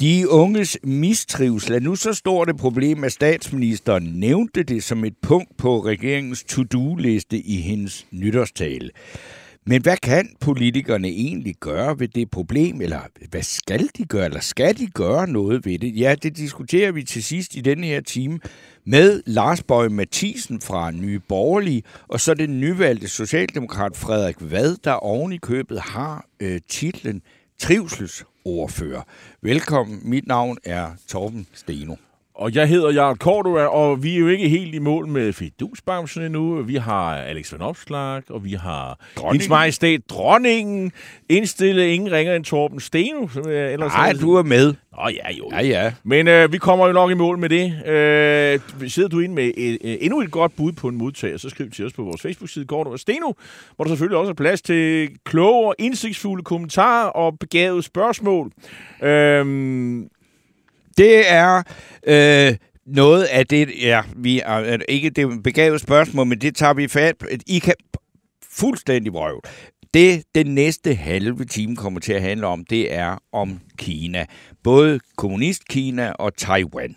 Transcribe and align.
De 0.00 0.28
unges 0.28 0.78
mistrivsel 0.82 1.74
er 1.74 1.80
nu 1.80 1.94
så 1.94 2.12
stort 2.12 2.50
et 2.50 2.56
problem, 2.56 3.04
at 3.04 3.12
statsministeren 3.12 4.02
nævnte 4.02 4.62
det 4.62 4.84
som 4.84 5.04
et 5.04 5.14
punkt 5.22 5.56
på 5.56 5.84
regeringens 5.84 6.44
to-do-liste 6.44 7.38
i 7.38 7.56
hendes 7.56 8.06
nytårstale. 8.10 8.90
Men 9.66 9.82
hvad 9.82 9.96
kan 9.96 10.28
politikerne 10.40 11.08
egentlig 11.08 11.54
gøre 11.60 12.00
ved 12.00 12.08
det 12.08 12.30
problem, 12.30 12.80
eller 12.80 13.00
hvad 13.30 13.42
skal 13.42 13.88
de 13.98 14.04
gøre, 14.04 14.24
eller 14.24 14.40
skal 14.40 14.78
de 14.78 14.86
gøre 14.86 15.28
noget 15.28 15.66
ved 15.66 15.78
det? 15.78 16.00
Ja, 16.00 16.14
det 16.22 16.36
diskuterer 16.36 16.92
vi 16.92 17.02
til 17.02 17.24
sidst 17.24 17.56
i 17.56 17.60
denne 17.60 17.86
her 17.86 18.00
time 18.00 18.40
med 18.86 19.22
Lars 19.26 19.62
Bøge 19.62 19.90
Mathisen 19.90 20.60
fra 20.60 20.90
Nye 20.90 21.20
Borgerlige, 21.28 21.82
og 22.08 22.20
så 22.20 22.34
den 22.34 22.60
nyvalgte 22.60 23.08
socialdemokrat 23.08 23.96
Frederik 23.96 24.36
Vad, 24.40 24.76
der 24.84 24.92
oven 24.92 25.32
i 25.32 25.38
købet 25.38 25.80
har 25.80 26.26
øh, 26.40 26.60
titlen 26.68 27.22
ordfører. 28.44 29.02
Velkommen, 29.40 30.00
mit 30.04 30.26
navn 30.26 30.58
er 30.64 30.96
Torben 31.08 31.46
Steno. 31.54 31.96
Og 32.34 32.54
jeg 32.54 32.68
hedder 32.68 32.92
Jarl 32.92 33.16
Cordua, 33.16 33.66
og 33.66 34.02
vi 34.02 34.14
er 34.14 34.18
jo 34.18 34.28
ikke 34.28 34.48
helt 34.48 34.74
i 34.74 34.78
mål 34.78 35.08
med 35.08 35.32
Fidusbamsen 35.32 36.22
endnu. 36.22 36.62
Vi 36.62 36.74
har 36.74 37.14
Alex 37.14 37.52
Van 37.52 37.60
Opslag, 37.60 38.22
og 38.30 38.44
vi 38.44 38.52
har. 38.52 38.98
Hendes 39.30 39.48
Majestæt 39.48 40.00
Dronningen. 40.08 40.92
Indstillet 41.28 41.84
ingen 41.84 42.12
ringer 42.12 42.34
end 42.34 42.44
Torben 42.44 42.80
Steno. 42.80 43.28
Nej, 43.76 44.12
du 44.20 44.34
er 44.34 44.42
med. 44.42 44.74
Nå 44.96 45.08
ja, 45.08 45.32
jo. 45.32 45.50
Ja, 45.52 45.62
ja. 45.62 45.92
Men 46.04 46.28
øh, 46.28 46.52
vi 46.52 46.58
kommer 46.58 46.86
jo 46.86 46.92
nok 46.92 47.10
i 47.10 47.14
mål 47.14 47.38
med 47.38 47.48
det. 47.48 47.86
Øh, 47.86 48.90
sidder 48.90 49.08
du 49.08 49.20
ind 49.20 49.32
med 49.32 49.52
øh, 49.56 49.76
øh, 49.84 49.96
endnu 50.00 50.20
et 50.20 50.30
godt 50.30 50.56
bud 50.56 50.72
på 50.72 50.88
en 50.88 50.96
modtager, 50.96 51.36
så 51.36 51.48
skriv 51.48 51.70
til 51.70 51.86
os 51.86 51.92
på 51.92 52.02
vores 52.02 52.22
Facebook-side, 52.22 52.66
Cordua 52.66 52.96
Steno, 52.96 53.32
hvor 53.76 53.84
der 53.84 53.90
selvfølgelig 53.90 54.18
også 54.18 54.30
er 54.30 54.34
plads 54.34 54.62
til 54.62 55.08
kloge 55.24 55.66
og 55.66 55.74
indsigtsfulde 55.78 56.44
kommentarer 56.44 57.08
og 57.08 57.38
begavede 57.38 57.82
spørgsmål. 57.82 58.52
Øh, 59.02 60.04
det 60.96 61.32
er 61.32 61.62
øh, 62.06 62.56
noget 62.86 63.24
af 63.24 63.46
det, 63.46 63.68
ja, 63.82 64.02
vi 64.16 64.40
er, 64.44 64.76
ikke 64.88 65.10
det 65.10 65.24
er 65.24 65.28
et 65.28 65.42
begavet 65.42 65.80
spørgsmål, 65.80 66.26
men 66.26 66.40
det 66.40 66.56
tager 66.56 66.74
vi 66.74 66.88
fat 66.88 67.18
på. 67.18 67.26
I 67.46 67.58
kan 67.58 67.74
fuldstændig 68.50 69.12
vrøvl. 69.12 69.40
Det, 69.94 70.24
den 70.34 70.46
næste 70.46 70.94
halve 70.94 71.44
time 71.44 71.76
kommer 71.76 72.00
til 72.00 72.12
at 72.12 72.22
handle 72.22 72.46
om, 72.46 72.64
det 72.64 72.94
er 72.94 73.18
om 73.32 73.60
Kina. 73.78 74.26
Både 74.64 75.00
kommunist-Kina 75.16 76.12
og 76.12 76.36
Taiwan. 76.36 76.96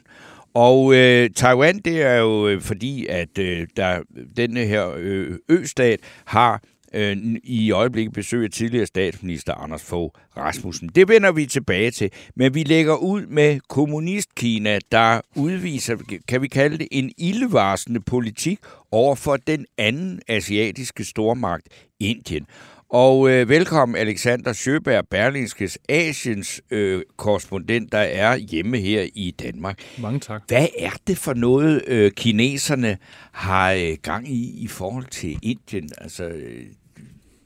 Og 0.54 0.96
øh, 0.96 1.30
Taiwan, 1.36 1.80
det 1.80 2.02
er 2.02 2.16
jo 2.16 2.48
øh, 2.48 2.62
fordi, 2.62 3.06
at 3.08 3.38
øh, 3.40 3.68
der, 3.78 4.00
denne 4.38 4.66
her 4.66 4.94
øh, 4.98 5.38
østat 5.50 6.00
har 6.26 6.62
øh, 6.94 7.18
i 7.44 7.72
øjeblikket 7.72 8.14
besøger 8.14 8.50
tidligere 8.50 8.86
statsminister 8.86 9.54
Anders 9.54 9.84
Fogh 9.84 10.14
Rasmussen. 10.38 10.90
Det 10.96 11.08
vender 11.08 11.32
vi 11.32 11.46
tilbage 11.46 11.92
til, 11.92 12.12
men 12.36 12.54
vi 12.54 12.64
lægger 12.64 12.96
ud 12.96 13.26
med 13.26 13.60
kommunistkina, 13.70 14.80
der 14.92 15.22
udviser, 15.36 15.98
kan 16.28 16.42
vi 16.42 16.48
kalde 16.48 16.78
det, 16.78 16.88
en 16.92 17.12
ildevarsende 17.18 18.00
politik 18.00 18.60
over 18.92 19.16
for 19.16 19.38
den 19.38 19.66
anden 19.78 20.22
asiatiske 20.28 21.04
stormagt, 21.04 21.68
Indien. 22.00 22.48
Og 22.90 23.30
øh, 23.30 23.50
velkommen 23.50 23.96
Alexander 23.96 24.54
Sjøberg, 24.54 25.08
Berlingskes 25.08 25.78
Asiens 25.90 26.62
øh, 26.72 27.02
korrespondent, 27.18 27.92
der 27.92 27.98
er 27.98 28.36
hjemme 28.36 28.78
her 28.78 29.08
i 29.16 29.32
Danmark. 29.32 29.80
Mange 30.02 30.20
tak. 30.20 30.44
Hvad 30.48 30.68
er 30.80 30.90
det 31.08 31.18
for 31.18 31.34
noget, 31.34 31.84
øh, 31.88 32.12
kineserne 32.12 32.98
har 33.32 33.72
øh, 33.72 33.98
gang 34.02 34.30
i 34.30 34.64
i 34.64 34.68
forhold 34.68 35.06
til 35.06 35.40
Indien? 35.44 35.90
Altså, 35.98 36.24
øh, 36.24 36.66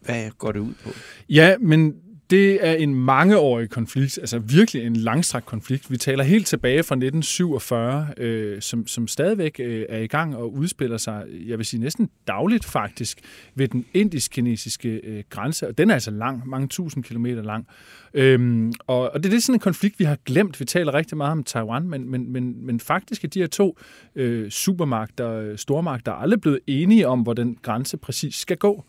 hvad 0.01 0.29
går 0.37 0.51
det 0.51 0.59
ud 0.59 0.73
på? 0.83 0.89
Ja, 1.29 1.57
men 1.57 1.95
det 2.31 2.67
er 2.67 2.73
en 2.73 2.95
mangeårig 2.95 3.69
konflikt, 3.69 4.17
altså 4.17 4.39
virkelig 4.39 4.85
en 4.85 4.95
langstrakt 4.95 5.45
konflikt. 5.45 5.91
Vi 5.91 5.97
taler 5.97 6.23
helt 6.23 6.47
tilbage 6.47 6.83
fra 6.83 6.95
1947, 6.95 8.07
øh, 8.17 8.61
som, 8.61 8.87
som 8.87 9.07
stadigvæk 9.07 9.59
øh, 9.59 9.85
er 9.89 9.97
i 9.97 10.07
gang 10.07 10.35
og 10.35 10.53
udspiller 10.53 10.97
sig, 10.97 11.23
jeg 11.47 11.57
vil 11.57 11.65
sige 11.65 11.81
næsten 11.81 12.09
dagligt 12.27 12.65
faktisk, 12.65 13.19
ved 13.55 13.67
den 13.67 13.85
indisk-kinesiske 13.93 14.89
øh, 14.89 15.23
grænse. 15.29 15.67
Og 15.67 15.77
den 15.77 15.89
er 15.89 15.93
altså 15.93 16.11
lang, 16.11 16.47
mange 16.49 16.67
tusind 16.67 17.03
kilometer 17.03 17.43
lang. 17.43 17.67
Øhm, 18.13 18.73
og, 18.87 19.11
og 19.13 19.23
det 19.23 19.33
er 19.33 19.39
sådan 19.39 19.55
en 19.55 19.59
konflikt, 19.59 19.99
vi 19.99 20.03
har 20.03 20.17
glemt. 20.25 20.59
Vi 20.59 20.65
taler 20.65 20.93
rigtig 20.93 21.17
meget 21.17 21.31
om 21.31 21.43
Taiwan, 21.43 21.89
men, 21.89 22.11
men, 22.11 22.33
men, 22.33 22.65
men 22.65 22.79
faktisk 22.79 23.23
er 23.23 23.27
de 23.27 23.39
her 23.39 23.47
to 23.47 23.77
øh, 24.15 24.49
supermagter, 24.49 25.31
øh, 25.31 25.57
stormagter, 25.57 26.11
aldrig 26.11 26.41
blevet 26.41 26.59
enige 26.67 27.07
om, 27.07 27.19
hvor 27.21 27.33
den 27.33 27.57
grænse 27.61 27.97
præcis 27.97 28.35
skal 28.35 28.57
gå. 28.57 28.85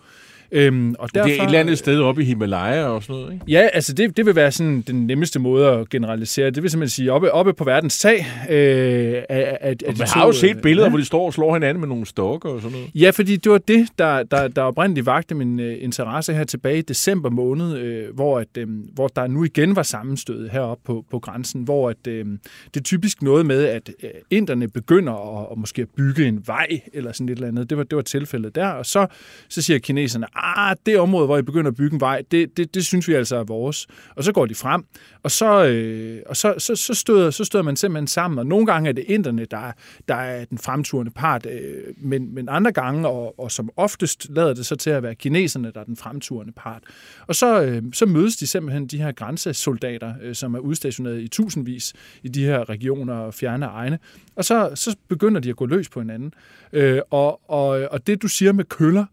Øhm, 0.54 0.94
og 0.98 1.14
det 1.14 1.20
er 1.20 1.24
et 1.24 1.44
eller 1.44 1.60
andet 1.60 1.78
sted 1.78 2.00
oppe 2.00 2.22
i 2.22 2.24
Himalaya 2.24 2.84
og 2.84 3.02
sådan 3.02 3.20
noget, 3.20 3.32
ikke? 3.32 3.44
Ja, 3.48 3.68
altså 3.72 3.92
det, 3.92 4.16
det 4.16 4.26
vil 4.26 4.36
være 4.36 4.52
sådan 4.52 4.80
den 4.80 5.06
nemmeste 5.06 5.38
måde 5.38 5.68
at 5.68 5.88
generalisere. 5.88 6.50
Det 6.50 6.62
vil 6.62 6.70
simpelthen 6.70 6.94
sige, 6.94 7.12
oppe, 7.12 7.32
oppe 7.32 7.52
på 7.52 7.64
verdens 7.64 7.92
sag... 7.92 8.26
Øh, 8.50 9.22
at, 9.28 9.82
at 9.82 9.98
Man 9.98 10.08
har 10.08 10.26
jo 10.26 10.32
set 10.32 10.56
øh, 10.56 10.62
billeder, 10.62 10.86
ja. 10.86 10.90
hvor 10.90 10.98
de 10.98 11.04
står 11.04 11.26
og 11.26 11.34
slår 11.34 11.54
hinanden 11.54 11.80
med 11.80 11.88
nogle 11.88 12.06
stokker 12.06 12.48
og 12.48 12.60
sådan 12.60 12.76
noget. 12.76 12.90
Ja, 12.94 13.10
fordi 13.10 13.36
det 13.36 13.52
var 13.52 13.58
det, 13.58 13.88
der, 13.98 14.22
der, 14.22 14.48
der 14.48 14.62
oprindeligt 14.62 15.06
vagte 15.06 15.34
min 15.34 15.60
øh, 15.60 15.76
interesse 15.80 16.34
her 16.34 16.44
tilbage 16.44 16.78
i 16.78 16.82
december 16.82 17.30
måned, 17.30 17.76
øh, 17.76 18.14
hvor, 18.14 18.38
at, 18.38 18.48
øh, 18.58 18.68
hvor 18.94 19.08
der 19.08 19.26
nu 19.26 19.44
igen 19.44 19.76
var 19.76 19.82
sammenstød 19.82 20.48
heroppe 20.48 20.82
på, 20.84 21.04
på 21.10 21.18
grænsen, 21.18 21.62
hvor 21.62 21.90
at, 21.90 22.06
øh, 22.06 22.26
det 22.74 22.80
er 22.80 22.84
typisk 22.84 23.22
noget 23.22 23.46
med, 23.46 23.64
at 23.64 23.90
øh, 24.02 24.10
inderne 24.30 24.68
begynder 24.68 25.40
at, 25.40 25.48
at 25.52 25.58
måske 25.58 25.86
bygge 25.86 26.26
en 26.26 26.42
vej 26.46 26.80
eller 26.92 27.12
sådan 27.12 27.28
et 27.28 27.32
eller 27.32 27.48
andet. 27.48 27.70
Det 27.70 27.78
var, 27.78 27.84
det 27.84 27.96
var 27.96 28.02
tilfældet 28.02 28.54
der, 28.54 28.68
og 28.68 28.86
så, 28.86 29.06
så 29.48 29.62
siger 29.62 29.78
kineserne, 29.78 30.26
ah, 30.42 30.76
det 30.86 30.98
område, 30.98 31.26
hvor 31.26 31.38
I 31.38 31.42
begynder 31.42 31.70
at 31.70 31.76
bygge 31.76 31.94
en 31.94 32.00
vej, 32.00 32.22
det, 32.30 32.56
det, 32.56 32.74
det 32.74 32.84
synes 32.84 33.08
vi 33.08 33.14
altså 33.14 33.36
er 33.36 33.44
vores. 33.44 33.86
Og 34.16 34.24
så 34.24 34.32
går 34.32 34.46
de 34.46 34.54
frem, 34.54 34.84
og 35.22 35.30
så, 35.30 35.66
øh, 35.66 36.22
og 36.26 36.36
så, 36.36 36.54
så, 36.58 36.76
så, 36.76 36.94
støder, 36.94 37.30
så 37.30 37.44
støder 37.44 37.64
man 37.64 37.76
simpelthen 37.76 38.06
sammen, 38.06 38.38
og 38.38 38.46
nogle 38.46 38.66
gange 38.66 38.88
er 38.88 38.92
det 38.92 39.04
inderne, 39.08 39.44
der, 39.44 39.72
der 40.08 40.14
er 40.14 40.44
den 40.44 40.58
fremturende 40.58 41.12
part, 41.12 41.46
øh, 41.46 41.94
men, 41.96 42.34
men 42.34 42.48
andre 42.48 42.72
gange, 42.72 43.08
og, 43.08 43.40
og 43.40 43.52
som 43.52 43.70
oftest 43.76 44.26
lader 44.30 44.54
det 44.54 44.66
så 44.66 44.76
til 44.76 44.90
at 44.90 45.02
være 45.02 45.14
kineserne, 45.14 45.70
der 45.74 45.80
er 45.80 45.84
den 45.84 45.96
fremturende 45.96 46.52
part. 46.56 46.82
Og 47.26 47.34
så, 47.34 47.62
øh, 47.62 47.82
så 47.92 48.06
mødes 48.06 48.36
de 48.36 48.46
simpelthen, 48.46 48.86
de 48.86 48.98
her 48.98 49.12
grænsesoldater, 49.12 50.14
øh, 50.22 50.34
som 50.34 50.54
er 50.54 50.58
udstationeret 50.58 51.20
i 51.20 51.28
tusindvis 51.28 51.92
i 52.22 52.28
de 52.28 52.44
her 52.44 52.68
regioner 52.68 53.14
og 53.14 53.34
fjerne 53.34 53.66
egne, 53.66 53.98
og 54.36 54.44
så, 54.44 54.70
så 54.74 54.96
begynder 55.08 55.40
de 55.40 55.50
at 55.50 55.56
gå 55.56 55.66
løs 55.66 55.88
på 55.88 56.00
hinanden. 56.00 56.34
Øh, 56.72 57.00
og, 57.10 57.50
og, 57.50 57.68
og 57.90 58.06
det, 58.06 58.22
du 58.22 58.28
siger 58.28 58.52
med 58.52 58.64
køller, 58.64 59.04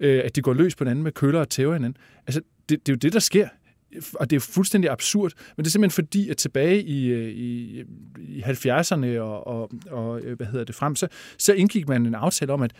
øh, 0.00 0.22
at 0.24 0.36
de 0.36 0.42
går 0.42 0.54
løs 0.54 0.74
på 0.74 0.84
hinanden 0.84 1.02
med 1.02 1.12
køller 1.12 1.40
og 1.40 1.48
tæver 1.48 1.72
hinanden. 1.72 1.96
Altså, 2.26 2.40
det, 2.68 2.86
det 2.86 2.92
er 2.92 2.96
jo 2.96 2.98
det, 2.98 3.12
der 3.12 3.18
sker. 3.18 3.48
Og 4.14 4.30
det 4.30 4.36
er 4.36 4.40
fuldstændig 4.40 4.90
absurd, 4.90 5.32
men 5.56 5.64
det 5.64 5.68
er 5.68 5.72
simpelthen 5.72 6.04
fordi, 6.04 6.28
at 6.30 6.36
tilbage 6.36 6.82
i, 6.82 7.06
øh, 7.08 7.28
i, 7.28 7.82
i 8.28 8.40
70'erne 8.42 9.06
og, 9.18 9.46
og, 9.46 9.70
og 9.90 10.20
øh, 10.20 10.36
hvad 10.36 10.46
hedder 10.46 10.64
det 10.64 10.74
frem, 10.74 10.96
så, 10.96 11.08
så 11.38 11.52
indgik 11.52 11.88
man 11.88 12.06
en 12.06 12.14
aftale 12.14 12.52
om, 12.52 12.62
at 12.62 12.70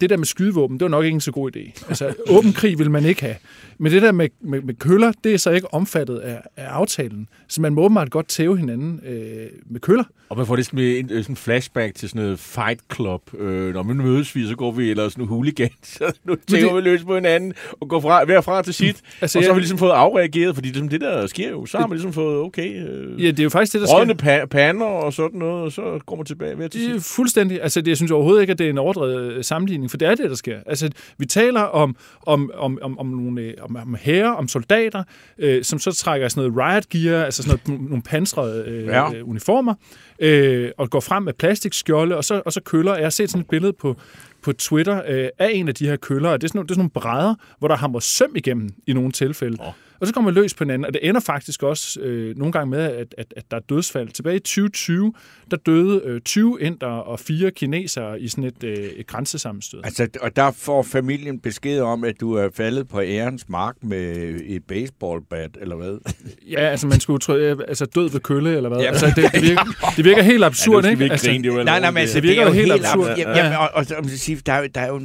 det 0.00 0.10
der 0.10 0.16
med 0.16 0.26
skydevåben, 0.26 0.78
det 0.78 0.84
var 0.84 0.88
nok 0.88 1.04
ikke 1.04 1.14
en 1.14 1.20
så 1.20 1.32
god 1.32 1.56
idé. 1.56 1.84
Altså, 1.88 2.14
åben 2.36 2.52
krig 2.52 2.78
vil 2.78 2.90
man 2.90 3.04
ikke 3.04 3.20
have. 3.22 3.36
Men 3.78 3.92
det 3.92 4.02
der 4.02 4.12
med, 4.12 4.28
med, 4.40 4.60
med 4.62 4.74
køller, 4.74 5.12
det 5.24 5.34
er 5.34 5.38
så 5.38 5.50
ikke 5.50 5.74
omfattet 5.74 6.18
af, 6.18 6.42
af 6.56 6.66
aftalen. 6.66 7.28
Så 7.48 7.60
man 7.60 7.74
må 7.74 7.82
åbenbart 7.84 8.10
godt 8.10 8.28
tæve 8.28 8.58
hinanden 8.58 9.00
øh, 9.06 9.46
med 9.66 9.80
køller. 9.80 10.04
Og 10.28 10.36
man 10.36 10.46
får 10.46 10.56
det 10.56 10.66
sådan, 10.66 10.76
med 10.76 10.98
en, 10.98 11.08
sådan 11.08 11.24
en 11.28 11.36
flashback 11.36 11.94
til 11.94 12.08
sådan 12.08 12.22
noget 12.22 12.38
fight 12.38 12.80
club. 12.94 13.34
Øh, 13.38 13.74
når 13.74 13.82
man 13.82 13.96
mødes 13.96 14.34
vi, 14.36 14.46
så 14.46 14.56
går 14.56 14.72
vi, 14.72 14.90
eller 14.90 15.08
sådan 15.08 15.24
en 15.24 15.28
hooligan, 15.28 15.70
så 15.82 16.12
nu 16.24 16.34
tænker 16.34 16.66
det- 16.66 16.76
vi 16.76 16.80
løs 16.80 17.04
på 17.04 17.14
hinanden, 17.14 17.52
og 17.80 17.88
går 17.88 18.00
fra, 18.00 18.24
hver 18.24 18.40
fra 18.40 18.62
til 18.62 18.74
sit. 18.74 19.02
Altså, 19.20 19.38
og 19.38 19.44
så 19.44 19.50
har 19.50 19.54
vi 19.54 19.60
ligesom 19.60 19.78
fået 19.78 19.90
afreageret, 19.90 20.51
fordi 20.54 20.68
det, 20.68 20.76
sådan, 20.76 20.90
det 20.90 21.00
der 21.00 21.26
sker 21.26 21.50
jo, 21.50 21.66
så 21.66 21.78
har 21.78 21.86
man 21.86 21.96
ligesom 21.96 22.12
fået, 22.12 22.36
okay, 22.36 22.88
øh, 22.88 23.24
Ja, 23.24 23.30
det 23.30 23.38
er 23.38 23.42
jo 23.44 23.50
faktisk 23.50 23.72
det, 23.72 23.80
der 23.80 23.86
sker. 23.86 23.96
rådne 23.98 24.14
pa- 24.22 24.44
pander 24.46 24.86
og 24.86 25.12
sådan 25.12 25.38
noget, 25.38 25.62
og 25.64 25.72
så 25.72 26.00
går 26.06 26.16
man 26.16 26.24
tilbage 26.26 26.54
hver 26.54 26.68
til 26.68 26.80
Det 26.88 26.96
er 26.96 27.00
fuldstændig. 27.00 27.62
Altså, 27.62 27.80
det, 27.80 27.88
jeg 27.88 27.96
synes 27.96 28.12
overhovedet 28.12 28.40
ikke, 28.40 28.50
at 28.50 28.58
det 28.58 28.66
er 28.66 28.70
en 28.70 28.78
overdrevet 28.78 29.32
øh, 29.32 29.44
sammenligning, 29.44 29.90
for 29.90 29.96
det 29.96 30.08
er 30.08 30.14
det, 30.14 30.30
der 30.30 30.36
sker. 30.36 30.58
Altså, 30.66 30.90
vi 31.18 31.26
taler 31.26 31.60
om, 31.60 31.96
om, 32.26 32.50
om, 32.54 32.78
om, 32.82 32.98
om 32.98 33.06
nogle 33.06 33.40
øh, 33.42 33.54
om, 33.62 33.76
om 33.76 33.96
herrer, 34.00 34.30
om 34.30 34.48
soldater, 34.48 35.04
øh, 35.38 35.64
som 35.64 35.78
så 35.78 35.92
trækker 35.92 36.28
sådan 36.28 36.50
noget 36.50 36.72
riot 36.72 36.88
gear, 36.88 37.24
altså 37.24 37.42
sådan 37.42 37.60
noget, 37.66 37.82
nogle 37.90 38.02
pansrede 38.02 38.64
øh, 38.66 38.86
Ja. 38.86 39.10
ja. 39.10 39.22
uniformer, 39.22 39.74
øh, 40.18 40.70
og 40.78 40.90
går 40.90 41.00
frem 41.00 41.22
med 41.22 41.32
plastikskjolde, 41.32 42.16
og 42.16 42.24
så, 42.24 42.42
og 42.46 42.52
så 42.52 42.60
køller. 42.60 42.94
Jeg 42.94 43.04
har 43.04 43.10
set 43.10 43.30
sådan 43.30 43.40
et 43.40 43.48
billede 43.48 43.72
på, 43.72 43.96
på 44.42 44.52
Twitter 44.52 45.02
øh, 45.08 45.28
af 45.38 45.50
en 45.52 45.68
af 45.68 45.74
de 45.74 45.86
her 45.86 45.96
køller, 45.96 46.28
og 46.30 46.40
det 46.40 46.46
er 46.46 46.48
sådan, 46.48 46.58
nogle, 46.58 46.66
det 46.66 46.70
er 46.70 46.74
sådan 46.74 46.80
nogle 46.80 46.90
brædder, 46.90 47.34
hvor 47.58 47.68
der 47.68 47.76
hamrer 47.76 48.00
søm 48.00 48.32
igennem 48.36 48.70
i 48.86 48.92
nogle 48.92 49.12
tilfælde. 49.12 49.56
Åh. 49.60 49.66
Og 50.02 50.08
så 50.08 50.14
kommer 50.14 50.30
man 50.30 50.42
løs 50.42 50.54
på 50.54 50.64
hinanden, 50.64 50.84
og 50.84 50.92
det 50.94 51.08
ender 51.08 51.20
faktisk 51.20 51.62
også 51.62 52.00
øh, 52.00 52.36
nogle 52.36 52.52
gange 52.52 52.70
med, 52.70 52.78
at, 52.78 53.14
at, 53.18 53.34
at 53.36 53.44
der 53.50 53.56
er 53.56 53.60
dødsfald. 53.60 54.08
Tilbage 54.08 54.36
i 54.36 54.38
2020, 54.38 55.12
der 55.50 55.56
døde 55.56 56.02
øh, 56.04 56.20
20 56.20 56.60
inder 56.60 56.86
og 56.86 57.20
fire 57.20 57.50
kinesere 57.50 58.20
i 58.20 58.28
sådan 58.28 58.44
et, 58.44 58.64
øh, 58.64 58.74
et 58.74 59.06
grænsesammenstød. 59.06 59.80
Altså, 59.84 60.08
og 60.20 60.36
der 60.36 60.50
får 60.50 60.82
familien 60.82 61.38
besked 61.38 61.80
om, 61.80 62.04
at 62.04 62.20
du 62.20 62.34
er 62.34 62.48
faldet 62.54 62.88
på 62.88 63.00
ærens 63.00 63.48
mark 63.48 63.76
med 63.82 64.40
et 64.44 64.64
baseballbat, 64.64 65.50
eller 65.60 65.76
hvad? 65.76 65.98
Ja, 66.50 66.60
altså 66.60 66.86
man 66.86 67.00
skulle 67.00 67.18
tro, 67.18 67.34
øh, 67.34 67.58
altså 67.68 67.86
død 67.86 68.10
ved 68.10 68.20
kølle, 68.20 68.56
eller 68.56 68.68
hvad? 68.68 68.78
Ja. 68.78 68.86
Altså, 68.86 69.06
det, 69.06 69.32
det, 69.34 69.42
virker, 69.42 69.92
det 69.96 70.04
virker 70.04 70.22
helt 70.22 70.44
absurd, 70.44 70.84
ja, 70.84 70.90
ikke? 70.90 71.04
Altså, 71.04 71.26
Grine, 71.26 71.44
det 71.44 71.50
jo 71.56 71.62
Nej, 71.62 71.80
nej, 71.80 71.90
men 71.90 72.00
altså, 72.00 72.14
det 72.14 72.22
det, 72.22 72.28
virker 72.28 72.42
er 72.42 72.46
jo 72.46 72.52
helt 72.52 72.72
helt 72.72 72.86
absurd. 72.86 73.10
absurd. 73.10 73.18
Ja. 73.18 73.44
Jamen, 73.44 73.58
og, 73.58 73.68
og, 73.74 73.86
og, 73.96 74.04
der, 74.46 74.52
er 74.52 74.66
der 74.66 74.80
er 74.80 74.88
jo... 74.88 75.00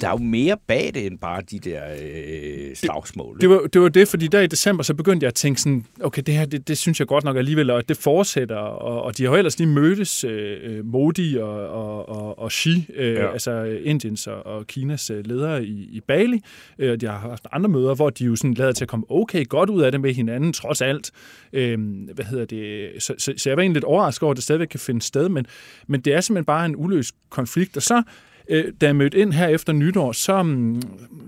Der 0.00 0.06
er 0.08 0.12
jo 0.12 0.18
mere 0.18 0.56
bag 0.66 0.90
det, 0.94 1.06
end 1.06 1.18
bare 1.18 1.42
de 1.50 1.58
der 1.58 1.82
øh, 2.02 2.76
slagsmål. 2.76 3.40
Det 3.40 3.50
var, 3.50 3.60
det 3.72 3.80
var 3.80 3.88
det, 3.88 4.08
fordi 4.08 4.26
der 4.26 4.40
i 4.40 4.46
december, 4.46 4.82
så 4.82 4.94
begyndte 4.94 5.24
jeg 5.24 5.28
at 5.28 5.34
tænke 5.34 5.60
sådan, 5.60 5.84
okay, 6.00 6.22
det 6.26 6.34
her, 6.34 6.44
det, 6.44 6.68
det 6.68 6.78
synes 6.78 6.98
jeg 7.00 7.08
godt 7.08 7.24
nok 7.24 7.36
alligevel, 7.36 7.70
og 7.70 7.88
det 7.88 7.96
fortsætter, 7.96 8.56
og, 8.56 9.02
og 9.02 9.18
de 9.18 9.24
har 9.24 9.30
jo 9.30 9.36
ellers 9.36 9.58
lige 9.58 9.68
mødtes, 9.68 10.24
øh, 10.24 10.84
Modi 10.86 11.36
og, 11.36 11.68
og, 11.68 12.08
og, 12.08 12.38
og 12.38 12.52
Xi, 12.52 12.86
øh, 12.94 13.14
Ja. 13.14 13.20
ja. 13.20 13.32
altså 13.32 13.62
Indiens 13.62 14.26
og, 14.26 14.46
og 14.46 14.66
Kinas 14.66 15.10
øh, 15.10 15.26
ledere 15.26 15.64
i, 15.64 15.88
i 15.92 16.00
Bali, 16.00 16.40
øh, 16.78 16.92
og 16.92 17.00
de 17.00 17.06
har 17.06 17.18
haft 17.18 17.46
andre 17.52 17.68
møder, 17.68 17.94
hvor 17.94 18.10
de 18.10 18.24
jo 18.24 18.36
sådan 18.36 18.54
lader 18.54 18.72
til 18.72 18.84
at 18.84 18.88
komme 18.88 19.06
okay 19.08 19.48
godt 19.48 19.70
ud 19.70 19.82
af 19.82 19.92
det 19.92 20.00
med 20.00 20.14
hinanden, 20.14 20.52
trods 20.52 20.82
alt. 20.82 21.10
Øh, 21.52 21.78
hvad 22.14 22.24
hedder 22.24 22.44
det? 22.44 22.90
Så, 23.02 23.14
så, 23.18 23.32
så 23.36 23.50
jeg 23.50 23.56
var 23.56 23.62
egentlig 23.62 23.74
lidt 23.76 23.84
overrasket 23.84 24.22
over, 24.22 24.30
at 24.30 24.36
det 24.36 24.44
stadigvæk 24.44 24.68
kan 24.68 24.80
finde 24.80 25.02
sted, 25.02 25.28
men, 25.28 25.46
men 25.86 26.00
det 26.00 26.14
er 26.14 26.20
simpelthen 26.20 26.44
bare 26.44 26.66
en 26.66 26.76
uløst 26.76 27.14
konflikt, 27.30 27.76
og 27.76 27.82
så 27.82 28.02
øh, 28.48 28.64
da 28.80 28.86
jeg 28.86 28.96
mødte 28.96 29.18
ind 29.18 29.32
her 29.32 29.48
efter 29.48 29.72
nytår, 29.72 30.12
så, 30.12 30.42
mm, 30.42 30.82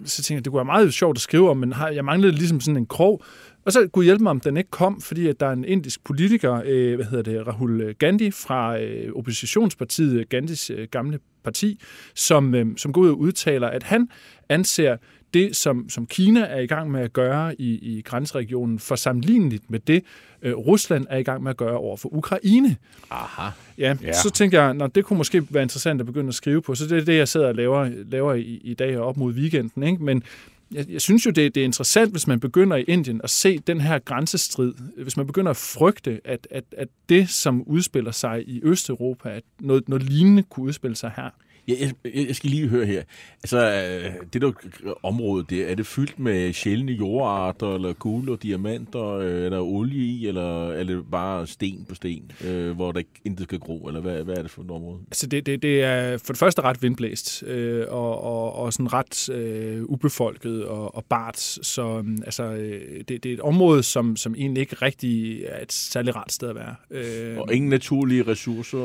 så 0.04 0.22
tænkte 0.22 0.34
jeg, 0.34 0.44
det 0.44 0.50
kunne 0.50 0.58
være 0.58 0.64
meget 0.64 0.94
sjovt 0.94 1.16
at 1.18 1.22
skrive 1.22 1.50
om, 1.50 1.56
men 1.56 1.74
jeg 1.92 2.04
manglede 2.04 2.32
ligesom 2.32 2.60
sådan 2.60 2.76
en 2.76 2.86
krog. 2.86 3.22
Og 3.64 3.72
så 3.72 3.88
kunne 3.92 4.04
hjælpe 4.04 4.22
mig, 4.22 4.30
om 4.30 4.40
den 4.40 4.56
ikke 4.56 4.70
kom, 4.70 5.00
fordi 5.00 5.28
at 5.28 5.40
der 5.40 5.46
er 5.46 5.52
en 5.52 5.64
indisk 5.64 6.04
politiker, 6.04 6.62
øh, 6.64 6.94
hvad 6.94 7.04
hedder 7.04 7.22
det, 7.22 7.46
Rahul 7.46 7.80
øh, 7.80 7.94
Gandhi 7.98 8.30
fra 8.30 8.80
øh, 8.80 9.12
oppositionspartiet, 9.14 10.28
Gandhis 10.28 10.70
øh, 10.70 10.88
gamle 10.90 11.18
parti, 11.44 11.80
som, 12.14 12.54
øh, 12.54 12.66
som 12.76 12.92
går 12.92 13.00
ud 13.00 13.08
og 13.08 13.18
udtaler, 13.18 13.68
at 13.68 13.82
han 13.82 14.08
anser 14.48 14.96
det, 15.34 15.56
som, 15.56 15.88
som 15.88 16.06
Kina 16.06 16.40
er 16.40 16.60
i 16.60 16.66
gang 16.66 16.90
med 16.90 17.00
at 17.00 17.12
gøre 17.12 17.60
i, 17.60 17.74
i 17.96 18.02
grænseregionen, 18.02 18.78
for 18.78 18.96
sammenligneligt 18.96 19.70
med 19.70 19.80
det, 19.80 20.02
øh, 20.42 20.54
Rusland 20.54 21.06
er 21.10 21.16
i 21.18 21.22
gang 21.22 21.42
med 21.42 21.50
at 21.50 21.56
gøre 21.56 21.76
over 21.76 21.96
for 21.96 22.14
Ukraine. 22.14 22.76
Aha. 23.10 23.50
Ja, 23.78 23.96
Ja. 24.02 24.12
så 24.12 24.30
tænker 24.30 24.62
jeg, 24.62 24.82
at 24.82 24.94
det 24.94 25.04
kunne 25.04 25.16
måske 25.16 25.42
være 25.50 25.62
interessant 25.62 26.00
at 26.00 26.06
begynde 26.06 26.28
at 26.28 26.34
skrive 26.34 26.62
på. 26.62 26.74
Så 26.74 26.84
det 26.86 26.98
er 26.98 27.04
det, 27.04 27.16
jeg 27.16 27.28
sidder 27.28 27.46
og 27.48 27.54
laver, 27.54 27.90
laver 28.10 28.34
i, 28.34 28.60
i 28.64 28.74
dag 28.74 28.98
og 28.98 29.06
op 29.06 29.16
mod 29.16 29.34
weekenden. 29.34 29.82
Ikke? 29.82 30.04
Men 30.04 30.22
jeg, 30.72 30.86
jeg 30.90 31.00
synes 31.00 31.26
jo, 31.26 31.30
det, 31.30 31.54
det 31.54 31.60
er 31.60 31.64
interessant, 31.64 32.10
hvis 32.10 32.26
man 32.26 32.40
begynder 32.40 32.76
i 32.76 32.82
Indien 32.82 33.20
at 33.24 33.30
se 33.30 33.58
den 33.58 33.80
her 33.80 33.98
grænsestrid. 33.98 34.74
Hvis 35.02 35.16
man 35.16 35.26
begynder 35.26 35.50
at 35.50 35.56
frygte, 35.56 36.20
at, 36.24 36.46
at, 36.50 36.64
at 36.76 36.88
det, 37.08 37.28
som 37.28 37.62
udspiller 37.62 38.10
sig 38.10 38.48
i 38.48 38.60
Østeuropa, 38.62 39.28
at 39.28 39.42
noget, 39.60 39.88
noget 39.88 40.02
lignende 40.02 40.42
kunne 40.42 40.66
udspille 40.66 40.96
sig 40.96 41.12
her. 41.16 41.30
Jeg, 41.68 41.76
jeg, 42.04 42.26
jeg 42.26 42.36
skal 42.36 42.50
lige 42.50 42.68
høre 42.68 42.86
her. 42.86 43.02
Altså, 43.42 43.58
øh, 43.58 44.12
det 44.32 44.42
der 44.42 44.52
område 45.02 45.44
der, 45.50 45.66
er 45.66 45.74
det 45.74 45.86
fyldt 45.86 46.18
med 46.18 46.52
sjældne 46.52 46.92
jordarter, 46.92 47.74
eller 47.74 47.92
guld 47.92 48.28
og 48.28 48.42
diamanter, 48.42 49.04
øh, 49.04 49.44
er 49.44 49.50
der 49.50 49.60
olie 49.60 50.04
i, 50.04 50.28
eller 50.28 50.70
er 50.70 50.84
det 50.84 51.04
bare 51.10 51.46
sten 51.46 51.86
på 51.88 51.94
sten, 51.94 52.30
øh, 52.44 52.70
hvor 52.70 52.92
der 52.92 53.02
intet 53.24 53.44
skal 53.44 53.58
gro, 53.58 53.86
eller 53.86 54.00
hvad, 54.00 54.24
hvad 54.24 54.36
er 54.36 54.42
det 54.42 54.50
for 54.50 54.62
et 54.62 54.70
område? 54.70 54.98
Altså 55.06 55.26
det, 55.26 55.46
det, 55.46 55.62
det 55.62 55.82
er 55.82 56.18
for 56.18 56.32
det 56.32 56.38
første 56.38 56.62
ret 56.62 56.82
vindblæst, 56.82 57.42
øh, 57.42 57.84
og, 57.88 58.22
og, 58.22 58.52
og 58.52 58.72
sådan 58.72 58.92
ret 58.92 59.28
øh, 59.28 59.82
ubefolket 59.84 60.64
og, 60.64 60.96
og 60.96 61.04
bart. 61.04 61.38
Så 61.62 61.82
um, 61.82 62.18
altså, 62.24 62.42
øh, 62.42 62.80
det, 63.08 63.08
det 63.08 63.26
er 63.26 63.34
et 63.34 63.40
område, 63.40 63.82
som, 63.82 64.16
som 64.16 64.34
egentlig 64.38 64.60
ikke 64.60 64.76
rigtig 64.76 65.42
er 65.46 65.62
et 65.62 65.72
særlig 65.72 66.16
rart 66.16 66.32
sted 66.32 66.48
at 66.48 66.54
være. 66.54 66.74
Øh, 66.90 67.38
Og 67.38 67.54
ingen 67.54 67.70
naturlige 67.70 68.22
ressourcer? 68.22 68.78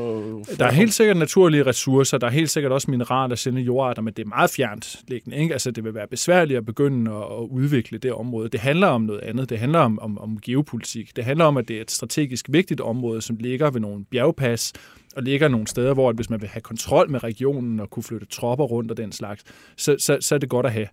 Der 0.60 0.66
er 0.66 0.72
helt 0.72 0.94
sikkert 0.94 1.18
naturlige 1.18 1.66
ressourcer, 1.66 2.18
der 2.18 2.28
er 2.28 2.32
helt 2.32 2.50
sikkert 2.50 2.71
også 2.72 2.92
mineraler, 2.92 3.36
sjældne 3.36 3.62
jordarter, 3.62 4.02
men 4.02 4.14
det 4.14 4.24
er 4.24 4.28
meget 4.28 4.50
fjernt 4.50 5.04
liggende. 5.08 5.38
Ikke? 5.38 5.54
Altså, 5.54 5.72
det 5.72 5.84
vil 5.84 5.94
være 5.94 6.08
besværligt 6.08 6.58
at 6.58 6.66
begynde 6.66 7.12
at, 7.12 7.18
at 7.18 7.48
udvikle 7.50 7.98
det 7.98 8.14
område. 8.14 8.50
Det 8.50 8.60
handler 8.60 8.88
om 8.88 9.02
noget 9.02 9.22
andet. 9.22 9.50
Det 9.50 9.60
handler 9.60 9.80
om, 9.80 10.00
om, 10.00 10.18
om 10.18 10.40
geopolitik. 10.42 11.16
Det 11.16 11.24
handler 11.24 11.46
om, 11.46 11.58
at 11.58 11.68
det 11.68 11.78
er 11.78 11.82
et 11.82 11.92
strategisk 11.92 12.46
vigtigt 12.50 12.82
område, 12.82 13.22
som 13.22 13.36
ligger 13.40 13.72
ved 13.72 13.82
nogle 13.82 14.06
bjergpas, 14.06 14.74
og 15.16 15.24
ligger 15.24 15.48
nogle 15.48 15.68
steder, 15.68 15.94
hvor 15.94 16.10
at 16.10 16.16
hvis 16.16 16.30
man 16.30 16.42
vil 16.42 16.50
have 16.50 16.62
kontrol 16.62 17.10
med 17.10 17.24
regionen 17.24 17.80
og 17.80 17.90
kunne 17.90 18.04
flytte 18.04 18.26
tropper 18.26 18.66
rundt 18.66 18.92
og 18.92 18.98
den 18.98 19.12
slags, 19.12 19.44
så, 19.76 19.96
så, 20.00 20.18
så 20.22 20.36
er 20.36 20.40
det 20.40 20.50
godt 20.50 20.66
at 20.66 20.72
have. 20.72 20.88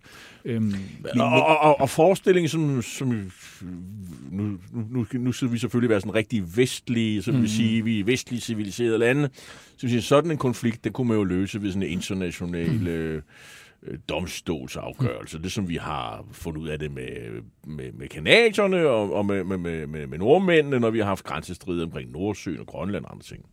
Øhm, 0.45 0.73
Og, 1.19 1.31
og, 1.31 1.59
og, 1.59 1.81
og 1.81 1.89
forestillingen, 1.89 2.49
som, 2.49 2.81
som 2.81 3.31
nu, 4.31 4.57
nu, 4.71 5.05
nu 5.13 5.31
skal 5.31 5.51
vi 5.51 5.57
selvfølgelig 5.57 5.89
være 5.89 6.01
sådan 6.01 6.15
rigtig 6.15 6.57
vestlige, 6.57 7.21
som 7.21 7.33
mm. 7.33 7.41
vil 7.41 7.49
sige, 7.49 7.83
vi 7.83 7.99
er 7.99 8.03
vestlige 8.03 8.41
civiliserede 8.41 8.97
lande. 8.97 9.29
Så 9.77 9.81
vil 9.81 9.89
sige, 9.89 10.01
sådan 10.01 10.31
en 10.31 10.37
konflikt, 10.37 10.83
det 10.83 10.93
kunne 10.93 11.07
man 11.07 11.17
jo 11.17 11.23
løse 11.23 11.61
ved 11.61 11.71
sådan 11.71 11.83
en 11.83 11.89
international 11.89 12.71
mm. 12.71 12.87
øh, 12.87 13.21
domstolsafgørelse. 14.09 15.39
Det 15.41 15.51
som 15.51 15.69
vi 15.69 15.75
har 15.75 16.25
fundet 16.31 16.61
ud 16.61 16.67
af 16.67 16.79
det 16.79 16.91
med, 16.91 17.41
med, 17.67 17.91
med 17.91 18.07
kanadierne 18.07 18.87
og, 18.87 19.13
og 19.13 19.25
med, 19.25 19.43
med, 19.43 19.57
med, 19.57 19.87
med, 19.87 20.07
med 20.07 20.17
nordmændene, 20.17 20.79
når 20.79 20.89
vi 20.89 20.99
har 20.99 21.05
haft 21.05 21.23
grænsestrider 21.23 21.85
omkring 21.85 22.11
Nordsøen 22.11 22.59
og 22.59 22.67
Grønland 22.67 23.05
og 23.05 23.11
andre 23.11 23.23
ting. 23.23 23.45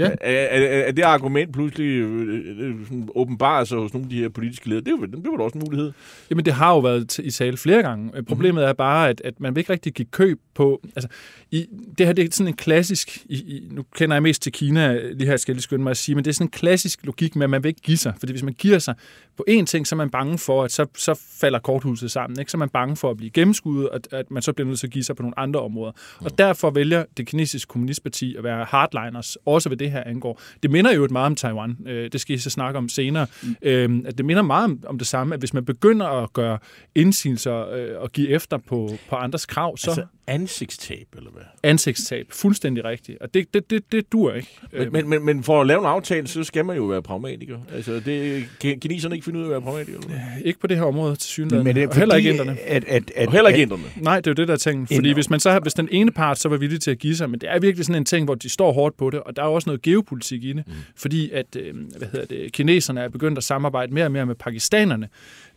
Ja. 0.00 0.10
Er, 0.20 0.30
er, 0.30 0.84
er, 0.86 0.92
det 0.92 1.02
argument 1.02 1.52
pludselig 1.52 1.86
øh, 1.86 2.44
øh, 2.58 2.84
sådan 2.84 3.08
åbenbart 3.14 3.68
sig 3.68 3.78
hos 3.78 3.92
nogle 3.92 4.04
af 4.04 4.10
de 4.10 4.16
her 4.16 4.28
politiske 4.28 4.68
ledere? 4.68 4.84
Det 4.84 4.92
er 4.92 4.96
jo, 4.96 5.04
det 5.04 5.26
jo 5.26 5.36
da 5.36 5.42
også 5.42 5.58
en 5.58 5.64
mulighed. 5.64 5.92
Jamen, 6.30 6.44
det 6.44 6.52
har 6.52 6.70
jo 6.70 6.78
været 6.78 7.18
i 7.18 7.30
tale 7.30 7.56
flere 7.56 7.82
gange. 7.82 8.10
Øh, 8.16 8.22
Problemet 8.22 8.64
er 8.64 8.72
bare, 8.72 9.08
at, 9.08 9.20
at 9.24 9.40
man 9.40 9.54
vil 9.54 9.60
ikke 9.60 9.72
rigtig 9.72 9.92
give 9.94 10.06
køb 10.10 10.40
på... 10.54 10.80
Altså, 10.96 11.08
i, 11.50 11.66
det 11.98 12.06
her 12.06 12.12
det 12.12 12.24
er 12.24 12.28
sådan 12.32 12.48
en 12.48 12.56
klassisk... 12.56 13.24
I, 13.26 13.34
i, 13.34 13.68
nu 13.70 13.84
kender 13.94 14.16
jeg 14.16 14.22
mest 14.22 14.42
til 14.42 14.52
Kina, 14.52 14.98
lige 15.12 15.26
her 15.26 15.36
skal 15.36 15.52
jeg 15.52 15.56
lige 15.56 15.62
skynde 15.62 15.82
mig 15.82 15.90
at 15.90 15.96
sige, 15.96 16.14
men 16.14 16.24
det 16.24 16.30
er 16.30 16.34
sådan 16.34 16.46
en 16.46 16.50
klassisk 16.50 17.06
logik 17.06 17.36
med, 17.36 17.44
at 17.44 17.50
man 17.50 17.62
vil 17.62 17.68
ikke 17.68 17.80
give 17.80 17.96
sig. 17.96 18.12
Fordi 18.18 18.32
hvis 18.32 18.42
man 18.42 18.54
giver 18.54 18.78
sig 18.78 18.94
på 19.40 19.44
én 19.50 19.64
ting, 19.64 19.86
så 19.86 19.94
er 19.94 19.96
man 19.96 20.10
bange 20.10 20.38
for, 20.38 20.64
at 20.64 20.72
så, 20.72 20.86
så 20.96 21.20
falder 21.40 21.58
korthuset 21.58 22.10
sammen. 22.10 22.38
Ikke? 22.38 22.50
Så 22.50 22.56
er 22.56 22.58
man 22.58 22.68
bange 22.68 22.96
for 22.96 23.10
at 23.10 23.16
blive 23.16 23.30
gennemskuddet, 23.30 23.88
og 23.88 23.94
at, 23.94 24.08
at 24.12 24.30
man 24.30 24.42
så 24.42 24.52
bliver 24.52 24.68
nødt 24.68 24.78
til 24.80 24.86
at 24.86 24.92
give 24.92 25.04
sig 25.04 25.16
på 25.16 25.22
nogle 25.22 25.38
andre 25.38 25.60
områder. 25.60 25.92
Og 26.24 26.38
derfor 26.38 26.70
vælger 26.70 27.04
det 27.16 27.26
kinesiske 27.26 27.68
kommunistparti 27.68 28.36
at 28.36 28.44
være 28.44 28.64
hardliners, 28.64 29.36
også 29.46 29.68
ved 29.68 29.76
det 29.76 29.90
her 29.90 30.04
angår. 30.04 30.40
Det 30.62 30.70
minder 30.70 30.94
jo 30.94 31.04
et 31.04 31.10
meget 31.10 31.26
om 31.26 31.34
Taiwan. 31.34 31.76
Øh, 31.86 32.12
det 32.12 32.20
skal 32.20 32.34
I 32.36 32.38
så 32.38 32.50
snakke 32.50 32.78
om 32.78 32.88
senere. 32.88 33.26
Mm. 33.62 34.04
At 34.06 34.18
det 34.18 34.24
minder 34.24 34.42
meget 34.42 34.64
om, 34.64 34.82
om 34.86 34.98
det 34.98 35.06
samme, 35.06 35.34
at 35.34 35.40
hvis 35.40 35.54
man 35.54 35.64
begynder 35.64 36.06
at 36.06 36.32
gøre 36.32 36.58
indsigelser 36.94 37.68
øh, 37.68 37.88
og 38.02 38.12
give 38.12 38.28
efter 38.28 38.58
på, 38.58 38.90
på 39.08 39.16
andres 39.16 39.46
krav, 39.46 39.76
så 39.76 39.90
Altså 39.90 40.04
ansigtstab, 40.26 41.06
eller 41.16 41.30
hvad? 41.30 41.42
ansigtstab. 41.62 42.26
Fuldstændig 42.30 42.84
rigtigt. 42.84 43.18
Og 43.20 43.34
det, 43.34 43.54
det, 43.54 43.70
det, 43.70 43.92
det 43.92 44.12
dur 44.12 44.32
ikke. 44.32 44.58
Øh, 44.72 44.92
Men, 44.92 44.92
men, 44.92 45.08
men, 45.08 45.24
men 45.24 45.44
for 45.44 45.60
at 45.60 45.66
lave 45.66 45.80
en 45.80 45.86
aftale, 45.86 46.26
så 46.28 46.44
skal 46.44 46.64
man 46.64 46.76
jo 46.76 46.84
være 46.84 47.02
pragmatiker. 47.02 47.58
Altså, 47.72 48.00
det, 48.00 48.44
kan 48.60 48.80
kineserne 48.80 49.14
ikke 49.14 49.24
finde 49.32 49.40
ud 49.40 49.44
af 49.44 49.48
at 49.48 49.50
være 49.50 49.60
pragmatikere? 49.60 50.02
eller 50.02 50.18
hvad? 50.18 50.42
ikke 50.44 50.60
på 50.60 50.66
det 50.66 50.76
her 50.76 50.84
område 50.84 51.16
til 51.16 51.28
synligheden. 51.28 51.64
Men 51.64 51.76
det 51.76 51.82
er 51.82 51.88
og 51.88 51.96
heller 51.96 52.14
ikke 52.14 52.30
inderne. 52.30 52.60
At, 52.60 52.84
at, 52.84 53.12
at, 53.16 53.26
Og 53.26 53.32
heller 53.32 53.48
ikke 53.48 53.62
inderne. 53.62 53.82
Nej, 53.96 54.16
det 54.16 54.26
er 54.26 54.30
jo 54.30 54.34
det, 54.34 54.48
der 54.48 54.54
er 54.54 54.58
ting. 54.58 54.88
Fordi 54.88 54.96
Indre. 54.96 55.14
hvis, 55.14 55.30
man 55.30 55.40
så 55.40 55.50
har, 55.50 55.60
hvis 55.60 55.74
den 55.74 55.88
ene 55.90 56.10
part 56.10 56.38
så 56.38 56.48
var 56.48 56.56
villig 56.56 56.80
til 56.80 56.90
at 56.90 56.98
give 56.98 57.16
sig, 57.16 57.30
men 57.30 57.40
det 57.40 57.50
er 57.50 57.58
virkelig 57.58 57.86
sådan 57.86 58.02
en 58.02 58.04
ting, 58.04 58.24
hvor 58.24 58.34
de 58.34 58.48
står 58.48 58.72
hårdt 58.72 58.96
på 58.96 59.10
det, 59.10 59.20
og 59.20 59.36
der 59.36 59.42
er 59.42 59.46
også 59.46 59.68
noget 59.68 59.82
geopolitik 59.82 60.44
i 60.44 60.52
det, 60.52 60.66
mm. 60.66 60.72
fordi 60.96 61.30
at 61.30 61.56
øh, 61.56 61.74
hvad 61.98 62.08
hedder 62.12 62.26
det, 62.26 62.52
kineserne 62.52 63.00
er 63.00 63.08
begyndt 63.08 63.38
at 63.38 63.44
samarbejde 63.44 63.94
mere 63.94 64.04
og 64.04 64.12
mere 64.12 64.26
med 64.26 64.34
pakistanerne 64.34 65.08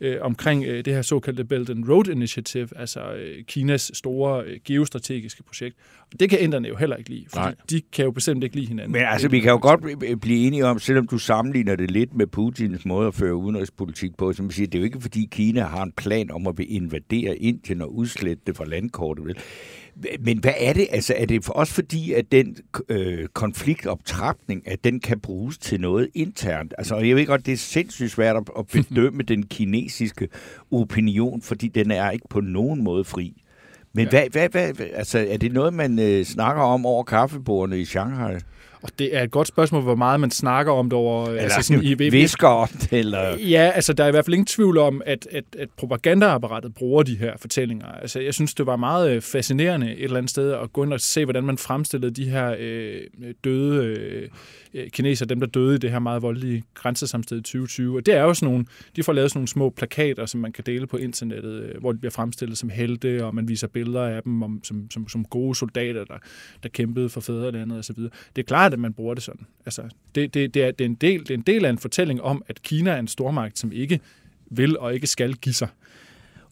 øh, 0.01 0.17
omkring 0.21 0.65
øh, 0.65 0.85
det 0.85 0.93
her 0.93 1.01
såkaldte 1.01 1.43
Belt 1.43 1.69
and 1.69 1.89
Road 1.89 2.07
Initiative, 2.07 2.69
altså 2.75 2.99
øh, 2.99 3.43
Kinas 3.43 3.91
store 3.93 4.43
øh, 4.45 4.59
geostrategiske 4.65 5.43
projekt. 5.43 5.75
Det 6.19 6.29
kan 6.29 6.39
inderne 6.39 6.67
jo 6.67 6.75
heller 6.75 6.95
ikke 6.95 7.09
lide. 7.09 7.25
Nej. 7.35 7.55
de 7.69 7.81
kan 7.93 8.05
jo 8.05 8.11
bestemt 8.11 8.43
ikke 8.43 8.55
lide 8.55 8.67
hinanden. 8.67 8.91
Men 8.91 9.01
altså, 9.01 9.27
vi 9.27 9.39
kan 9.39 9.51
jo 9.51 9.59
godt 9.61 9.81
bl- 9.81 10.15
blive 10.15 10.47
enige 10.47 10.65
om, 10.65 10.79
selvom 10.79 11.07
du 11.07 11.17
sammenligner 11.17 11.75
det 11.75 11.91
lidt 11.91 12.13
med 12.13 12.27
Putins 12.27 12.85
måde 12.85 13.07
at 13.07 13.15
føre 13.15 13.35
udenrigspolitik 13.35 14.17
på, 14.17 14.33
som 14.33 14.51
siger, 14.51 14.67
det 14.67 14.75
er 14.75 14.79
jo 14.79 14.85
ikke 14.85 15.01
fordi 15.01 15.27
Kina 15.31 15.61
har 15.61 15.83
en 15.83 15.91
plan 15.91 16.31
om 16.31 16.47
at 16.47 16.59
invadere 16.59 17.37
Indien 17.37 17.81
og 17.81 17.95
udslette 17.95 18.43
det 18.47 18.57
fra 18.57 18.65
landkortet. 18.65 19.25
Vel? 19.25 19.37
Men 20.19 20.37
hvad 20.37 20.53
er 20.57 20.73
det? 20.73 20.87
Altså, 20.91 21.13
er 21.17 21.25
det 21.25 21.45
for 21.45 21.53
også 21.53 21.73
fordi, 21.73 22.13
at 22.13 22.31
den 22.31 22.57
øh, 22.89 23.27
konfliktoptrapning, 23.27 24.67
at 24.67 24.83
den 24.83 24.99
kan 24.99 25.19
bruges 25.19 25.57
til 25.57 25.81
noget 25.81 26.09
internt? 26.13 26.73
Altså, 26.77 26.97
jeg 26.97 27.15
ved 27.15 27.25
godt, 27.25 27.45
det 27.45 27.51
er 27.51 27.57
sindssygt 27.57 28.11
svært 28.11 28.35
at, 28.35 28.43
at 28.59 28.67
bedømme 28.67 29.23
den 29.33 29.43
kinesiske 29.45 30.27
opinion, 30.71 31.41
fordi 31.41 31.67
den 31.67 31.91
er 31.91 32.11
ikke 32.11 32.27
på 32.29 32.41
nogen 32.41 32.83
måde 32.83 33.03
fri. 33.03 33.42
Men 33.93 34.07
ja. 34.11 34.27
hvad, 34.29 34.49
hvad, 34.49 34.73
hvad, 34.73 34.87
altså, 34.93 35.27
er 35.29 35.37
det 35.37 35.51
noget, 35.51 35.73
man 35.73 35.99
øh, 35.99 36.25
snakker 36.25 36.61
om 36.61 36.85
over 36.85 37.03
kaffebordene 37.03 37.79
i 37.79 37.85
Shanghai? 37.85 38.39
Og 38.83 38.89
det 38.99 39.15
er 39.15 39.23
et 39.23 39.31
godt 39.31 39.47
spørgsmål, 39.47 39.81
hvor 39.81 39.95
meget 39.95 40.19
man 40.19 40.31
snakker 40.31 40.71
om 40.71 40.89
det 40.89 40.93
over... 40.93 41.27
Eller 41.27 41.41
altså 41.41 41.61
sådan 41.61 41.83
i, 41.83 41.93
visker 42.09 42.47
om 42.47 42.67
det, 42.67 42.93
eller... 42.93 43.37
Ja, 43.37 43.71
altså 43.75 43.93
der 43.93 44.03
er 44.03 44.07
i 44.07 44.11
hvert 44.11 44.25
fald 44.25 44.33
ingen 44.33 44.45
tvivl 44.45 44.77
om, 44.77 45.01
at, 45.05 45.27
at, 45.31 45.43
at 45.59 45.69
propagandaapparatet 45.77 46.73
bruger 46.75 47.03
de 47.03 47.15
her 47.15 47.33
fortællinger. 47.37 47.87
Altså 47.87 48.19
jeg 48.19 48.33
synes, 48.33 48.53
det 48.53 48.65
var 48.65 48.75
meget 48.75 49.11
øh, 49.11 49.21
fascinerende 49.21 49.91
et 49.91 50.03
eller 50.03 50.17
andet 50.17 50.29
sted 50.29 50.51
at 50.51 50.73
gå 50.73 50.83
ind 50.83 50.93
og 50.93 50.99
se, 50.99 51.25
hvordan 51.25 51.43
man 51.43 51.57
fremstillede 51.57 52.11
de 52.11 52.29
her 52.29 52.55
øh, 52.59 53.01
døde 53.43 53.85
øh, 53.85 54.29
kinesere, 54.89 55.27
dem 55.27 55.39
der 55.39 55.47
døde 55.47 55.75
i 55.75 55.77
det 55.77 55.91
her 55.91 55.99
meget 55.99 56.21
voldelige 56.21 56.63
grænsesamsted 56.73 57.37
i 57.37 57.41
2020. 57.41 57.97
Og 57.97 58.05
det 58.05 58.13
er 58.13 58.21
jo 58.21 58.33
sådan 58.33 58.51
nogle, 58.51 58.65
de 58.95 59.03
får 59.03 59.13
lavet 59.13 59.31
sådan 59.31 59.39
nogle 59.39 59.47
små 59.47 59.69
plakater, 59.69 60.25
som 60.25 60.41
man 60.41 60.51
kan 60.51 60.63
dele 60.65 60.87
på 60.87 60.97
internettet, 60.97 61.63
øh, 61.63 61.81
hvor 61.81 61.91
de 61.91 61.97
bliver 61.97 62.11
fremstillet 62.11 62.57
som 62.57 62.69
helte, 62.69 63.25
og 63.25 63.35
man 63.35 63.47
viser 63.47 63.67
billeder 63.67 64.03
af 64.03 64.23
dem 64.23 64.43
om, 64.43 64.61
som, 64.63 64.91
som, 64.91 65.09
som 65.09 65.25
gode 65.25 65.55
soldater, 65.55 66.03
der, 66.05 66.17
der 66.63 66.69
kæmpede 66.69 67.09
for 67.09 67.21
fædrelandet 67.21 67.79
osv. 67.79 67.95
Det 67.95 68.11
er 68.37 68.43
klart, 68.43 68.72
at 68.73 68.79
man 68.79 68.93
bruger 68.93 69.13
det 69.13 69.23
sådan. 69.23 69.45
Altså, 69.65 69.81
det, 70.15 70.33
det, 70.33 70.53
det, 70.53 70.63
er, 70.63 70.71
det, 70.71 70.81
er 70.81 70.89
en 70.89 70.95
del, 70.95 71.19
det 71.19 71.29
er 71.29 71.33
en 71.33 71.43
del 71.47 71.65
af 71.65 71.69
en 71.69 71.77
fortælling 71.77 72.21
om, 72.21 72.43
at 72.47 72.61
Kina 72.61 72.91
er 72.91 72.99
en 72.99 73.07
stormagt, 73.07 73.59
som 73.59 73.71
ikke 73.71 73.99
vil 74.45 74.77
og 74.77 74.93
ikke 74.93 75.07
skal 75.07 75.33
give 75.33 75.53
sig. 75.53 75.67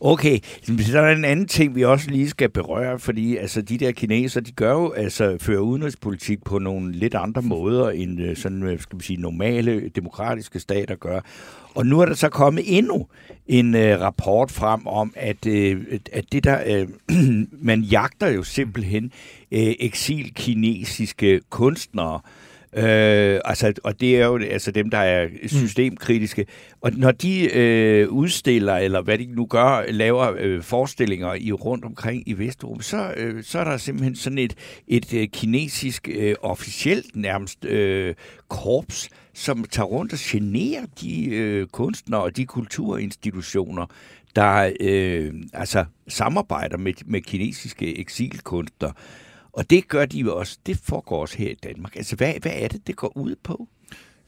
Okay, 0.03 0.39
så 0.63 0.99
er 0.99 1.05
der 1.05 1.15
en 1.15 1.25
anden 1.25 1.47
ting, 1.47 1.75
vi 1.75 1.83
også 1.83 2.09
lige 2.09 2.29
skal 2.29 2.49
berøre, 2.49 2.99
fordi 2.99 3.37
altså, 3.37 3.61
de 3.61 3.77
der 3.77 3.91
kinesere, 3.91 4.43
de 4.43 4.51
gør 4.51 4.71
jo, 4.71 4.91
altså, 4.91 5.37
fører 5.39 5.59
udenrigspolitik 5.59 6.43
på 6.43 6.59
nogle 6.59 6.91
lidt 6.91 7.15
andre 7.15 7.41
måder, 7.41 7.89
end 7.89 8.21
øh, 8.21 8.37
sådan, 8.37 8.77
skal 8.79 8.95
man 8.95 9.01
sige, 9.01 9.21
normale 9.21 9.89
demokratiske 9.89 10.59
stater 10.59 10.95
gør. 10.95 11.19
Og 11.75 11.85
nu 11.85 11.99
er 11.99 12.05
der 12.05 12.13
så 12.13 12.29
kommet 12.29 12.77
endnu 12.77 13.07
en 13.47 13.75
uh, 13.75 13.81
rapport 13.81 14.51
frem 14.51 14.87
om, 14.87 15.13
at, 15.15 15.45
uh, 15.45 15.81
at 16.11 16.25
det 16.31 16.43
der, 16.43 16.83
uh, 16.83 16.89
man 17.69 17.81
jagter 17.81 18.27
jo 18.27 18.43
simpelthen 18.43 19.05
uh, 19.51 19.59
eksil-kinesiske 19.79 21.41
kunstnere, 21.49 22.19
Øh, 22.73 23.39
altså, 23.45 23.73
og 23.83 23.99
det 23.99 24.21
er 24.21 24.25
jo 24.25 24.37
altså 24.37 24.71
dem, 24.71 24.89
der 24.89 24.97
er 24.97 25.27
systemkritiske. 25.47 26.45
Og 26.81 26.91
når 26.91 27.11
de 27.11 27.57
øh, 27.57 28.09
udstiller, 28.09 28.75
eller 28.75 29.01
hvad 29.01 29.17
de 29.17 29.25
nu 29.25 29.45
gør, 29.45 29.85
laver 29.89 30.33
øh, 30.39 30.63
forestillinger 30.63 31.33
i 31.33 31.51
rundt 31.51 31.85
omkring 31.85 32.23
i 32.25 32.33
Vesteuropa, 32.33 32.83
så, 32.83 33.13
øh, 33.17 33.43
så 33.43 33.59
er 33.59 33.63
der 33.63 33.77
simpelthen 33.77 34.15
sådan 34.15 34.37
et, 34.37 34.55
et 34.87 35.13
øh, 35.13 35.27
kinesisk, 35.27 36.09
øh, 36.11 36.35
officielt 36.41 37.15
nærmest, 37.15 37.65
øh, 37.65 38.15
korps, 38.47 39.09
som 39.33 39.63
tager 39.63 39.87
rundt 39.87 40.13
og 40.13 40.19
generer 40.21 40.85
de 41.01 41.25
øh, 41.25 41.67
kunstnere 41.67 42.23
og 42.23 42.37
de 42.37 42.45
kulturinstitutioner, 42.45 43.85
der 44.35 44.71
øh, 44.79 45.33
altså 45.53 45.85
samarbejder 46.07 46.77
med, 46.77 46.93
med 47.05 47.21
kinesiske 47.21 47.99
eksilkunstnere. 47.99 48.93
Og 49.53 49.69
det 49.69 49.87
gør 49.87 50.05
de 50.05 50.19
jo 50.19 50.37
også. 50.37 50.57
Det 50.65 50.77
foregår 50.77 51.21
også 51.21 51.37
her 51.37 51.49
i 51.49 51.57
Danmark. 51.63 51.95
Altså, 51.95 52.15
hvad, 52.15 52.33
hvad 52.41 52.51
er 52.55 52.67
det, 52.67 52.87
det 52.87 52.95
går 52.95 53.17
ud 53.17 53.35
på? 53.43 53.67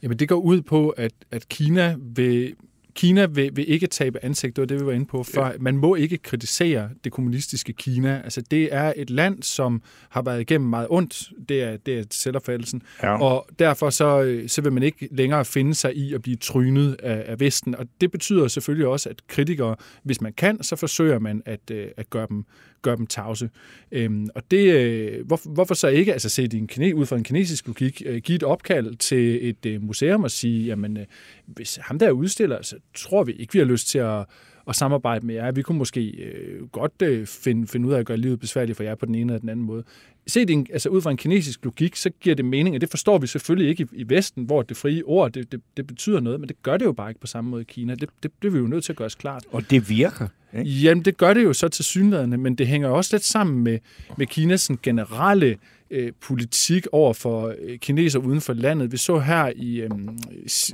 Jamen, 0.02 0.18
det 0.18 0.28
går 0.28 0.36
ud 0.36 0.62
på, 0.62 0.88
at, 0.88 1.12
at 1.30 1.48
Kina 1.48 1.96
vil 2.00 2.54
Kina 2.94 3.26
vil, 3.26 3.56
vil 3.56 3.70
ikke 3.70 3.86
tabe 3.86 4.24
ansigt, 4.24 4.56
det 4.56 4.62
var 4.62 4.66
det, 4.66 4.80
vi 4.80 4.86
var 4.86 4.92
inde 4.92 5.06
på 5.06 5.22
før. 5.22 5.46
Ja. 5.46 5.52
Man 5.60 5.76
må 5.76 5.94
ikke 5.94 6.18
kritisere 6.18 6.90
det 7.04 7.12
kommunistiske 7.12 7.72
Kina. 7.72 8.20
Altså, 8.24 8.40
det 8.50 8.74
er 8.74 8.92
et 8.96 9.10
land, 9.10 9.42
som 9.42 9.82
har 10.08 10.22
været 10.22 10.40
igennem 10.40 10.70
meget 10.70 10.86
ondt. 10.90 11.30
Det 11.48 11.62
er, 11.62 11.76
det 11.76 11.98
er 11.98 12.04
selvopfattelsen. 12.10 12.82
Ja. 13.02 13.22
Og 13.22 13.46
derfor 13.58 13.90
så, 13.90 14.40
så 14.46 14.62
vil 14.62 14.72
man 14.72 14.82
ikke 14.82 15.08
længere 15.10 15.44
finde 15.44 15.74
sig 15.74 15.96
i 15.96 16.14
at 16.14 16.22
blive 16.22 16.36
trynet 16.36 16.96
af, 17.02 17.24
af 17.26 17.40
Vesten. 17.40 17.74
Og 17.74 17.86
det 18.00 18.10
betyder 18.10 18.48
selvfølgelig 18.48 18.86
også, 18.86 19.08
at 19.08 19.26
kritikere, 19.28 19.76
hvis 20.02 20.20
man 20.20 20.32
kan, 20.32 20.62
så 20.62 20.76
forsøger 20.76 21.18
man 21.18 21.42
at, 21.46 21.70
øh, 21.70 21.86
at 21.96 22.10
gøre 22.10 22.26
dem 22.30 22.44
gør 22.84 22.96
dem 22.96 23.06
tavse. 23.06 23.50
Øhm, 23.92 24.28
og 24.34 24.42
det, 24.50 24.74
øh, 24.74 25.26
hvor, 25.26 25.52
hvorfor 25.52 25.74
så 25.74 25.88
ikke, 25.88 26.12
altså 26.12 26.28
set 26.28 26.54
en 26.54 26.66
kine, 26.66 26.94
ud 26.94 27.06
fra 27.06 27.16
en 27.16 27.24
kinesisk 27.24 27.66
logik, 27.66 28.02
øh, 28.06 28.16
give 28.16 28.36
et 28.36 28.42
opkald 28.42 28.94
til 28.96 29.48
et 29.48 29.66
øh, 29.66 29.82
museum 29.82 30.24
og 30.24 30.30
sige, 30.30 30.66
jamen, 30.66 30.96
øh, 30.96 31.04
hvis 31.46 31.78
ham 31.82 31.98
der 31.98 32.10
udstiller, 32.10 32.62
så 32.62 32.76
tror 32.94 33.24
vi 33.24 33.32
ikke, 33.32 33.52
vi 33.52 33.58
har 33.58 33.66
lyst 33.66 33.88
til 33.88 33.98
at, 33.98 34.24
at 34.68 34.76
samarbejde 34.76 35.26
med 35.26 35.34
jer. 35.34 35.52
Vi 35.52 35.62
kunne 35.62 35.78
måske 35.78 36.06
øh, 36.06 36.66
godt 36.66 36.92
øh, 37.02 37.26
finde, 37.26 37.66
finde 37.66 37.88
ud 37.88 37.92
af 37.92 37.98
at 37.98 38.06
gøre 38.06 38.16
livet 38.16 38.40
besværligt 38.40 38.76
for 38.76 38.84
jer 38.84 38.94
på 38.94 39.06
den 39.06 39.14
ene 39.14 39.32
eller 39.32 39.40
den 39.40 39.48
anden 39.48 39.66
måde. 39.66 39.84
Set 40.26 40.50
en, 40.50 40.66
altså 40.72 40.88
ud 40.88 41.00
fra 41.00 41.10
en 41.10 41.16
kinesisk 41.16 41.64
logik, 41.64 41.96
så 41.96 42.10
giver 42.20 42.36
det 42.36 42.44
mening, 42.44 42.74
og 42.74 42.80
det 42.80 42.90
forstår 42.90 43.18
vi 43.18 43.26
selvfølgelig 43.26 43.68
ikke 43.68 43.88
i, 43.92 44.00
i 44.00 44.08
Vesten, 44.08 44.44
hvor 44.44 44.62
det 44.62 44.76
frie 44.76 45.02
ord, 45.04 45.32
det, 45.32 45.52
det, 45.52 45.60
det 45.76 45.86
betyder 45.86 46.20
noget, 46.20 46.40
men 46.40 46.48
det 46.48 46.62
gør 46.62 46.76
det 46.76 46.84
jo 46.84 46.92
bare 46.92 47.10
ikke 47.10 47.20
på 47.20 47.26
samme 47.26 47.50
måde 47.50 47.62
i 47.62 47.64
Kina. 47.68 47.94
Det, 47.94 48.08
det, 48.22 48.30
det 48.42 48.48
er 48.48 48.52
vi 48.52 48.58
jo 48.58 48.66
nødt 48.66 48.84
til 48.84 48.92
at 48.92 48.96
gøre 48.96 49.06
os 49.06 49.14
klart. 49.14 49.44
Og 49.52 49.70
det 49.70 49.88
virker. 49.88 50.28
Ikke? 50.58 50.70
Jamen, 50.70 51.04
det 51.04 51.16
gør 51.16 51.34
det 51.34 51.44
jo 51.44 51.52
så 51.52 51.68
til 51.68 51.84
synlædende, 51.84 52.38
men 52.38 52.54
det 52.54 52.66
hænger 52.66 52.88
også 52.88 53.16
lidt 53.16 53.24
sammen 53.24 53.64
med, 53.64 53.78
med 54.16 54.26
Kinas 54.26 54.60
sådan, 54.60 54.78
generelle 54.82 55.56
øh, 55.94 56.12
politik 56.20 56.86
over 56.92 57.12
for 57.12 57.54
øh, 57.62 57.78
kineser 57.78 58.18
uden 58.18 58.40
for 58.40 58.52
landet. 58.52 58.92
Vi 58.92 58.96
så 58.96 59.18
her 59.18 59.52
i, 59.56 59.80
øh, 59.80 59.90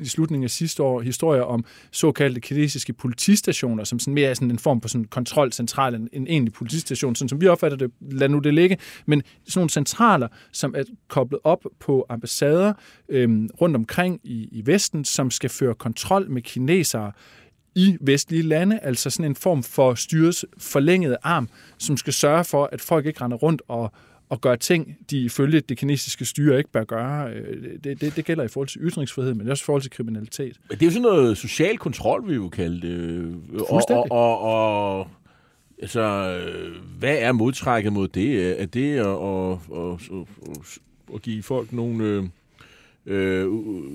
i 0.01 0.07
slutningen 0.07 0.45
af 0.45 0.51
sidste 0.51 0.83
år 0.83 1.01
historier 1.01 1.43
om 1.43 1.65
såkaldte 1.91 2.41
kinesiske 2.41 2.93
politistationer, 2.93 3.85
som 3.85 3.99
sådan 3.99 4.15
mere 4.15 4.31
er 4.31 4.35
sådan 4.35 4.51
en 4.51 4.59
form 4.59 4.81
for 4.81 4.89
sådan 4.89 5.05
kontrolcentral, 5.05 5.95
end 5.95 6.09
en 6.13 6.27
egentlig 6.27 6.53
politistation, 6.53 7.15
sådan 7.15 7.29
som 7.29 7.41
vi 7.41 7.47
opfatter 7.47 7.79
det, 7.79 7.91
lad 8.01 8.29
nu 8.29 8.39
det 8.39 8.55
ligge, 8.55 8.79
men 9.07 9.23
sådan 9.49 9.61
nogle 9.61 9.71
centraler, 9.71 10.29
som 10.53 10.75
er 10.77 10.83
koblet 11.09 11.41
op 11.45 11.65
på 11.81 12.07
ambassader 12.09 12.73
øh, 13.09 13.49
rundt 13.61 13.77
omkring 13.77 14.21
i, 14.25 14.49
i 14.53 14.63
Vesten, 14.67 15.05
som 15.05 15.31
skal 15.31 15.51
føre 15.51 15.75
kontrol 15.75 16.31
med 16.31 16.43
kinesere, 16.43 17.13
i 17.75 17.97
vestlige 18.01 18.43
lande, 18.43 18.79
altså 18.79 19.11
sådan 19.11 19.31
en 19.31 19.37
form 19.37 19.63
for 19.63 19.95
styres 19.95 20.45
forlængede 20.59 21.17
arm, 21.23 21.49
som 21.79 21.97
skal 21.97 22.13
sørge 22.13 22.45
for, 22.45 22.69
at 22.73 22.81
folk 22.81 23.07
ikke 23.07 23.25
render 23.25 23.37
rundt 23.37 23.63
og, 23.69 23.93
og 24.31 24.41
gør 24.41 24.57
ting, 24.57 24.97
de 25.11 25.21
ifølge 25.21 25.61
det 25.61 25.79
kinesiske 25.79 26.25
styre 26.25 26.59
ikke 26.59 26.71
bør 26.71 26.85
gøre. 26.85 27.33
Øh, 27.33 27.79
det, 27.85 28.01
det, 28.01 28.17
det 28.17 28.25
gælder 28.25 28.45
i 28.45 28.49
forhold 28.49 28.69
til 28.69 28.81
ytringsfrihed, 28.81 29.35
men 29.35 29.49
også 29.49 29.63
i 29.63 29.67
forhold 29.67 29.83
til 29.83 29.91
kriminalitet. 29.91 30.61
Men 30.69 30.79
det 30.79 30.83
er 30.83 30.87
jo 30.87 30.91
sådan 30.91 31.03
noget 31.03 31.39
social 31.39 31.79
kontrol, 31.79 32.29
vi 32.29 32.35
jo 32.35 32.49
kalde 32.49 32.89
det. 32.89 33.35
Og, 33.61 33.83
og, 33.91 34.11
og, 34.11 34.41
og 34.41 35.09
altså, 35.83 36.37
hvad 36.99 37.17
er 37.19 37.33
modtrækket 37.33 37.93
mod 37.93 38.09
det? 38.09 38.61
Er 38.63 38.67
det 38.67 38.97
at, 38.97 39.07
at, 39.07 39.59
at, 39.79 40.19
at, 40.59 40.79
at 41.15 41.23
give 41.23 41.43
folk 41.43 41.73
nogle... 41.73 42.31
Øh 43.11 43.47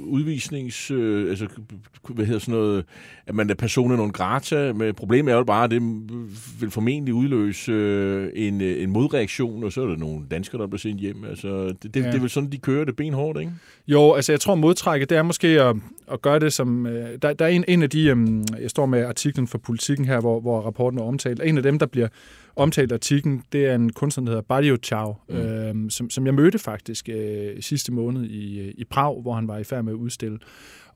udvisnings... 0.05 0.91
Øh, 0.91 1.29
altså, 1.29 1.47
hvad 2.09 2.25
hedder 2.25 2.39
sådan 2.39 2.53
noget... 2.53 2.85
At 3.27 3.35
man 3.35 3.49
er 3.49 3.53
personen 3.53 3.97
non 3.97 4.11
grata. 4.11 4.73
Men 4.73 4.93
problemet 4.93 5.31
er 5.31 5.37
jo 5.37 5.43
bare, 5.43 5.63
at 5.63 5.71
det 5.71 5.81
vil 6.59 6.71
formentlig 6.71 7.13
udløse 7.13 7.71
øh, 7.71 8.29
en, 8.35 8.61
øh, 8.61 8.83
en 8.83 8.89
modreaktion, 8.89 9.63
og 9.63 9.71
så 9.71 9.81
er 9.81 9.87
der 9.87 9.97
nogle 9.97 10.19
danskere, 10.31 10.61
der 10.61 10.67
bliver 10.67 10.79
sendt 10.79 11.01
hjem. 11.01 11.23
Altså, 11.29 11.67
det, 11.67 11.93
det, 11.93 11.95
ja. 11.95 12.07
det 12.07 12.15
er 12.15 12.19
vel 12.19 12.29
sådan, 12.29 12.51
de 12.51 12.57
kører 12.57 12.85
det 12.85 12.95
benhårdt, 12.95 13.39
ikke? 13.39 13.51
Jo, 13.87 14.13
altså 14.13 14.31
jeg 14.31 14.39
tror, 14.39 14.55
modtrækket, 14.55 15.09
det 15.09 15.17
er 15.17 15.23
måske 15.23 15.47
at, 15.47 15.75
at 16.11 16.21
gøre 16.21 16.39
det 16.39 16.53
som... 16.53 16.85
Øh, 16.87 17.09
der, 17.21 17.33
der 17.33 17.45
er 17.45 17.49
en, 17.49 17.65
en 17.67 17.83
af 17.83 17.89
de... 17.89 18.07
Øh, 18.07 18.17
jeg 18.61 18.69
står 18.69 18.85
med 18.85 19.05
artiklen 19.05 19.47
for 19.47 19.57
politikken 19.57 20.05
her, 20.05 20.19
hvor, 20.19 20.39
hvor 20.39 20.61
rapporten 20.61 20.99
er 20.99 21.03
omtalt. 21.03 21.41
En 21.43 21.57
af 21.57 21.63
dem, 21.63 21.79
der 21.79 21.85
bliver 21.85 22.07
omtalt 22.55 22.91
artiklen, 22.91 23.43
det 23.51 23.65
er 23.65 23.75
en 23.75 23.93
kunstner, 23.93 24.25
der 24.25 24.31
hedder 24.31 24.41
Badio 24.41 24.77
Chao, 24.83 25.15
mm. 25.29 25.35
øh, 25.35 25.75
som, 25.89 26.09
som 26.09 26.25
jeg 26.25 26.33
mødte 26.33 26.59
faktisk 26.59 27.09
øh, 27.09 27.61
sidste 27.61 27.93
måned 27.93 28.23
i, 28.23 28.71
i 28.71 28.83
Prag, 28.83 29.21
hvor 29.21 29.33
han 29.33 29.47
var 29.47 29.57
i 29.57 29.63
færd 29.63 29.83
med 29.83 29.93
at 29.93 29.97
udstille. 29.97 30.39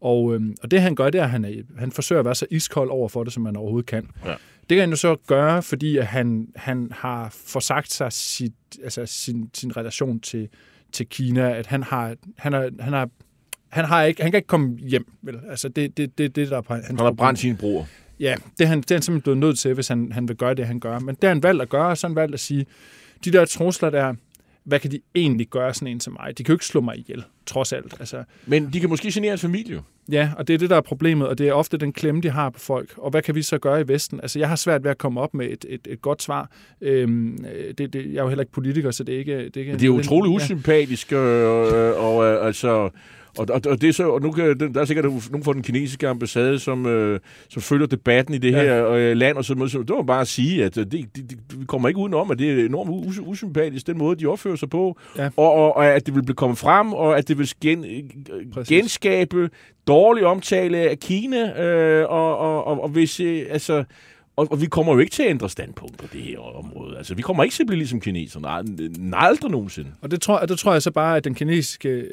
Og, 0.01 0.35
øh, 0.35 0.41
og 0.63 0.71
det 0.71 0.81
han 0.81 0.95
gør, 0.95 1.09
det 1.09 1.19
er, 1.19 1.23
at 1.23 1.29
han, 1.29 1.45
er, 1.45 1.51
han 1.77 1.91
forsøger 1.91 2.19
at 2.19 2.25
være 2.25 2.35
så 2.35 2.45
iskold 2.51 2.89
over 2.89 3.09
for 3.09 3.23
det, 3.23 3.33
som 3.33 3.43
man 3.43 3.55
overhovedet 3.55 3.89
kan. 3.89 4.09
Ja. 4.25 4.33
Det 4.69 4.75
kan 4.75 4.79
han 4.79 4.89
jo 4.89 4.95
så 4.95 5.15
gøre, 5.27 5.63
fordi 5.63 5.97
at 5.97 6.05
han, 6.05 6.47
han 6.55 6.91
har 6.91 7.29
forsagt 7.45 7.91
sig 7.91 8.13
sit, 8.13 8.53
altså 8.83 9.05
sin, 9.05 9.49
sin 9.53 9.77
relation 9.77 10.19
til, 10.19 10.49
til 10.91 11.05
Kina, 11.05 11.57
at 11.57 11.67
han 11.67 11.83
har, 11.83 12.15
han 12.37 12.53
har, 12.53 12.69
han 12.79 12.93
har 12.93 13.09
han, 13.69 13.85
har 13.85 14.03
ikke, 14.03 14.21
han 14.21 14.31
kan 14.31 14.37
ikke 14.37 14.47
komme 14.47 14.77
hjem. 14.77 15.11
Vel? 15.21 15.39
Altså 15.49 15.69
det, 15.69 15.97
det, 15.97 16.17
det, 16.17 16.35
det 16.35 16.49
der 16.49 16.57
er 16.57 16.85
han 16.87 16.99
har 16.99 17.11
brændt 17.11 17.39
sin 17.39 17.57
bror. 17.57 17.87
Ja, 18.19 18.35
det 18.57 18.63
er, 18.63 18.67
han, 18.67 18.81
det 18.81 18.91
er 18.91 18.95
han 18.95 19.01
simpelthen 19.01 19.21
blevet 19.21 19.37
nødt 19.37 19.59
til, 19.59 19.73
hvis 19.73 19.87
han, 19.87 20.11
han 20.11 20.27
vil 20.27 20.35
gøre 20.35 20.53
det, 20.53 20.67
han 20.67 20.79
gør. 20.79 20.99
Men 20.99 21.15
det 21.15 21.23
har 21.23 21.29
han 21.29 21.43
valgt 21.43 21.61
at 21.61 21.69
gøre, 21.69 21.95
så 21.95 22.07
han 22.07 22.15
valgt 22.15 22.33
at 22.33 22.39
sige, 22.39 22.65
de 23.25 23.31
der 23.31 23.45
trusler 23.45 23.89
der, 23.89 24.13
hvad 24.63 24.79
kan 24.79 24.91
de 24.91 24.99
egentlig 25.15 25.47
gøre 25.47 25.73
sådan 25.73 25.87
en 25.87 25.99
som 25.99 26.17
mig? 26.19 26.37
De 26.37 26.43
kan 26.43 26.53
jo 26.53 26.55
ikke 26.55 26.65
slå 26.65 26.81
mig 26.81 26.97
ihjel, 26.97 27.23
trods 27.45 27.73
alt. 27.73 27.95
Altså, 27.99 28.23
Men 28.45 28.69
de 28.73 28.79
kan 28.79 28.89
måske 28.89 29.11
genere 29.11 29.31
en 29.31 29.39
familie. 29.39 29.81
Ja, 30.11 30.31
og 30.37 30.47
det 30.47 30.53
er 30.53 30.57
det, 30.57 30.69
der 30.69 30.75
er 30.75 30.81
problemet, 30.81 31.27
og 31.27 31.37
det 31.37 31.47
er 31.47 31.53
ofte 31.53 31.77
den 31.77 31.93
klemme, 31.93 32.21
de 32.21 32.29
har 32.29 32.49
på 32.49 32.59
folk. 32.59 32.93
Og 32.97 33.11
hvad 33.11 33.21
kan 33.21 33.35
vi 33.35 33.41
så 33.41 33.57
gøre 33.57 33.81
i 33.81 33.87
Vesten? 33.87 34.19
Altså, 34.21 34.39
jeg 34.39 34.49
har 34.49 34.55
svært 34.55 34.83
ved 34.83 34.91
at 34.91 34.97
komme 34.97 35.21
op 35.21 35.33
med 35.33 35.45
et, 35.45 35.65
et, 35.69 35.87
et 35.89 36.01
godt 36.01 36.23
svar. 36.23 36.51
Øhm, 36.81 37.45
det, 37.77 37.93
det, 37.93 37.95
jeg 37.95 38.19
er 38.19 38.23
jo 38.23 38.27
heller 38.27 38.41
ikke 38.41 38.51
politiker, 38.51 38.91
så 38.91 39.03
det 39.03 39.15
er 39.15 39.19
ikke... 39.19 39.37
Det 39.37 39.57
er, 39.57 39.61
ikke, 39.61 39.73
det 39.73 39.83
er 39.83 39.89
utrolig 39.89 40.31
usympatisk, 40.31 41.11
ja. 41.11 41.17
og, 41.17 41.95
og, 41.95 42.15
og 42.15 42.45
altså 42.47 42.89
og, 43.39 43.45
og, 43.49 43.61
og, 43.69 43.81
det 43.81 43.89
er 43.89 43.93
så, 43.93 44.09
og 44.09 44.21
nu 44.21 44.31
kan, 44.31 44.59
der 44.73 44.81
er 44.81 44.85
sikkert 44.85 45.05
nogen 45.05 45.43
fra 45.43 45.53
den 45.53 45.63
kinesiske 45.63 46.07
ambassade, 46.07 46.59
som, 46.59 46.85
øh, 46.85 47.19
som 47.49 47.61
følger 47.61 47.87
debatten 47.87 48.33
i 48.33 48.37
det 48.37 48.51
ja. 48.51 48.63
her 48.63 48.89
øh, 48.89 49.17
land, 49.17 49.37
og 49.37 49.45
så 49.45 49.53
det 49.87 49.95
var 49.95 50.01
bare 50.01 50.21
at 50.21 50.27
sige, 50.27 50.65
at 50.65 50.77
øh, 50.77 50.85
det, 50.85 51.15
det, 51.15 51.29
det, 51.29 51.59
vi 51.59 51.65
kommer 51.65 51.87
ikke 51.87 51.99
udenom, 51.99 52.31
at 52.31 52.39
det 52.39 52.61
er 52.61 52.65
enormt 52.65 53.07
us, 53.07 53.19
usympatisk, 53.19 53.87
den 53.87 53.97
måde, 53.97 54.19
de 54.19 54.25
opfører 54.25 54.55
sig 54.55 54.69
på, 54.69 54.99
ja. 55.17 55.29
og, 55.37 55.53
og, 55.53 55.75
og 55.75 55.85
at 55.85 56.05
det 56.05 56.15
vil 56.15 56.23
blive 56.23 56.35
kommet 56.35 56.57
frem, 56.57 56.93
og 56.93 57.17
at 57.17 57.27
det 57.27 57.37
vil 57.37 57.51
gen, 57.61 57.85
genskabe 58.67 59.49
dårlig 59.87 60.25
omtale 60.25 60.77
af 60.77 60.99
Kina, 60.99 61.63
øh, 61.63 62.09
og, 62.09 62.37
og, 62.37 62.63
og, 62.63 62.83
og 62.83 62.89
hvis, 62.89 63.19
øh, 63.19 63.45
altså, 63.49 63.83
og, 64.39 64.47
og 64.51 64.61
vi 64.61 64.65
kommer 64.65 64.93
jo 64.93 64.99
ikke 64.99 65.11
til 65.11 65.23
at 65.23 65.29
ændre 65.29 65.49
standpunkt 65.49 65.97
på 65.97 66.07
det 66.13 66.21
her 66.21 66.39
område. 66.39 66.97
Altså, 66.97 67.15
vi 67.15 67.21
kommer 67.21 67.43
ikke 67.43 67.53
til 67.53 67.63
at 67.63 67.67
blive 67.67 67.77
ligesom 67.77 68.01
kineserne. 68.01 68.43
Nej, 68.43 68.61
nej 68.97 69.27
aldrig 69.27 69.51
nogensinde. 69.51 69.91
Og 70.01 70.11
det 70.11 70.21
tror, 70.21 70.35
og 70.35 70.49
det 70.49 70.59
tror 70.59 70.73
jeg 70.73 70.81
så 70.81 70.91
bare, 70.91 71.17
at 71.17 71.23
den 71.23 71.35
kinesiske 71.35 71.89
øh, 71.89 72.05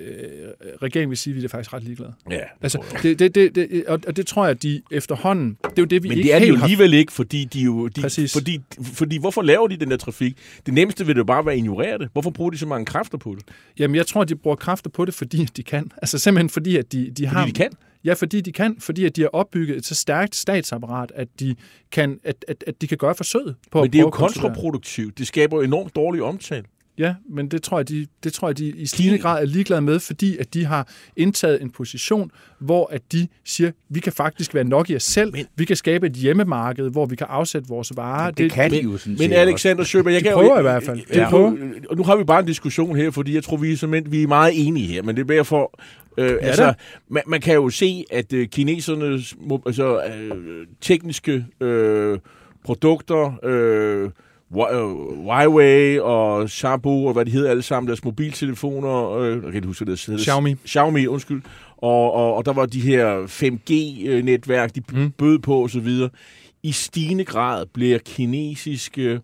regering 0.83 1.11
vil 1.11 1.18
sige, 1.18 1.35
at 1.35 1.40
vi 1.40 1.45
er 1.45 1.49
faktisk 1.49 1.73
ret 1.73 1.83
ligeglade. 1.83 2.12
Ja, 2.30 2.40
Altså, 2.62 2.83
det, 3.02 3.18
det, 3.18 3.35
det, 3.35 3.54
det, 3.54 3.85
og 3.87 4.00
og 4.06 4.16
det 4.16 4.26
tror 4.26 4.45
jeg, 4.45 4.50
at 4.50 4.62
de 4.62 4.83
efterhånden... 4.90 5.56
Det 5.62 5.68
er 5.68 5.73
jo 5.78 5.85
det, 5.85 6.02
vi 6.02 6.09
Men 6.09 6.18
ikke 6.18 6.26
det 6.28 6.35
er 6.35 6.38
de 6.38 6.47
jo 6.47 6.56
har 6.56 6.62
alligevel 6.62 6.95
ikke, 6.95 7.12
fordi 7.12 7.45
de 7.45 7.61
jo... 7.61 7.88
De, 7.88 8.00
Præcis. 8.00 8.33
Fordi, 8.33 8.61
fordi, 8.83 9.18
hvorfor 9.18 9.42
laver 9.42 9.66
de 9.66 9.76
den 9.76 9.90
der 9.90 9.97
trafik? 9.97 10.37
Det 10.66 10.75
nemmeste 10.75 11.06
vil 11.06 11.14
det 11.14 11.18
jo 11.18 11.25
bare 11.25 11.47
være 11.47 11.52
at 11.52 11.59
ignorere 11.59 11.99
det. 11.99 12.09
Hvorfor 12.12 12.30
bruger 12.30 12.50
de 12.50 12.59
så 12.59 12.66
mange 12.66 12.87
kræfter 12.87 13.18
på 13.18 13.35
det? 13.38 13.45
Jamen, 13.78 13.95
jeg 13.95 14.06
tror, 14.06 14.25
de 14.25 14.37
bruger 14.37 14.56
kræfter 14.56 14.90
på 14.90 15.04
det, 15.04 15.14
fordi 15.14 15.45
de 15.45 15.62
kan. 15.62 15.90
Altså 15.97 16.18
simpelthen 16.18 16.50
fordi, 16.50 16.76
at 16.76 16.92
de, 16.92 17.11
de 17.11 17.26
har... 17.26 17.47
de 17.47 17.52
kan? 17.52 17.71
Ja, 18.06 18.14
fordi 18.14 18.40
de 18.40 18.52
kan. 18.52 18.76
Fordi 18.80 19.04
at 19.04 19.16
de 19.16 19.20
har 19.20 19.28
opbygget 19.32 19.76
et 19.76 19.86
så 19.86 19.94
stærkt 19.94 20.34
statsapparat, 20.36 21.12
at 21.14 21.28
de 21.40 21.54
kan, 21.92 22.18
at, 22.25 22.44
at, 22.48 22.64
at 22.66 22.80
de 22.80 22.86
kan 22.86 22.98
gøre 22.98 23.14
forsøget 23.14 23.54
på 23.70 23.78
Men 23.78 23.86
at 23.86 23.92
det 23.92 23.98
er 23.98 24.02
jo 24.02 24.10
kontraproduktivt. 24.10 25.18
Det 25.18 25.26
skaber 25.26 25.62
enormt 25.62 25.96
dårlig 25.96 26.22
omtale. 26.22 26.64
Ja, 26.98 27.14
men 27.30 27.48
det 27.48 27.62
tror 27.62 27.78
jeg, 27.78 27.88
de, 27.88 28.06
det 28.25 28.32
tror 28.32 28.48
jeg, 28.48 28.58
de 28.58 28.66
i 28.68 28.86
stigende 28.86 29.18
grad 29.18 29.42
er 29.42 29.46
ligeglade 29.46 29.80
med, 29.80 30.00
fordi 30.00 30.36
at 30.36 30.54
de 30.54 30.64
har 30.64 30.88
indtaget 31.16 31.62
en 31.62 31.70
position, 31.70 32.30
hvor 32.58 32.86
at 32.92 33.12
de 33.12 33.28
siger, 33.44 33.70
vi 33.88 34.00
kan 34.00 34.12
faktisk 34.12 34.54
være 34.54 34.64
nok 34.64 34.90
i 34.90 34.96
os 34.96 35.02
selv, 35.02 35.32
men, 35.32 35.46
vi 35.56 35.64
kan 35.64 35.76
skabe 35.76 36.06
et 36.06 36.12
hjemmemarked, 36.12 36.90
hvor 36.90 37.06
vi 37.06 37.16
kan 37.16 37.26
afsætte 37.30 37.68
vores 37.68 37.92
varer. 37.96 38.30
Det, 38.30 38.38
det 38.38 38.52
kan 38.52 38.70
de 38.70 38.80
jo 38.82 38.96
sådan 38.98 39.16
Men 39.18 39.32
Alexander 39.32 39.84
Schøber, 39.84 40.10
jeg 40.10 40.20
De 40.20 40.22
kan 40.22 40.32
jo- 40.32 40.38
prøver 40.38 40.58
i 40.58 40.62
hvert 40.62 40.82
fald. 40.82 40.98
De 40.98 41.04
Ja, 41.20 41.30
prøver. 41.30 41.94
nu, 41.96 42.02
har 42.02 42.16
vi 42.16 42.25
bare 42.25 42.40
en 42.40 42.46
diskussion 42.46 42.96
her, 42.96 43.10
fordi 43.10 43.34
jeg 43.34 43.44
tror, 43.44 43.56
vi 43.56 43.72
er, 43.72 44.08
vi 44.10 44.22
er 44.22 44.26
meget 44.26 44.66
enige 44.66 44.86
her, 44.86 45.02
men 45.02 45.16
det 45.16 45.22
er 45.22 45.26
mere 45.26 45.44
for... 45.44 45.80
Øh, 46.18 46.30
ja, 46.30 46.37
altså, 46.46 46.64
da. 46.64 46.75
man, 47.08 47.23
man 47.26 47.40
kan 47.40 47.54
jo 47.54 47.70
se, 47.70 48.04
at 48.11 48.32
øh, 48.32 48.49
kinesernes 48.49 49.37
altså, 49.66 50.02
øh, 50.04 50.66
tekniske 50.80 51.46
øh, 51.61 52.18
produkter, 52.64 53.38
øh, 53.44 54.02
øh, 54.02 54.11
Huawei 54.50 55.99
og 56.00 56.50
Xiaomi 56.50 57.06
og 57.06 57.12
hvad 57.12 57.25
de 57.25 57.30
hedder 57.30 57.50
alle 57.50 57.62
sammen, 57.62 57.88
deres 57.88 58.04
mobiltelefoner, 58.04 59.11
øh, 59.12 59.32
jeg 59.32 59.42
kan 59.42 59.54
ikke 59.54 59.66
huske, 59.66 59.85
hvad 59.85 59.96
det 59.96 60.06
hedder. 60.06 60.25
Xiaomi. 60.25 60.54
Xiaomi, 60.66 61.06
undskyld. 61.06 61.42
Og, 61.76 62.12
og, 62.12 62.35
og 62.35 62.44
der 62.46 62.52
var 62.52 62.66
de 62.66 62.80
her 62.80 63.26
5G-netværk, 63.26 64.75
de 64.75 64.82
Mm. 64.92 64.99
mm. 64.99 65.11
bød 65.11 65.38
på 65.38 65.64
osv. 65.64 65.88
I 66.62 66.73
stigende 66.73 67.25
grad 67.25 67.66
bliver 67.75 67.99
kinesiske 67.99 69.20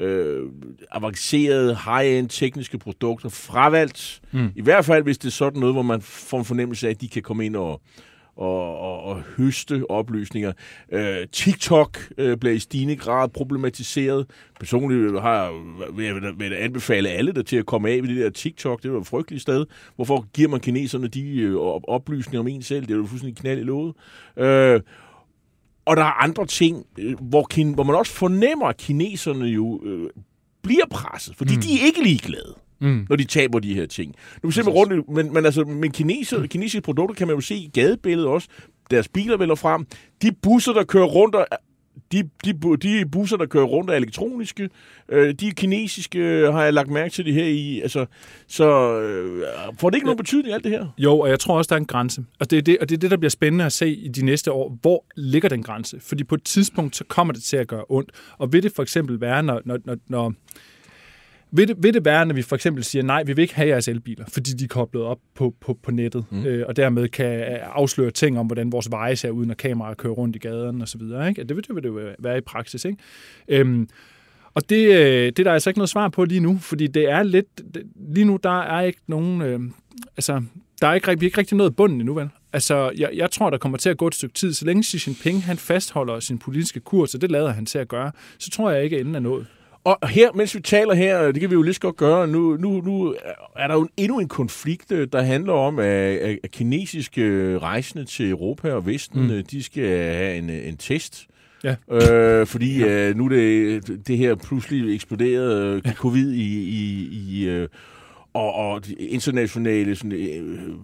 øh, 0.00 0.42
avancerede 0.90 1.76
high-end 1.84 2.28
tekniske 2.28 2.78
produkter 2.78 3.28
fravalgt. 3.28 4.20
Mm. 4.32 4.48
I 4.56 4.62
hvert 4.62 4.84
fald, 4.84 5.02
hvis 5.02 5.18
det 5.18 5.26
er 5.26 5.32
sådan 5.32 5.60
noget, 5.60 5.74
hvor 5.74 5.82
man 5.82 6.00
får 6.00 6.38
en 6.38 6.44
fornemmelse 6.44 6.86
af, 6.86 6.90
at 6.90 7.00
de 7.00 7.08
kan 7.08 7.22
komme 7.22 7.46
ind 7.46 7.56
og, 7.56 7.80
og, 8.36 8.78
og, 8.78 9.02
og 9.02 9.22
høste 9.36 9.90
oplysninger. 9.90 10.52
Øh, 10.92 11.16
TikTok 11.32 11.98
øh, 12.18 12.36
bliver 12.36 12.54
i 12.54 12.58
stigende 12.58 12.96
grad 12.96 13.28
problematiseret. 13.28 14.26
Personligt 14.60 15.20
har 15.20 15.42
jeg, 15.44 15.52
vil 15.94 16.04
jeg, 16.04 16.14
vil 16.38 16.52
anbefale 16.52 17.08
alle 17.08 17.32
der 17.32 17.42
til 17.42 17.56
at 17.56 17.66
komme 17.66 17.90
af 17.90 18.02
med 18.02 18.08
det 18.08 18.16
der 18.16 18.30
TikTok. 18.30 18.82
Det 18.82 18.88
er 18.88 18.92
jo 18.92 19.00
et 19.00 19.06
frygteligt 19.06 19.42
sted. 19.42 19.66
Hvorfor 19.96 20.26
giver 20.34 20.48
man 20.48 20.60
kineserne 20.60 21.08
de 21.08 21.38
øh, 21.38 21.56
op- 21.56 21.84
oplysninger 21.88 22.40
om 22.40 22.48
en 22.48 22.62
selv? 22.62 22.86
Det 22.86 22.90
er 22.90 22.96
jo 22.96 23.06
fuldstændig 23.06 23.36
knald 23.36 23.60
i 23.60 23.62
låget. 23.62 23.94
Øh, 24.36 24.80
og 25.86 25.96
der 25.96 26.02
er 26.02 26.22
andre 26.22 26.46
ting, 26.46 26.86
øh, 26.98 27.14
hvor, 27.20 27.46
kin- 27.54 27.74
hvor 27.74 27.82
man 27.84 27.96
også 27.96 28.12
fornemmer, 28.12 28.66
at 28.66 28.76
kineserne 28.76 29.44
jo 29.44 29.80
øh, 29.84 30.10
bliver 30.62 30.86
presset, 30.90 31.36
fordi 31.36 31.54
mm. 31.54 31.60
de 31.62 31.80
er 31.80 31.84
ikke 31.86 32.02
ligeglade 32.02 32.54
Mm. 32.80 33.06
når 33.08 33.16
de 33.16 33.24
taber 33.24 33.58
de 33.58 33.74
her 33.74 33.86
ting. 33.86 34.14
Nu 34.42 34.50
ser 34.50 34.64
man 34.64 34.72
rundt, 34.72 35.08
men, 35.08 35.32
men 35.34 35.44
altså, 35.44 35.64
men 35.64 35.90
kineser, 35.92 36.46
kinesiske 36.46 36.80
produkter 36.80 37.14
kan 37.14 37.26
man 37.26 37.36
jo 37.36 37.40
se 37.40 37.54
i 37.54 37.70
gadebilledet 37.72 38.28
også. 38.30 38.48
Deres 38.90 39.08
biler 39.08 39.36
vælger 39.36 39.54
frem. 39.54 39.86
De 40.22 40.32
busser, 40.42 40.72
der 40.72 40.84
kører 40.84 41.04
rundt, 41.06 41.34
er- 41.34 41.44
de, 42.12 42.28
de, 42.44 42.76
de 42.82 43.06
busser, 43.06 43.36
der 43.36 43.46
kører 43.46 43.64
rundt, 43.64 43.90
er 43.90 43.94
elektroniske. 43.94 44.70
Øh, 45.08 45.34
de 45.34 45.50
kinesiske 45.50 46.18
øh, 46.18 46.52
har 46.52 46.62
jeg 46.62 46.72
lagt 46.72 46.90
mærke 46.90 47.12
til 47.12 47.24
det 47.24 47.34
her 47.34 47.44
i. 47.44 47.80
Altså, 47.80 48.06
så 48.46 49.00
øh, 49.00 49.44
får 49.78 49.90
det 49.90 49.96
ikke 49.96 50.06
nogen 50.06 50.16
betydning, 50.16 50.54
alt 50.54 50.64
det 50.64 50.72
her? 50.72 50.86
Jo, 50.98 51.18
og 51.18 51.28
jeg 51.28 51.40
tror 51.40 51.58
også, 51.58 51.68
der 51.68 51.74
er 51.74 51.80
en 51.80 51.86
grænse. 51.86 52.24
Og 52.40 52.50
det 52.50 52.58
er 52.58 52.62
det, 52.62 52.78
og 52.80 52.88
det, 52.88 52.96
er 52.96 53.00
det, 53.00 53.10
der 53.10 53.16
bliver 53.16 53.30
spændende 53.30 53.64
at 53.64 53.72
se 53.72 53.90
i 53.94 54.08
de 54.08 54.24
næste 54.24 54.52
år. 54.52 54.78
Hvor 54.82 55.04
ligger 55.16 55.48
den 55.48 55.62
grænse? 55.62 56.00
Fordi 56.00 56.24
på 56.24 56.34
et 56.34 56.42
tidspunkt, 56.42 56.96
så 56.96 57.04
kommer 57.04 57.34
det 57.34 57.42
til 57.42 57.56
at 57.56 57.68
gøre 57.68 57.84
ondt. 57.88 58.10
Og 58.38 58.52
vil 58.52 58.62
det 58.62 58.72
for 58.72 58.82
eksempel 58.82 59.20
være, 59.20 59.42
når, 59.42 59.62
når, 59.64 59.78
når, 59.84 59.96
når 60.08 60.34
vil 61.50 61.68
det, 61.68 61.76
vil 61.82 61.94
det 61.94 62.04
være, 62.04 62.26
når 62.26 62.34
vi 62.34 62.42
for 62.42 62.56
eksempel 62.56 62.84
siger, 62.84 63.02
nej, 63.02 63.22
vi 63.22 63.32
vil 63.32 63.42
ikke 63.42 63.54
have 63.54 63.68
jeres 63.68 63.88
elbiler, 63.88 64.24
fordi 64.28 64.50
de 64.50 64.64
er 64.64 64.68
koblet 64.68 65.02
op 65.02 65.18
på, 65.34 65.54
på, 65.60 65.78
på 65.82 65.90
nettet, 65.90 66.24
mm. 66.30 66.46
øh, 66.46 66.64
og 66.68 66.76
dermed 66.76 67.08
kan 67.08 67.40
afsløre 67.62 68.10
ting 68.10 68.38
om, 68.38 68.46
hvordan 68.46 68.72
vores 68.72 68.90
veje 68.90 69.16
ser 69.16 69.30
ud, 69.30 69.46
når 69.46 69.54
kameraer 69.54 69.94
kører 69.94 70.12
rundt 70.12 70.36
i 70.36 70.38
gaderne 70.38 70.82
osv. 70.82 71.00
Det 71.00 71.56
vil 71.56 71.64
det 71.68 71.74
vil 71.74 71.82
det 71.82 71.88
jo 71.88 72.14
være 72.18 72.38
i 72.38 72.40
praksis. 72.40 72.84
Ikke? 72.84 72.98
Øhm, 73.48 73.88
og 74.54 74.70
det, 74.70 74.86
øh, 74.86 75.26
det 75.26 75.38
er 75.38 75.44
der 75.44 75.52
altså 75.52 75.70
ikke 75.70 75.78
noget 75.78 75.90
svar 75.90 76.08
på 76.08 76.24
lige 76.24 76.40
nu, 76.40 76.58
fordi 76.58 76.86
det 76.86 77.10
er 77.10 77.22
lidt... 77.22 77.46
Lige 78.14 78.24
nu, 78.24 78.38
der 78.42 78.62
er 78.62 78.80
ikke 78.80 79.00
nogen... 79.06 79.42
Øh, 79.42 79.60
altså, 80.16 80.42
der 80.80 80.86
er 80.86 80.94
ikke, 80.94 81.06
vi 81.06 81.26
er 81.26 81.28
ikke 81.28 81.38
rigtig 81.38 81.56
noget 81.56 81.70
i 81.70 81.74
bunden 81.74 82.00
endnu, 82.00 82.14
vel? 82.14 82.28
Altså, 82.52 82.92
jeg, 82.96 83.10
jeg 83.14 83.30
tror, 83.30 83.50
der 83.50 83.58
kommer 83.58 83.78
til 83.78 83.90
at 83.90 83.96
gå 83.96 84.06
et 84.06 84.14
stykke 84.14 84.34
tid. 84.34 84.52
Så 84.52 84.64
længe 84.64 84.82
Xi 84.82 84.98
Jinping 85.06 85.44
han 85.44 85.56
fastholder 85.56 86.20
sin 86.20 86.38
politiske 86.38 86.80
kurs, 86.80 87.14
og 87.14 87.20
det 87.20 87.30
lader 87.30 87.52
han 87.52 87.66
til 87.66 87.78
at 87.78 87.88
gøre, 87.88 88.12
så 88.38 88.50
tror 88.50 88.70
jeg 88.70 88.84
ikke, 88.84 88.96
at 88.96 89.00
enden 89.00 89.14
er 89.14 89.20
nået. 89.20 89.46
Og 89.86 90.08
her, 90.08 90.32
mens 90.34 90.54
vi 90.54 90.60
taler 90.60 90.94
her, 90.94 91.32
det 91.32 91.40
kan 91.40 91.50
vi 91.50 91.54
jo 91.54 91.62
lige 91.62 91.74
så 91.74 91.80
godt 91.80 91.96
gøre, 91.96 92.26
nu, 92.26 92.56
nu, 92.56 92.80
nu 92.80 93.14
er 93.56 93.66
der 93.66 93.74
jo 93.74 93.88
endnu 93.96 94.18
en 94.20 94.28
konflikt, 94.28 94.92
øh, 94.92 95.08
der 95.12 95.22
handler 95.22 95.52
om, 95.52 95.78
at, 95.78 96.38
at 96.44 96.50
kinesiske 96.50 97.58
rejsende 97.58 98.04
til 98.04 98.30
Europa 98.30 98.72
og 98.72 98.86
Vesten, 98.86 99.22
Mm. 99.36 99.44
de 99.50 99.62
skal 99.62 100.14
have 100.14 100.36
en, 100.36 100.50
en 100.50 100.76
test. 100.76 101.26
Ja. 101.64 101.76
Øh, 101.90 102.46
fordi 102.46 102.78
ja. 102.78 103.08
øh, 103.08 103.16
nu 103.16 103.24
er 103.24 103.28
det, 103.28 104.06
det 104.06 104.18
her 104.18 104.34
pludselig 104.34 104.94
eksploderede 104.94 105.82
øh, 105.86 105.92
covid 105.94 106.32
i, 106.32 106.62
i, 106.62 107.08
i 107.12 107.48
øh, 107.48 107.68
og, 108.34 108.54
og 108.54 108.82
internationale 108.98 109.96
sådan, 109.96 110.12
øh, 110.12 110.74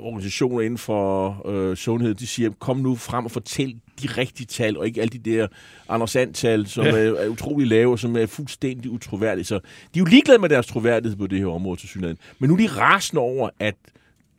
organisationer 0.00 0.60
inden 0.60 0.78
for 0.78 1.42
øh, 1.48 1.76
sundhed, 1.76 2.14
de 2.14 2.26
siger, 2.26 2.50
kom 2.58 2.76
nu 2.76 2.96
frem 2.96 3.24
og 3.24 3.30
fortæl 3.30 3.76
de 4.02 4.08
rigtige 4.08 4.46
tal, 4.46 4.76
og 4.76 4.86
ikke 4.86 5.00
alle 5.00 5.18
de 5.18 5.30
der 5.30 5.46
Anders 5.88 6.16
And-tal, 6.16 6.66
som 6.66 6.84
Ja. 6.84 6.90
er, 6.90 7.14
er 7.14 7.28
utrolig 7.28 7.66
lave, 7.68 7.92
og 7.92 7.98
som 7.98 8.16
er 8.16 8.26
fuldstændig 8.26 8.90
utroværdige. 8.90 9.44
Så 9.44 9.54
de 9.54 9.60
er 9.94 10.00
jo 10.00 10.04
ligeglade 10.04 10.38
med 10.38 10.48
deres 10.48 10.66
troværdighed 10.66 11.16
på 11.18 11.26
det 11.26 11.38
her 11.38 11.46
område 11.46 11.80
til 11.80 11.88
synligheden. 11.88 12.18
Men 12.38 12.48
nu 12.50 12.54
er 12.54 12.58
de 12.58 12.66
rasende 12.66 13.20
over, 13.20 13.48
at, 13.58 13.76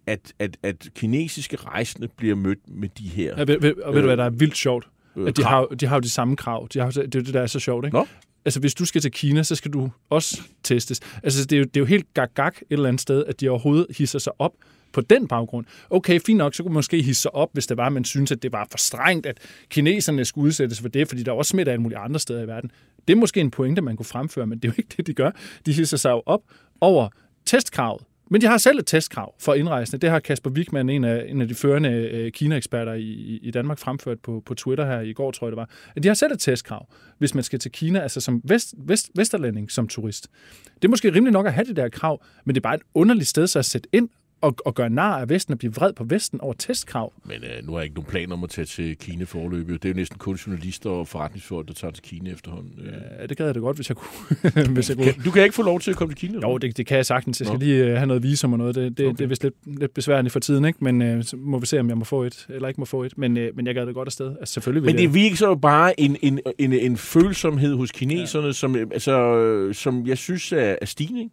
at, 0.07 0.33
at, 0.39 0.57
at 0.63 0.87
kinesiske 0.95 1.55
rejsende 1.57 2.07
bliver 2.17 2.35
mødt 2.35 2.59
med 2.67 2.89
de 2.89 3.03
her 3.07 3.33
Ja, 3.37 3.43
ved, 3.43 3.59
ved, 3.59 3.73
og 3.75 3.93
ved 3.93 4.01
du, 4.01 4.07
hvad 4.07 4.17
der 4.17 4.25
er 4.25 4.29
vildt 4.29 4.57
sjovt? 4.57 4.87
øh, 5.17 5.27
At 5.27 5.37
de 5.37 5.41
krav. 5.43 5.67
har, 5.69 5.75
de 5.75 5.85
har 5.85 5.95
jo 5.95 5.99
de 5.99 6.09
samme 6.09 6.35
krav. 6.35 6.67
De 6.73 6.79
har, 6.79 6.91
det 6.91 6.97
er 7.15 7.19
jo 7.19 7.25
det, 7.25 7.33
der 7.33 7.41
er 7.41 7.47
så 7.47 7.59
sjovt, 7.59 7.85
ikke? 7.85 7.97
Nå. 7.97 8.07
Altså, 8.45 8.59
hvis 8.59 8.73
du 8.73 8.85
skal 8.85 9.01
til 9.01 9.11
Kina, 9.11 9.43
så 9.43 9.55
skal 9.55 9.73
du 9.73 9.89
også 10.09 10.41
testes. 10.63 10.99
Altså, 11.23 11.45
det 11.45 11.55
er 11.55 11.59
jo, 11.59 11.63
det 11.63 11.77
er 11.77 11.81
jo 11.81 11.85
helt 11.85 12.13
gag-gag 12.13 12.47
et 12.47 12.53
eller 12.69 12.87
andet 12.87 13.01
sted, 13.01 13.25
at 13.27 13.41
de 13.41 13.49
overhovedet 13.49 13.87
hisser 13.97 14.19
sig 14.19 14.33
op 14.39 14.51
på 14.93 15.01
den 15.01 15.27
baggrund. 15.27 15.65
Okay, 15.89 16.19
fint 16.25 16.37
nok, 16.37 16.55
så 16.55 16.63
kunne 16.63 16.71
man 16.71 16.77
måske 16.77 17.01
hisse 17.01 17.21
sig 17.21 17.35
op, 17.35 17.49
hvis 17.53 17.67
det 17.67 17.77
var, 17.77 17.85
at 17.85 17.93
man 17.93 18.03
synes, 18.05 18.31
at 18.31 18.43
det 18.43 18.51
var 18.51 18.67
for 18.71 18.77
strengt, 18.77 19.25
at 19.25 19.37
kineserne 19.69 20.25
skulle 20.25 20.45
udsættes 20.47 20.81
for 20.81 20.87
det, 20.89 21.07
fordi 21.07 21.23
der 21.23 21.31
er 21.31 21.35
også 21.35 21.49
smitter 21.49 21.73
alle 21.73 21.81
mulige 21.81 21.97
andre 21.99 22.19
steder 22.19 22.41
i 22.43 22.47
verden. 22.47 22.71
Det 23.07 23.13
er 23.13 23.17
måske 23.17 23.39
en 23.39 23.51
pointe, 23.51 23.81
man 23.81 23.95
kunne 23.95 24.05
fremføre, 24.05 24.47
men 24.47 24.59
det 24.59 24.67
er 24.67 24.69
jo 24.69 24.75
ikke 24.77 24.93
det, 24.97 25.07
de 25.07 25.13
gør. 25.13 25.31
De 25.65 25.73
hisser 25.73 25.97
sig 25.97 26.09
jo 26.11 26.23
op 26.25 26.41
over 26.81 27.09
testkravet. 27.45 28.01
Men 28.29 28.41
de 28.41 28.45
har 28.47 28.57
selv 28.57 28.79
et 28.79 28.85
testkrav 28.87 29.35
for 29.39 29.53
indrejsende. 29.53 30.01
Det 30.01 30.09
har 30.09 30.19
Kasper 30.19 30.49
Wigman, 30.49 30.89
en 30.89 31.03
af, 31.03 31.25
en 31.29 31.41
af 31.41 31.47
de 31.47 31.55
førende 31.55 31.89
øh, 31.89 32.31
Kina-eksperter 32.31 32.93
i, 32.93 33.01
i- 33.01 33.39
i 33.43 33.51
Danmark, 33.51 33.79
fremført 33.79 34.19
på, 34.19 34.43
på 34.45 34.53
Twitter 34.53 34.85
her 34.85 34.99
i 35.01 35.13
går, 35.13 35.31
tror 35.31 35.47
jeg 35.47 35.51
det 35.51 35.57
var. 35.57 35.69
At 35.95 36.03
de 36.03 36.07
har 36.07 36.15
selv 36.15 36.31
et 36.31 36.39
testkrav, 36.39 36.87
hvis 37.17 37.35
man 37.35 37.43
skal 37.43 37.59
til 37.59 37.71
Kina, 37.71 37.99
altså 37.99 38.21
som 38.21 38.41
vest, 38.43 38.73
vest, 38.77 39.09
vesterlænding, 39.15 39.71
som 39.71 39.87
turist. 39.87 40.27
Det 40.75 40.85
er 40.85 40.89
måske 40.89 41.13
rimeligt 41.13 41.33
nok 41.33 41.45
at 41.45 41.53
have 41.53 41.65
det 41.65 41.75
der 41.75 41.89
krav, 41.89 42.23
men 42.45 42.55
det 42.55 42.59
er 42.59 42.63
bare 42.63 42.75
et 42.75 42.81
underligt 42.93 43.29
sted 43.29 43.47
så 43.47 43.59
at 43.59 43.65
sætte 43.65 43.89
ind 43.93 44.09
og, 44.41 44.55
og 44.65 44.75
gøre 44.75 44.89
nar 44.89 45.19
af 45.19 45.29
Vesten 45.29 45.51
og 45.51 45.57
blive 45.57 45.73
vred 45.73 45.93
på 45.93 46.03
Vesten 46.03 46.41
over 46.41 46.53
testkrav. 46.53 47.13
Men 47.25 47.35
øh, 47.43 47.65
nu 47.67 47.71
har 47.71 47.79
jeg 47.79 47.83
ikke 47.85 47.95
nogen 47.95 48.09
planer 48.11 48.33
om 48.33 48.43
at 48.43 48.49
tage 48.49 48.65
til 48.65 48.97
Kina 48.97 49.23
forløbet. 49.23 49.83
Det 49.83 49.89
er 49.89 49.93
jo 49.93 49.97
næsten 49.97 50.17
kun 50.17 50.35
journalister 50.35 50.89
og 50.89 51.07
forretningsfolk, 51.07 51.67
der 51.67 51.73
tager 51.73 51.91
til 51.91 52.03
Kina 52.03 52.31
efterhånden. 52.31 52.71
Øh. 52.79 52.93
Ja, 53.19 53.25
det 53.27 53.37
gad 53.37 53.45
jeg 53.45 53.55
da 53.55 53.59
godt, 53.59 53.77
hvis 53.77 53.89
jeg 53.89 53.97
kunne. 53.97 54.67
hvis 54.73 54.89
jeg 54.89 54.97
kunne. 54.97 55.13
Du 55.25 55.31
kan 55.31 55.43
ikke 55.43 55.55
få 55.55 55.63
lov 55.63 55.79
til 55.79 55.91
at 55.91 55.97
komme 55.97 56.13
til 56.13 56.29
Kina? 56.29 56.39
Jo, 56.49 56.57
det, 56.57 56.77
det 56.77 56.85
kan 56.85 56.97
jeg 56.97 57.05
sagtens. 57.05 57.39
Jeg 57.41 57.47
skal 57.47 57.59
Nå. 57.59 57.65
lige 57.65 57.85
øh, 57.85 57.95
have 57.95 58.07
noget 58.07 58.23
visum 58.23 58.51
og 58.53 58.57
noget. 58.59 58.75
Det, 58.75 58.97
det, 58.97 59.05
Okay. 59.07 59.17
det 59.17 59.23
er 59.23 59.27
vist 59.27 59.43
lidt, 59.43 59.55
lidt 59.65 59.93
besværligt 59.93 60.31
for 60.31 60.39
tiden, 60.39 60.65
ikke? 60.65 60.83
men 60.83 61.01
øh, 61.01 61.23
så 61.23 61.37
må 61.37 61.59
vi 61.59 61.65
se, 61.65 61.79
om 61.79 61.89
jeg 61.89 61.97
må 61.97 62.03
få 62.05 62.23
et, 62.23 62.45
eller 62.49 62.67
ikke 62.67 62.81
må 62.81 62.85
få 62.85 63.03
et. 63.03 63.17
Men, 63.17 63.37
øh, 63.37 63.55
men 63.55 63.67
jeg 63.67 63.75
gad 63.75 63.85
det 63.85 63.93
godt 63.95 64.07
afsted. 64.07 64.35
Altså, 64.39 64.53
selvfølgelig 64.53 64.85
Men 64.85 64.95
det 64.95 65.03
jeg. 65.03 65.13
virker 65.13 65.35
så 65.35 65.55
bare 65.55 65.99
en, 65.99 66.17
en, 66.21 66.39
en, 66.57 66.73
en 66.73 66.97
følsomhed 66.97 67.75
hos 67.75 67.91
kineserne, 67.91 68.45
ja. 68.47 68.51
som, 68.53 68.75
altså, 68.75 69.35
øh, 69.37 69.75
som 69.75 70.07
jeg 70.07 70.17
synes 70.17 70.51
er, 70.51 70.75
er 70.81 70.85
stigende. 70.85 71.19
ikke? 71.21 71.31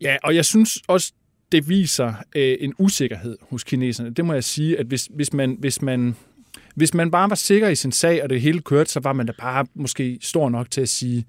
Ja, 0.00 0.16
og 0.24 0.34
jeg 0.34 0.44
synes 0.44 0.78
også, 0.88 1.12
det 1.52 1.68
viser 1.68 2.14
øh, 2.36 2.56
en 2.60 2.74
usikkerhed 2.78 3.38
hos 3.40 3.64
kineserne. 3.64 4.10
Det 4.10 4.24
må 4.24 4.32
jeg 4.32 4.44
sige, 4.44 4.78
at 4.78 4.86
hvis, 4.86 5.08
hvis, 5.10 5.32
man, 5.32 5.56
hvis, 5.58 5.82
man, 5.82 6.16
hvis 6.74 6.94
man 6.94 7.10
bare 7.10 7.30
var 7.30 7.36
sikker 7.36 7.68
i 7.68 7.74
sin 7.74 7.92
sag, 7.92 8.22
og 8.22 8.30
det 8.30 8.40
hele 8.40 8.60
kørte, 8.60 8.90
så 8.90 9.00
var 9.00 9.12
man 9.12 9.26
da 9.26 9.32
bare 9.38 9.66
måske 9.74 10.18
stor 10.22 10.48
nok 10.48 10.70
til 10.70 10.80
at 10.80 10.88
sige, 10.88 11.26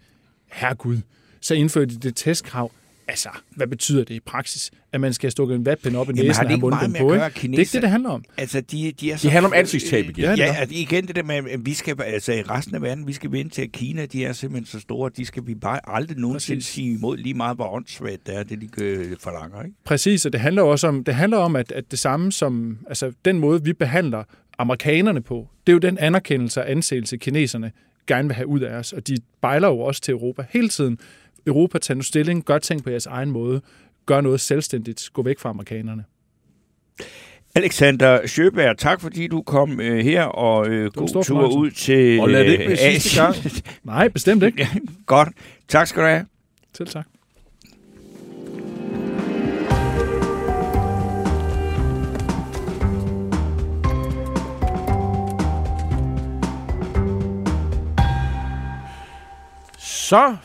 herregud, 0.51 0.97
så 1.41 1.53
indførte 1.53 1.95
de 1.95 1.99
det 1.99 2.15
testkrav 2.15 2.71
altså, 3.07 3.29
hvad 3.55 3.67
betyder 3.67 4.03
det 4.03 4.13
i 4.13 4.19
praksis? 4.19 4.71
At 4.91 5.01
man 5.01 5.13
skal 5.13 5.31
stukke 5.31 5.55
en 5.55 5.65
vatpind 5.65 5.95
op 5.95 6.09
i 6.09 6.13
Jamen, 6.15 6.27
næsen 6.27 6.35
har 6.35 6.43
og 6.43 6.49
det 6.49 6.59
have 6.59 6.69
meget 6.69 6.89
mundbind 6.89 6.91
med 6.91 7.19
på, 7.19 7.23
at 7.23 7.33
Det 7.41 7.55
er 7.55 7.59
ikke 7.59 7.71
det, 7.71 7.81
det 7.81 7.89
handler 7.89 8.09
om. 8.09 8.23
Altså, 8.37 8.61
de, 8.61 8.93
de 8.99 9.11
er 9.11 9.17
så... 9.17 9.29
handler 9.29 9.49
om 9.49 9.53
ansigtstab 9.55 10.05
igen. 10.05 10.23
Ja, 10.23 10.31
det 10.31 10.37
Ja, 10.37 10.55
at 10.59 10.71
igen 10.71 11.07
det 11.07 11.15
der 11.15 11.23
med, 11.23 11.35
at 11.35 11.65
vi 11.65 11.73
skal, 11.73 12.01
altså 12.01 12.33
i 12.33 12.41
resten 12.41 12.75
af 12.75 12.81
verden, 12.81 13.07
vi 13.07 13.13
skal 13.13 13.31
vente 13.31 13.55
til, 13.55 13.61
at 13.61 13.71
Kina, 13.71 14.05
de 14.05 14.25
er 14.25 14.33
simpelthen 14.33 14.65
så 14.65 14.79
store, 14.79 15.11
de 15.17 15.25
skal 15.25 15.47
vi 15.47 15.55
bare 15.55 15.79
aldrig 15.83 16.17
nogensinde 16.17 16.59
Præcis. 16.59 16.73
sige 16.73 16.93
imod 16.93 17.17
lige 17.17 17.33
meget, 17.33 17.57
hvor 17.57 17.69
åndssvagt 17.69 18.27
det 18.27 18.35
er, 18.35 18.43
det 18.43 18.61
de 18.61 18.83
øh, 18.83 19.15
forlanger, 19.19 19.63
ikke? 19.63 19.75
Præcis, 19.83 20.25
og 20.25 20.33
det 20.33 20.41
handler 20.41 20.61
også 20.61 20.87
om, 20.87 21.03
det 21.03 21.15
handler 21.15 21.37
om 21.37 21.55
at, 21.55 21.71
at 21.71 21.91
det 21.91 21.99
samme 21.99 22.31
som, 22.31 22.77
altså 22.87 23.11
den 23.25 23.39
måde, 23.39 23.63
vi 23.63 23.73
behandler 23.73 24.23
amerikanerne 24.57 25.21
på, 25.21 25.47
det 25.67 25.71
er 25.71 25.73
jo 25.73 25.79
den 25.79 25.97
anerkendelse 25.97 26.61
og 26.61 26.71
anseelse, 26.71 27.17
kineserne 27.17 27.71
gerne 28.07 28.27
vil 28.27 28.35
have 28.35 28.47
ud 28.47 28.59
af 28.59 28.75
os, 28.75 28.93
og 28.93 29.07
de 29.07 29.17
bejler 29.41 29.67
jo 29.67 29.79
også 29.79 30.01
til 30.01 30.11
Europa 30.11 30.45
hele 30.49 30.69
tiden. 30.69 30.99
Europa, 31.47 31.77
tager 31.77 31.95
nu 31.95 32.01
stilling, 32.03 32.45
gør 32.45 32.58
ting 32.58 32.84
på 32.84 32.89
jeres 32.89 33.06
egen 33.06 33.32
måde, 33.32 33.62
gør 34.06 34.21
noget 34.21 34.41
selvstændigt, 34.41 35.10
gå 35.13 35.23
væk 35.23 35.39
fra 35.39 35.49
amerikanerne. 35.49 36.03
Alexander 37.56 38.27
Sjøberg, 38.27 38.77
tak 38.77 39.01
fordi 39.01 39.27
du 39.27 39.41
kom 39.41 39.79
øh, 39.79 39.99
her, 39.99 40.23
og 40.23 40.67
øh, 40.67 40.91
god 40.91 41.23
tur 41.23 41.58
ud 41.58 41.71
til 41.71 42.19
Og 42.19 42.29
lad 42.29 42.43
det 42.43 42.51
ikke 42.51 42.63
øh, 42.63 42.67
blive 42.67 42.77
sidste 43.01 43.21
Asien. 43.21 43.51
Nej, 43.84 44.08
bestemt 44.08 44.43
ikke. 44.43 44.67
Godt. 45.06 45.29
Tak 45.67 45.88
skal 45.88 46.03
du 46.03 46.08
have. 46.08 46.25
Selv 46.77 46.88
tak. 46.88 47.06
Så 59.77 60.36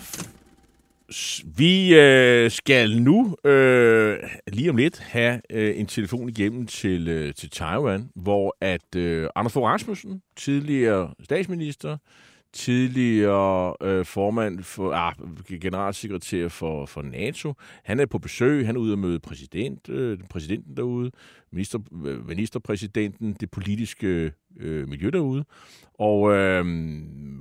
vi 1.45 1.95
øh, 1.95 2.51
skal 2.51 3.03
nu 3.03 3.37
øh, 3.45 4.19
lige 4.53 4.71
om 4.71 4.77
lidt 4.77 4.99
have 4.99 5.41
øh, 5.51 5.81
en 5.81 5.87
telefon 5.87 6.29
igennem 6.29 6.67
til, 6.67 7.09
øh, 7.09 7.35
til 7.35 7.51
Taiwan, 7.51 8.11
hvor 8.15 8.57
at 8.61 8.97
øh, 8.97 9.29
Anders 9.35 9.53
Fogh 9.53 9.67
Rasmussen, 9.67 10.23
tidligere 10.37 11.15
statsminister, 11.25 11.97
tidligere 12.53 13.75
øh, 13.83 14.05
formand 14.05 14.63
for 14.63 14.93
ah, 14.93 15.15
generalsekretær 15.61 16.49
for, 16.49 16.87
for 16.87 17.03
NATO. 17.03 17.55
Han 17.85 18.01
er 18.01 18.07
på 18.07 18.19
besøg, 18.19 18.67
han 18.67 18.77
er 18.77 18.81
ude 18.81 18.93
at 18.93 18.99
møde 18.99 19.21
præsident, 19.21 19.89
øh, 19.89 20.19
præsidenten 20.31 20.77
derude, 20.77 21.11
minister, 21.53 21.79
øh, 22.05 22.29
ministerpræsidenten, 22.29 23.37
det 23.41 23.51
politiske 23.51 24.33
øh, 24.61 24.89
miljø 24.89 25.11
derude. 25.11 25.45
Og, 25.95 26.33
øh, 26.33 26.67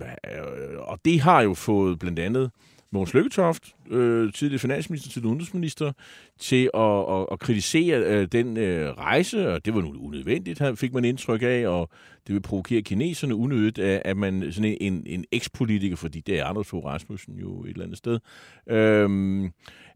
øh, 0.06 0.78
og 0.78 1.00
det 1.06 1.22
har 1.22 1.42
jo 1.42 1.54
fået 1.54 2.00
blandt 2.00 2.20
andet 2.20 2.52
Mogens 2.92 3.14
Lykketoft, 3.14 3.76
øh, 3.90 4.34
tidligere 4.34 4.60
finansminister, 4.60 5.10
tidligere 5.10 5.30
udenrigsminister, 5.30 5.92
til 6.40 6.70
at, 6.74 7.00
at, 7.10 7.26
at 7.32 7.40
kritisere 7.40 8.00
øh, 8.00 8.28
den 8.32 8.58
øh, 8.58 8.90
rejse, 8.90 9.54
og 9.54 9.66
det 9.66 9.76
var 9.76 9.82
nu 9.82 9.94
unødvendigt, 10.00 10.60
her 10.60 10.76
fik 10.76 10.94
man 10.94 11.06
indtryk 11.06 11.42
af, 11.44 11.68
og 11.68 11.90
det 12.28 12.34
vil 12.34 12.42
provokere 12.42 12.82
kineserne 12.82 13.36
unødigt, 13.36 13.80
at, 13.80 14.02
at 14.06 14.18
man 14.18 14.52
sådan 14.52 14.78
en, 14.82 14.94
en, 14.94 15.04
en 15.06 15.26
eks-politiker, 15.32 15.96
fordi 15.96 16.20
det 16.20 16.40
er 16.40 16.46
Anders 16.46 16.68
Fogh 16.68 16.86
Rasmussen 16.86 17.36
jo 17.40 17.64
et 17.64 17.70
eller 17.70 17.84
andet 17.84 17.98
sted, 17.98 18.20
øh, 18.70 19.50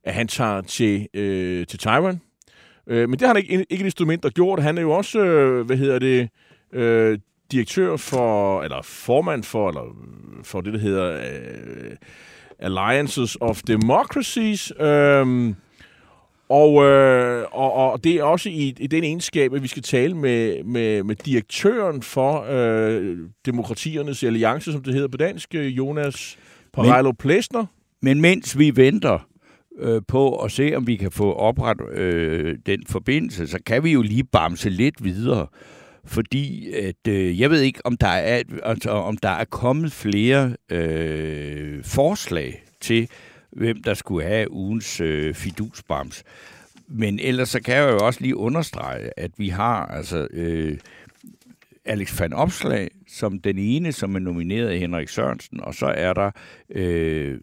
at 0.03 0.13
han 0.13 0.27
tager 0.27 0.61
til, 0.61 1.07
øh, 1.13 1.67
til 1.67 1.79
Taiwan. 1.79 2.21
Øh, 2.87 3.09
men 3.09 3.19
det 3.19 3.27
har 3.27 3.27
han 3.27 3.37
ikke, 3.37 3.65
ikke 3.69 3.81
et 3.81 3.85
instrument, 3.85 4.23
der 4.23 4.29
gjort. 4.29 4.63
Han 4.63 4.77
er 4.77 4.81
jo 4.81 4.91
også, 4.91 5.19
øh, 5.19 5.65
hvad 5.65 5.77
hedder 5.77 5.99
det, 5.99 6.29
øh, 6.73 7.19
direktør 7.51 7.97
for, 7.97 8.61
eller 8.63 8.81
formand 8.81 9.43
for, 9.43 9.69
eller 9.69 9.95
for 10.43 10.61
det, 10.61 10.73
der 10.73 10.79
hedder 10.79 11.15
øh, 11.15 11.95
Alliances 12.61 13.37
of 13.41 13.61
Democracies. 13.67 14.73
Øhm, 14.79 15.55
og, 16.49 16.83
øh, 16.83 17.45
og, 17.51 17.73
og 17.73 18.03
det 18.03 18.15
er 18.15 18.23
også 18.23 18.49
i, 18.49 18.75
i 18.79 18.87
den 18.87 19.03
egenskab, 19.03 19.53
at 19.53 19.63
vi 19.63 19.67
skal 19.67 19.83
tale 19.83 20.17
med, 20.17 20.63
med, 20.63 21.03
med 21.03 21.15
direktøren 21.15 22.01
for 22.01 22.45
øh, 22.49 23.17
Demokratiernes 23.45 24.23
Alliance, 24.23 24.71
som 24.71 24.83
det 24.83 24.93
hedder 24.93 25.07
på 25.07 25.17
dansk, 25.17 25.55
øh, 25.55 25.77
Jonas 25.77 26.37
Parejlo 26.73 27.11
Plesner. 27.11 27.65
Men 28.01 28.21
mens 28.21 28.59
vi 28.59 28.75
venter 28.75 29.27
øh, 29.79 30.01
på 30.07 30.35
at 30.35 30.51
se, 30.51 30.73
om 30.75 30.87
vi 30.87 30.95
kan 30.95 31.11
få 31.11 31.33
oprettet 31.33 31.89
øh, 31.97 32.57
den 32.65 32.83
forbindelse, 32.89 33.47
så 33.47 33.59
kan 33.65 33.83
vi 33.83 33.91
jo 33.91 34.01
lige 34.01 34.23
bamse 34.23 34.69
lidt 34.69 35.03
videre. 35.03 35.47
Fordi 36.05 36.71
at, 36.73 37.07
øh, 37.07 37.39
jeg 37.39 37.49
ved 37.49 37.61
ikke, 37.61 37.85
om 37.85 37.97
der 37.97 38.07
er, 38.07 38.43
altså, 38.63 38.89
om 38.89 39.17
der 39.17 39.29
er 39.29 39.45
kommet 39.45 39.91
flere 39.91 40.55
øh, 40.69 41.83
forslag 41.83 42.63
til, 42.81 43.09
hvem 43.51 43.83
der 43.83 43.93
skulle 43.93 44.27
have 44.27 44.51
ugens 44.51 45.01
øh, 45.01 45.33
fidusbams. 45.33 46.23
Men 46.87 47.19
ellers 47.19 47.49
så 47.49 47.61
kan 47.61 47.75
jeg 47.75 47.91
jo 47.91 48.05
også 48.05 48.21
lige 48.21 48.37
understrege, 48.37 49.19
at 49.19 49.31
vi 49.37 49.49
har 49.49 49.85
altså 49.85 50.27
øh, 50.31 50.77
Alex 51.85 52.19
van 52.19 52.33
Opslag 52.33 52.89
som 53.07 53.39
den 53.39 53.57
ene, 53.57 53.91
som 53.91 54.15
er 54.15 54.19
nomineret 54.19 54.67
af 54.67 54.79
Henrik 54.79 55.09
Sørensen, 55.09 55.61
og 55.61 55.75
så 55.75 55.85
er 55.85 56.13
der 56.13 56.31
øh, 56.69 57.39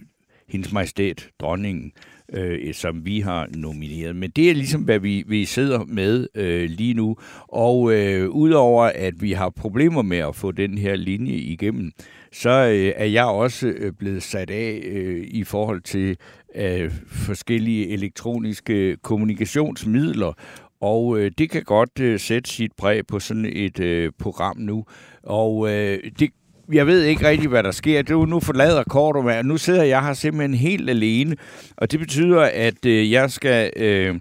hendes 0.48 0.72
majestæt, 0.72 1.28
dronningen, 1.40 1.92
øh, 2.32 2.74
som 2.74 3.06
vi 3.06 3.20
har 3.20 3.48
nomineret. 3.54 4.16
Men 4.16 4.30
det 4.30 4.50
er 4.50 4.54
ligesom, 4.54 4.82
hvad 4.82 4.98
vi, 4.98 5.24
vi 5.26 5.44
sidder 5.44 5.84
med 5.84 6.26
øh, 6.34 6.70
lige 6.70 6.94
nu. 6.94 7.16
Og 7.48 7.92
øh, 7.92 8.28
udover 8.28 8.84
at 8.84 9.22
vi 9.22 9.32
har 9.32 9.50
problemer 9.50 10.02
med 10.02 10.18
at 10.18 10.36
få 10.36 10.52
den 10.52 10.78
her 10.78 10.96
linje 10.96 11.34
igennem, 11.34 11.92
så 12.32 12.50
øh, 12.50 12.92
er 12.96 13.04
jeg 13.04 13.24
også 13.24 13.66
øh, 13.66 13.92
blevet 13.92 14.22
sat 14.22 14.50
af 14.50 14.80
øh, 14.84 15.26
i 15.30 15.44
forhold 15.44 15.80
til 15.80 16.16
øh, 16.54 16.90
forskellige 17.06 17.88
elektroniske 17.88 18.96
kommunikationsmidler. 19.02 20.32
Og 20.80 21.18
øh, 21.18 21.30
det 21.38 21.50
kan 21.50 21.62
godt 21.62 22.00
øh, 22.00 22.20
sætte 22.20 22.50
sit 22.50 22.72
præg 22.76 23.06
på 23.06 23.20
sådan 23.20 23.44
et 23.52 23.80
øh, 23.80 24.12
program 24.18 24.56
nu. 24.58 24.84
Og 25.22 25.70
øh, 25.70 25.98
det 26.18 26.30
jeg 26.72 26.86
ved 26.86 27.02
ikke 27.02 27.28
rigtig, 27.28 27.48
hvad 27.48 27.62
der 27.62 27.70
sker. 27.70 28.02
Det 28.02 28.10
er 28.10 28.26
nu 28.26 28.40
forlader 28.40 28.84
Cordova, 28.84 29.38
og 29.38 29.44
nu 29.44 29.56
sidder 29.56 29.82
jeg 29.82 30.04
her 30.04 30.12
simpelthen 30.12 30.54
helt 30.54 30.90
alene. 30.90 31.36
Og 31.76 31.92
det 31.92 32.00
betyder, 32.00 32.40
at 32.54 32.86
øh, 32.86 33.10
jeg 33.10 33.30
skal 33.30 33.72
øh, 33.76 34.20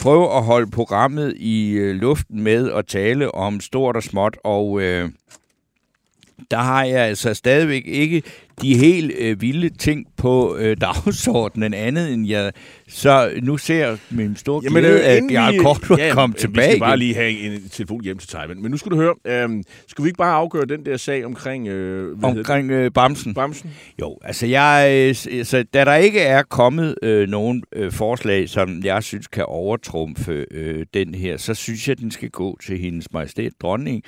prøve 0.00 0.36
at 0.36 0.44
holde 0.44 0.70
programmet 0.70 1.34
i 1.36 1.70
øh, 1.72 1.94
luften 1.94 2.42
med 2.42 2.72
at 2.72 2.86
tale 2.86 3.34
om 3.34 3.60
stort 3.60 3.96
og 3.96 4.02
småt. 4.02 4.36
Og 4.44 4.80
øh, 4.80 5.10
der 6.50 6.58
har 6.58 6.84
jeg 6.84 7.00
altså 7.00 7.34
stadigvæk 7.34 7.82
ikke 7.86 8.22
de 8.62 8.76
helt 8.76 9.12
øh, 9.18 9.40
vilde 9.40 9.68
ting 9.68 10.06
på 10.16 10.56
øh, 10.56 10.76
dagsordenen 10.80 11.74
andet 11.74 12.12
end 12.12 12.28
jeg... 12.28 12.52
Så 12.88 13.30
nu 13.42 13.56
ser 13.56 13.86
jeg 13.86 13.98
med 14.10 14.24
en 14.24 14.36
stor 14.36 14.60
Jamen, 14.64 14.82
glæde, 14.82 14.98
øh, 15.00 15.04
at 15.06 15.22
jeg 15.30 15.52
vi- 15.52 15.58
kort 15.58 15.90
ja, 15.98 16.06
ja, 16.06 16.12
kom 16.14 16.32
Vi 16.32 16.38
tilbage 16.38 16.70
skal 16.70 16.80
bare 16.80 16.96
lige 16.96 17.14
have 17.14 17.30
en 17.30 17.68
telefon 17.68 18.04
hjem 18.04 18.18
til 18.18 18.28
Taiwan. 18.28 18.62
Men 18.62 18.70
nu 18.70 18.76
skal 18.76 18.90
du 18.92 18.96
høre, 18.96 19.14
øh, 19.24 19.48
skal 19.88 20.04
vi 20.04 20.08
ikke 20.08 20.18
bare 20.18 20.32
afgøre 20.34 20.64
den 20.66 20.86
der 20.86 20.96
sag 20.96 21.24
omkring... 21.26 21.68
Øh, 21.68 22.16
omkring 22.22 22.70
øh, 22.70 22.90
Bamsen. 22.90 23.28
det? 23.28 23.34
Bremsen? 23.34 23.70
Jo, 24.00 24.18
altså 24.24 24.46
jeg, 24.46 24.88
øh, 25.30 25.44
så 25.44 25.64
da 25.74 25.84
der 25.84 25.94
ikke 25.94 26.20
er 26.20 26.42
kommet 26.42 26.94
øh, 27.02 27.28
nogen 27.28 27.62
øh, 27.72 27.92
forslag, 27.92 28.48
som 28.48 28.80
jeg 28.84 29.02
synes 29.02 29.26
kan 29.26 29.44
overtrumfe 29.46 30.46
øh, 30.50 30.86
den 30.94 31.14
her, 31.14 31.36
så 31.36 31.54
synes 31.54 31.88
jeg, 31.88 31.98
den 31.98 32.10
skal 32.10 32.30
gå 32.30 32.58
til 32.66 32.78
hendes 32.78 33.12
majestæt 33.12 33.52
dronning. 33.62 34.02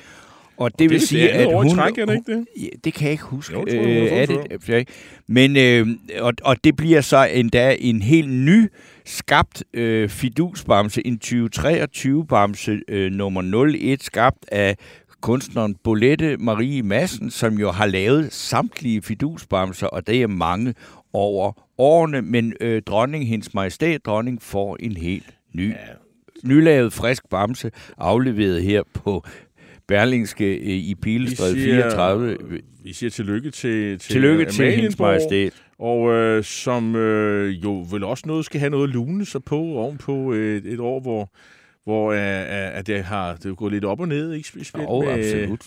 Og 0.59 0.71
det, 0.71 0.79
det 0.79 0.90
vil 0.90 1.01
sige, 1.01 1.31
at 1.31 1.55
hun... 1.55 1.77
træk, 1.77 1.99
er 1.99 2.05
det 2.05 2.14
ikke 2.14 2.33
det? 2.33 2.47
Ja, 2.62 2.68
det 2.85 2.94
kan 2.94 3.05
jeg 3.05 3.12
ikke 3.12 3.25
huske. 3.25 3.53
Jo, 3.53 3.64
tror 3.64 3.83
øh, 3.83 4.07
er 4.07 4.27
det, 4.27 4.68
ja? 4.68 4.83
Men, 5.27 5.57
øh, 5.57 5.87
og, 6.21 6.33
og 6.42 6.64
det 6.64 6.77
bliver 6.77 7.01
så 7.01 7.29
endda 7.33 7.77
en 7.79 8.03
helt 8.03 8.31
ny 8.31 8.68
skabt 9.05 9.64
øh, 9.75 10.09
fidusbamse, 10.09 11.07
en 11.07 11.21
2023-bamse 11.25 12.81
øh, 12.88 13.12
nummer 13.12 13.66
01, 13.75 14.03
skabt 14.03 14.44
af 14.53 14.77
kunstneren 15.21 15.75
Bolette 15.85 16.37
Marie 16.37 16.83
Madsen, 16.83 17.31
som 17.31 17.55
jo 17.55 17.71
har 17.71 17.87
lavet 17.87 18.33
samtlige 18.33 19.03
fidusbamser, 19.03 19.87
og 19.87 20.07
det 20.07 20.23
er 20.23 20.27
mange 20.27 20.75
over 21.12 21.53
årene, 21.79 22.23
men 22.23 22.53
øh, 22.61 22.83
dronning, 22.83 23.29
hendes 23.29 23.55
majestæt 23.55 24.07
dronning, 24.07 24.42
får 24.42 24.77
en 24.81 24.97
helt 24.97 25.35
ny, 25.55 25.71
ja. 25.71 25.77
nylavet 26.44 26.92
frisk 26.92 27.29
bamse, 27.31 27.71
afleveret 27.99 28.62
her 28.62 28.83
på 28.94 29.25
Berlingske 29.88 30.55
øh, 30.57 30.66
i 30.66 30.94
Pilestræde 31.03 31.55
Vi 31.55 31.61
siger- 31.61 31.74
34. 31.90 32.37
Vi 32.85 32.92
siger 32.92 33.11
tillykke 33.11 33.51
til, 33.51 33.98
til 33.98 34.12
Tillykke 34.12 34.44
til 34.44 34.72
hendes 34.72 34.98
majestæt. 34.98 35.53
Og 35.79 36.12
øh, 36.12 36.44
som 36.44 36.96
øh, 36.96 37.64
jo 37.64 37.87
vel 37.92 38.05
også 38.05 38.24
noget 38.27 38.44
skal 38.44 38.61
have 38.61 38.70
noget 38.70 38.90
lune 38.90 39.27
sig 39.27 39.44
på 39.44 39.57
ovenpå 39.59 40.33
øh, 40.33 40.62
et 40.64 40.81
år, 40.81 41.01
hvor, 41.01 41.33
hvor 41.85 42.12
øh, 42.12 42.18
øh, 42.18 42.79
at 42.79 42.87
det 42.87 43.05
har 43.05 43.35
det 43.37 43.46
er 43.51 43.55
gået 43.55 43.72
lidt 43.72 43.85
op 43.85 44.01
og 44.01 44.09
ned, 44.09 44.33
ikke? 44.33 44.48
Specielt 44.48 44.77
Jo, 44.79 45.01
med, 45.03 45.09
absolut. 45.12 45.61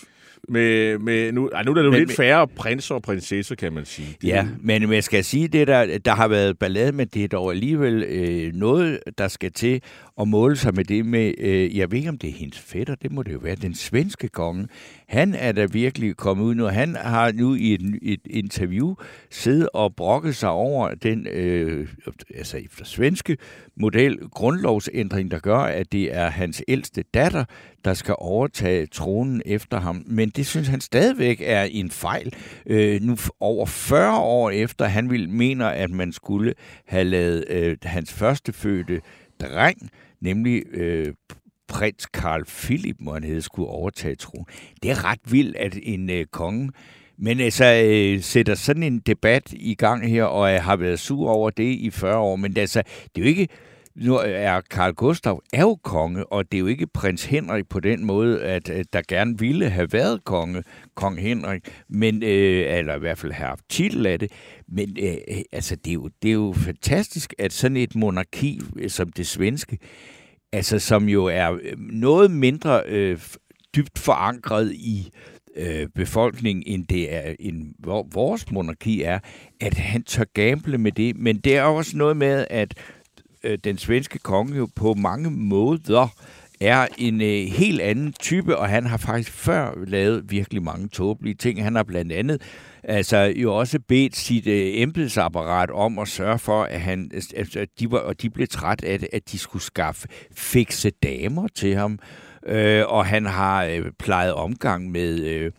med, 0.48 0.98
med 0.98 1.32
nu, 1.32 1.48
ej, 1.48 1.62
nu 1.62 1.70
er 1.70 1.74
der 1.74 1.84
jo 1.84 1.90
Men- 1.90 1.98
lidt 1.98 2.12
færre 2.12 2.48
prinser 2.48 2.94
og 2.94 3.02
prinsesser, 3.02 3.54
kan 3.54 3.72
man 3.72 3.84
sige. 3.84 4.16
Det, 4.22 4.28
Ja, 4.28 4.46
men 4.60 4.92
jeg 4.92 5.04
skal 5.04 5.24
sige 5.24 5.48
det, 5.48 5.66
der, 5.66 5.98
der 5.98 6.12
har 6.14 6.28
været 6.28 6.58
ballade, 6.58 6.92
men 6.92 7.08
det 7.14 7.24
er 7.24 7.28
dog 7.28 7.50
alligevel 7.52 8.02
øh, 8.02 8.52
noget, 8.54 8.98
der 9.18 9.28
skal 9.28 9.52
til 9.52 9.82
og 10.16 10.28
måle 10.28 10.56
sig 10.56 10.74
med 10.74 10.84
det 10.84 11.06
med, 11.06 11.34
øh, 11.38 11.76
jeg 11.76 11.90
ved 11.90 11.98
ikke, 11.98 12.08
om 12.08 12.18
det 12.18 12.30
er 12.30 12.34
hendes 12.34 12.58
fætter, 12.58 12.94
det 12.94 13.12
må 13.12 13.22
det 13.22 13.32
jo 13.32 13.38
være, 13.38 13.54
den 13.54 13.74
svenske 13.74 14.28
konge. 14.28 14.68
Han 15.08 15.34
er 15.34 15.52
da 15.52 15.64
virkelig 15.64 16.16
kommet 16.16 16.44
ud 16.44 16.54
nu. 16.54 16.66
Han 16.66 16.96
har 16.96 17.32
nu 17.32 17.54
i 17.54 17.74
et, 17.74 17.98
et 18.02 18.20
interview 18.30 18.94
siddet 19.30 19.68
og 19.74 19.94
brokket 19.94 20.36
sig 20.36 20.50
over 20.50 20.94
den, 20.94 21.26
øh, 21.26 21.88
altså 22.34 22.56
efter 22.56 22.84
svenske 22.84 23.36
model, 23.76 24.18
grundlovsændring, 24.30 25.30
der 25.30 25.38
gør, 25.38 25.58
at 25.58 25.92
det 25.92 26.16
er 26.16 26.28
hans 26.30 26.62
ældste 26.68 27.04
datter, 27.14 27.44
der 27.84 27.94
skal 27.94 28.14
overtage 28.18 28.86
tronen 28.86 29.42
efter 29.46 29.80
ham. 29.80 30.04
Men 30.06 30.28
det 30.28 30.46
synes 30.46 30.68
han 30.68 30.80
stadigvæk 30.80 31.42
er 31.44 31.62
en 31.62 31.90
fejl. 31.90 32.34
Øh, 32.66 33.02
nu 33.02 33.16
over 33.40 33.66
40 33.66 34.18
år 34.18 34.50
efter, 34.50 34.84
han 34.84 35.10
vil 35.10 35.28
mener, 35.28 35.66
at 35.66 35.90
man 35.90 36.12
skulle 36.12 36.54
have 36.86 37.04
lavet 37.04 37.44
øh, 37.48 37.76
hans 37.82 38.12
førstefødte 38.12 39.00
dreng, 39.48 39.90
nemlig 40.20 40.62
øh, 40.72 41.14
prins 41.68 42.06
Karl 42.06 42.44
Philip, 42.44 42.96
må 43.00 43.12
han 43.14 43.24
hedde, 43.24 43.42
skulle 43.42 43.68
overtage 43.68 44.14
tronen. 44.14 44.46
Det 44.82 44.90
er 44.90 45.04
ret 45.04 45.20
vildt, 45.30 45.56
at 45.56 45.78
en 45.82 46.10
øh, 46.10 46.26
konge 46.26 46.70
men 47.18 47.40
altså, 47.40 47.64
øh, 47.84 48.22
sætter 48.22 48.54
sådan 48.54 48.82
en 48.82 48.98
debat 48.98 49.52
i 49.52 49.74
gang 49.74 50.10
her, 50.10 50.24
og 50.24 50.52
jeg 50.52 50.64
har 50.64 50.76
været 50.76 51.00
sur 51.00 51.30
over 51.30 51.50
det 51.50 51.72
i 51.72 51.90
40 51.90 52.18
år. 52.18 52.36
Men 52.36 52.56
altså, 52.56 52.82
det 52.82 53.20
er 53.20 53.24
jo 53.24 53.28
ikke... 53.28 53.48
Nu 53.96 54.16
er 54.24 54.60
Karl 54.60 54.92
Gustav 54.92 55.42
er 55.52 55.60
jo 55.60 55.74
konge, 55.74 56.32
og 56.32 56.52
det 56.52 56.58
er 56.58 56.60
jo 56.60 56.66
ikke 56.66 56.86
prins 56.86 57.24
Henrik 57.24 57.68
på 57.68 57.80
den 57.80 58.04
måde, 58.04 58.42
at, 58.42 58.68
at 58.68 58.92
der 58.92 59.02
gerne 59.08 59.38
ville 59.38 59.70
have 59.70 59.92
været 59.92 60.24
konge, 60.24 60.62
kong 60.94 61.20
Henrik, 61.20 61.82
men, 61.88 62.22
øh, 62.22 62.78
eller 62.78 62.96
i 62.96 62.98
hvert 62.98 63.18
fald 63.18 63.32
have 63.32 63.48
haft 63.48 63.64
titel 63.68 64.06
af 64.06 64.18
det. 64.18 64.32
Men 64.68 64.96
øh, 65.02 65.14
altså, 65.52 65.76
det 65.76 65.90
er, 65.90 65.94
jo, 65.94 66.10
det 66.22 66.28
er 66.28 66.32
jo 66.32 66.54
fantastisk, 66.56 67.34
at 67.38 67.52
sådan 67.52 67.76
et 67.76 67.94
monarki 67.94 68.60
øh, 68.76 68.90
som 68.90 69.12
det 69.12 69.26
svenske, 69.26 69.78
altså 70.52 70.78
som 70.78 71.08
jo 71.08 71.24
er 71.24 71.52
øh, 71.52 71.78
noget 71.78 72.30
mindre 72.30 72.82
øh, 72.86 73.18
dybt 73.76 73.98
forankret 73.98 74.72
i 74.72 75.10
øh, 75.56 75.88
befolkningen, 75.94 76.62
end 76.66 76.86
det 76.86 77.14
er 77.14 77.34
end 77.40 77.74
vores 78.12 78.50
monarki 78.50 79.02
er, 79.02 79.18
at 79.60 79.74
han 79.74 80.02
tør 80.02 80.24
gamble 80.34 80.78
med 80.78 80.92
det. 80.92 81.16
Men 81.16 81.36
det 81.36 81.56
er 81.56 81.62
også 81.62 81.96
noget 81.96 82.16
med, 82.16 82.46
at 82.50 82.74
øh, 83.44 83.58
den 83.64 83.78
svenske 83.78 84.18
konge 84.18 84.56
jo 84.56 84.68
på 84.76 84.94
mange 84.94 85.30
måder 85.30 86.08
er 86.60 86.86
en 86.98 87.20
øh, 87.20 87.46
helt 87.52 87.80
anden 87.80 88.12
type, 88.12 88.56
og 88.58 88.68
han 88.68 88.86
har 88.86 88.96
faktisk 88.96 89.32
før 89.32 89.84
lavet 89.86 90.30
virkelig 90.30 90.62
mange 90.62 90.88
tåbelige 90.88 91.34
ting. 91.34 91.64
Han 91.64 91.74
har 91.74 91.82
blandt 91.82 92.12
andet 92.12 92.42
altså 92.84 93.32
jo 93.36 93.58
også 93.58 93.78
bedt 93.88 94.16
sit 94.16 94.46
øh, 94.46 94.70
embedsapparat 94.74 95.70
om 95.70 95.98
at 95.98 96.08
sørge 96.08 96.38
for, 96.38 96.62
at 96.62 96.80
han, 96.80 97.10
altså, 97.14 97.66
de, 97.78 97.90
var, 97.90 97.98
og 97.98 98.22
de 98.22 98.30
blev 98.30 98.46
træt 98.48 98.84
af 98.84 98.98
det, 98.98 99.08
at 99.12 99.32
de 99.32 99.38
skulle 99.38 99.62
skaffe 99.62 100.08
fikse 100.32 100.90
damer 100.90 101.48
til 101.54 101.74
ham. 101.74 101.98
Øh, 102.46 102.84
og 102.88 103.06
han 103.06 103.26
har 103.26 103.64
øh, 103.64 103.84
plejet 103.98 104.34
omgang 104.34 104.90
med... 104.90 105.20
Øh, 105.20 105.52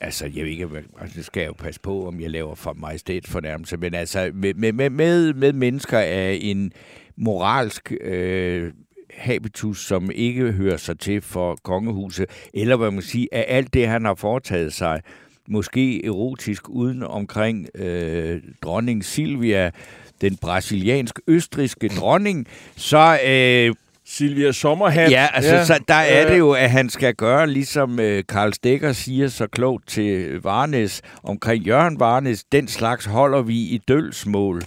altså, 0.00 0.30
jeg 0.34 0.44
ved 0.44 0.50
ikke, 0.50 0.68
altså, 1.00 1.16
det 1.16 1.24
skal 1.24 1.40
jeg 1.40 1.48
jo 1.48 1.52
passe 1.52 1.80
på, 1.80 2.06
om 2.06 2.20
jeg 2.20 2.30
laver 2.30 2.54
for 2.54 2.72
majestæt 2.72 3.26
fornærmelse, 3.26 3.76
men 3.76 3.94
altså, 3.94 4.30
med, 4.34 4.54
med, 4.54 4.72
med, 4.72 4.90
med, 4.90 5.34
med 5.34 5.52
mennesker 5.52 5.98
af 5.98 6.38
en 6.42 6.72
moralsk 7.16 7.92
øh, 8.00 8.72
habitus, 9.14 9.86
som 9.86 10.10
ikke 10.14 10.52
hører 10.52 10.76
sig 10.76 10.98
til 10.98 11.20
for 11.20 11.58
kongehuset, 11.62 12.26
eller 12.54 12.76
hvad 12.76 12.90
man 12.90 13.02
siger, 13.02 13.26
af 13.32 13.44
alt 13.48 13.74
det, 13.74 13.88
han 13.88 14.04
har 14.04 14.14
foretaget 14.14 14.72
sig, 14.72 15.02
måske 15.48 16.06
erotisk 16.06 16.68
uden 16.68 17.02
omkring 17.02 17.68
øh, 17.74 18.42
dronning 18.62 19.04
Silvia, 19.04 19.70
den 20.20 20.36
brasiliansk-østriske 20.36 21.88
dronning, 21.88 22.46
så 22.76 23.18
øh, 23.26 23.74
Silvia 24.10 24.52
Sommerhat. 24.52 25.10
Ja, 25.10 25.26
altså 25.34 25.54
ja, 25.54 25.64
så 25.64 25.80
der 25.88 25.94
er 25.94 26.30
det 26.30 26.38
jo, 26.38 26.52
at 26.52 26.70
han 26.70 26.88
skal 26.90 27.14
gøre, 27.14 27.46
ligesom 27.46 28.00
øh, 28.00 28.24
Karl 28.28 28.52
Stegger 28.52 28.92
siger 28.92 29.28
så 29.28 29.46
klogt 29.46 29.88
til 29.88 30.40
Varnes 30.42 31.02
omkring 31.22 31.64
Jørgen 31.64 32.00
Varnes, 32.00 32.44
den 32.44 32.68
slags 32.68 33.04
holder 33.04 33.42
vi 33.42 33.54
i 33.54 33.80
dølsmål. 33.88 34.62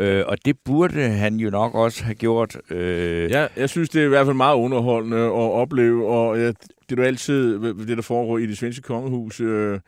Øh, 0.00 0.22
og 0.26 0.36
det 0.44 0.56
burde 0.64 1.08
han 1.08 1.36
jo 1.36 1.50
nok 1.50 1.74
også 1.74 2.04
have 2.04 2.14
gjort. 2.14 2.56
Øh, 2.70 3.30
Ja, 3.30 3.46
jeg 3.56 3.70
synes, 3.70 3.88
det 3.88 4.00
er 4.02 4.06
i 4.06 4.08
hvert 4.08 4.26
fald 4.26 4.36
meget 4.36 4.56
underholdende 4.56 5.18
at 5.18 5.30
opleve, 5.32 6.06
og 6.08 6.38
ja, 6.38 6.46
det 6.46 6.56
er 6.90 6.96
jo 6.96 7.02
altid 7.02 7.58
det, 7.86 7.96
der 7.96 8.02
foregår 8.02 8.38
i 8.38 8.46
det 8.46 8.58
svenske 8.58 8.82
kongehus. 8.82 9.40
Øh, 9.40 9.78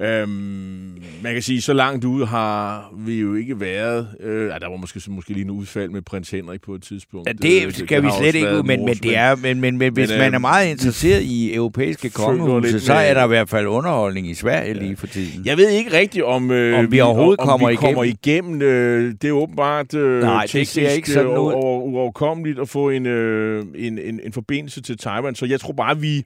øhm, 0.00 1.02
man 1.22 1.32
kan 1.32 1.42
sige, 1.42 1.60
så 1.60 1.72
langt 1.72 2.04
ude 2.04 2.26
har 2.26 2.92
vi 2.98 3.20
jo 3.20 3.34
ikke 3.34 3.60
været. 3.60 4.08
Øh, 4.20 4.48
der 4.48 4.68
var 4.68 4.76
måske, 4.76 5.00
måske 5.08 5.32
lige 5.32 5.44
en 5.44 5.50
udfald 5.50 5.90
med 5.90 6.02
prins 6.02 6.30
Henrik 6.30 6.60
på 6.62 6.74
et 6.74 6.82
tidspunkt. 6.82 7.28
Ja, 7.28 7.32
det 7.32 7.76
skal 7.76 8.02
vi 8.02 8.08
slet 8.18 8.34
ikke 8.34 8.56
ud, 8.56 8.62
men, 8.62 8.84
men, 8.84 8.94
det 8.94 9.16
er, 9.16 9.36
men, 9.36 9.60
men, 9.60 9.78
men 9.78 9.92
hvis 9.92 10.08
Men, 10.08 10.18
man 10.18 10.28
øh, 10.28 10.34
er 10.34 10.38
meget 10.38 10.70
interesseret 10.70 11.22
i 11.22 11.54
europæiske 11.54 12.10
kongehuse, 12.20 12.80
så 12.80 12.92
er 12.92 13.14
der 13.14 13.24
i 13.24 13.28
hvert 13.28 13.48
fald 13.48 13.66
underholdning 13.66 14.30
i 14.30 14.34
Sverige 14.34 14.74
lige 14.74 14.96
for 14.96 15.06
tiden. 15.06 15.46
Jeg 15.46 15.56
ved 15.56 15.68
ikke 15.68 15.92
rigtigt, 15.92 16.24
om, 16.24 16.50
øh, 16.50 16.78
Om 16.78 16.92
vi 16.92 17.00
overhovedet 17.00 17.40
om 17.40 17.46
kommer 17.46 17.68
vi 17.68 17.76
kommer 17.76 18.04
igennem. 18.04 18.62
Øh, 18.62 19.14
det 19.22 19.28
er 19.28 19.32
åbenbart 19.32 19.94
øh, 19.94 20.20
Nej, 20.20 20.42
det 20.42 20.50
teknisk, 20.50 20.72
ser 20.72 20.88
ikke 20.88 21.10
sådan 21.10 21.30
øh, 21.30 21.38
over, 21.38 21.82
uoverkommeligt 21.82 22.58
at 22.58 22.68
få 22.68 22.90
en, 22.90 23.06
øh, 23.06 23.64
en, 23.74 23.98
en, 23.98 24.20
en 24.24 24.32
forbindelse 24.32 24.82
til 24.82 24.98
Taiwan. 24.98 25.34
Så 25.34 25.46
jeg 25.46 25.60
tror 25.60 25.72
bare, 25.72 26.00
vi, 26.00 26.24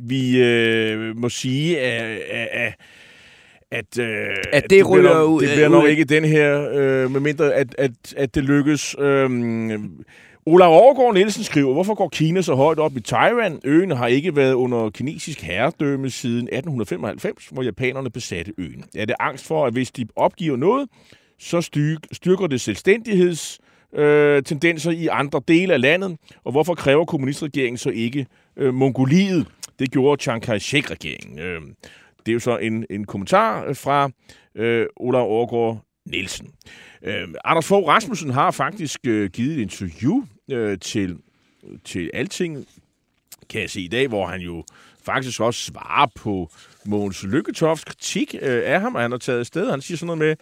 vi 0.00 0.42
øh, 0.42 1.16
må 1.16 1.28
sige, 1.28 1.80
at, 1.80 2.18
at, 2.30 2.48
at, 2.52 2.74
øh, 3.98 4.28
At 4.52 4.70
det 4.70 4.90
ryger 4.90 5.14
nok, 5.14 5.28
ud- 5.30 5.40
Det 5.40 5.50
bliver 5.50 5.68
ud 5.68 5.72
nok 5.72 5.84
af- 5.86 5.90
ikke 5.90 6.04
den 6.04 6.24
her, 6.24 6.68
øh, 6.74 7.10
medmindre 7.10 7.54
at, 7.54 7.74
at, 7.78 7.90
at 8.16 8.34
det 8.34 8.44
lykkes. 8.44 8.96
Øh, 8.98 9.30
Olav 10.46 10.68
Overgaard 10.72 11.14
Nielsen 11.14 11.44
skriver, 11.44 11.72
hvorfor 11.72 11.94
går 11.94 12.08
Kina 12.08 12.42
så 12.42 12.54
højt 12.54 12.78
op 12.78 12.96
i 12.96 13.00
Taiwan? 13.00 13.60
Øen 13.64 13.90
har 13.90 14.06
ikke 14.06 14.36
været 14.36 14.52
under 14.52 14.90
kinesisk 14.90 15.40
herredømme 15.42 16.10
siden 16.10 16.48
1895, 16.52 17.46
hvor 17.52 17.62
japanerne 17.62 18.10
besatte 18.10 18.52
øen. 18.58 18.84
Er 18.96 19.04
det 19.04 19.14
angst 19.20 19.46
for, 19.46 19.66
at 19.66 19.72
hvis 19.72 19.90
de 19.90 20.06
opgiver 20.16 20.56
noget, 20.56 20.88
så 21.40 21.60
styr- 21.60 21.98
styrker 22.12 22.46
det 22.46 22.60
selvstændigheds 22.60 23.60
øh, 23.94 24.42
tendenser 24.42 24.90
i 24.90 25.06
andre 25.06 25.40
dele 25.48 25.74
af 25.74 25.80
landet? 25.80 26.16
Og 26.44 26.52
hvorfor 26.52 26.74
kræver 26.74 27.04
kommunistregeringen 27.04 27.78
så 27.78 27.90
ikke 27.90 28.26
øh, 28.56 28.74
Mongoliet? 28.74 29.46
Det 29.78 29.90
gjorde 29.90 30.22
Chiang 30.22 30.42
Kai-shek-regeringen. 30.42 31.38
Øh, 31.38 31.60
det 32.26 32.32
er 32.32 32.34
jo 32.34 32.40
så 32.40 32.58
en, 32.58 32.86
en 32.90 33.04
kommentar 33.04 33.72
fra 33.72 34.10
øh, 34.54 34.86
Ola 34.96 35.18
Overgaard 35.18 35.84
Nielsen. 36.06 36.50
Øh, 37.02 37.28
Anders 37.44 37.66
Fogh 37.66 37.88
Rasmussen 37.88 38.30
har 38.30 38.50
faktisk 38.50 39.00
øh, 39.06 39.30
givet 39.30 39.56
et 39.56 39.60
interview 39.60 40.22
øh, 40.50 40.78
til, 40.78 41.18
til 41.84 42.10
Alting, 42.14 42.66
kan 43.50 43.60
jeg 43.60 43.70
se 43.70 43.80
i 43.80 43.88
dag, 43.88 44.08
hvor 44.08 44.26
han 44.26 44.40
jo 44.40 44.64
faktisk 45.04 45.40
også 45.40 45.60
svarer 45.60 46.06
på 46.16 46.50
Mogens 46.84 47.24
Lykketofts 47.24 47.84
kritik 47.84 48.34
øh, 48.42 48.62
af 48.64 48.80
ham, 48.80 48.94
og 48.94 49.02
han 49.02 49.10
har 49.10 49.18
taget 49.18 49.38
afsted. 49.38 49.70
Han 49.70 49.80
siger 49.80 49.98
sådan 49.98 50.18
noget 50.18 50.18
med, 50.18 50.36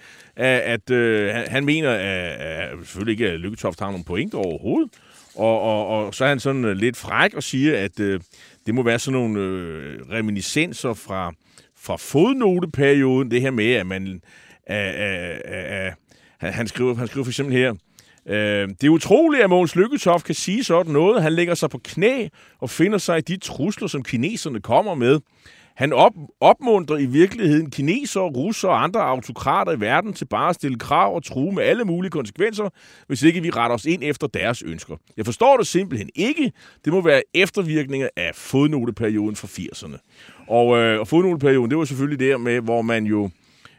at, 0.45 0.61
at 0.61 0.91
øh, 0.91 1.35
han, 1.35 1.65
mener, 1.65 1.91
at, 1.91 2.01
at 2.01 2.79
selvfølgelig 2.79 3.13
ikke, 3.13 3.29
at 3.29 3.41
Lykketoft 3.41 3.81
har 3.81 3.87
nogen 3.87 4.05
pointer 4.05 4.39
overhovedet, 4.39 4.91
og, 5.35 5.61
og, 5.61 5.87
og 5.87 6.15
så 6.15 6.25
er 6.25 6.29
han 6.29 6.41
sådan 6.41 6.65
øh, 6.65 6.77
lidt 6.77 6.97
fræk 6.97 7.35
og 7.35 7.43
siger, 7.43 7.79
at 7.85 8.01
øh, 8.01 8.21
det 8.67 8.75
må 8.75 8.83
være 8.83 8.99
sådan 8.99 9.21
nogle 9.21 9.41
øh, 9.41 10.01
reminiscenser 10.11 10.95
fra, 10.95 11.33
fra 11.81 11.97
fodnoteperioden, 11.97 13.31
det 13.31 13.41
her 13.41 13.51
med, 13.51 13.73
at 13.73 13.87
man... 13.87 14.23
At, 14.67 14.95
at, 14.95 15.43
at, 15.45 15.95
han, 16.39 16.53
han, 16.53 16.67
skriver, 16.67 16.95
han 16.95 17.07
skriver 17.07 17.25
for 17.25 17.31
eksempel 17.31 17.57
her, 17.57 17.75
Øh, 18.27 18.69
det 18.69 18.85
er 18.85 18.91
utroligt, 18.91 19.43
at 19.43 19.51
Mogens 19.51 19.77
Lykketoft 19.77 20.25
kan 20.25 20.35
sige 20.35 20.65
sådan 20.65 20.93
noget. 20.93 21.23
Han 21.23 21.33
lægger 21.33 21.55
sig 21.55 21.71
på 21.71 21.79
knæ 21.85 22.29
og 22.59 22.71
finder 22.71 22.99
sig 22.99 23.19
i 23.19 23.21
de 23.21 23.37
trusler, 23.37 23.89
som 23.89 24.03
kineserne 24.03 24.61
kommer 24.61 24.95
med. 24.95 25.21
Han 25.75 25.93
op, 25.93 26.13
opmuntrer 26.41 26.97
i 26.97 27.07
virkeligheden 27.07 27.71
kineser, 27.71 28.21
russere 28.21 28.71
og 28.71 28.83
andre 28.83 29.01
autokrater 29.01 29.73
i 29.73 29.81
verden 29.81 30.13
til 30.13 30.25
bare 30.25 30.49
at 30.49 30.55
stille 30.55 30.79
krav 30.79 31.15
og 31.15 31.25
true 31.25 31.53
med 31.53 31.63
alle 31.63 31.85
mulige 31.85 32.11
konsekvenser, 32.11 32.69
hvis 33.07 33.23
ikke 33.23 33.43
vi 33.43 33.51
retter 33.51 33.75
os 33.75 33.85
ind 33.85 34.03
efter 34.05 34.27
deres 34.27 34.63
ønsker. 34.63 34.97
Jeg 35.17 35.25
forstår 35.25 35.57
det 35.57 35.67
simpelthen 35.67 36.11
ikke. 36.15 36.53
Det 36.85 36.93
må 36.93 37.01
være 37.01 37.23
eftervirkninger 37.35 38.09
af 38.17 38.31
fodnoteperioden 38.35 39.37
fra 39.37 39.49
80'erne. 39.49 39.99
Og, 40.51 40.79
øh, 40.79 41.01
og 41.01 41.09
fodnoteperioden, 41.09 41.71
det 41.71 41.79
var 41.79 41.85
selvfølgelig 41.85 42.29
der 42.29 42.39
med, 42.39 42.61
hvor 42.61 42.83
man 42.83 43.05
jo 43.05 43.31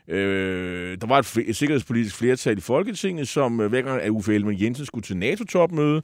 Øh, 0.07 0.97
der 1.01 1.07
var 1.07 1.19
et, 1.19 1.37
et 1.47 1.55
sikkerhedspolitisk 1.55 2.15
flertal 2.15 2.57
i 2.57 2.61
Folketinget, 2.61 3.27
som 3.27 3.61
øh, 3.61 3.69
hver 3.69 3.81
gang 3.81 4.01
at 4.01 4.09
Uffe 4.09 4.33
Ellemann 4.33 4.61
Jensen 4.61 4.85
skulle 4.85 5.03
til 5.03 5.17
NATO-topmøde, 5.17 6.01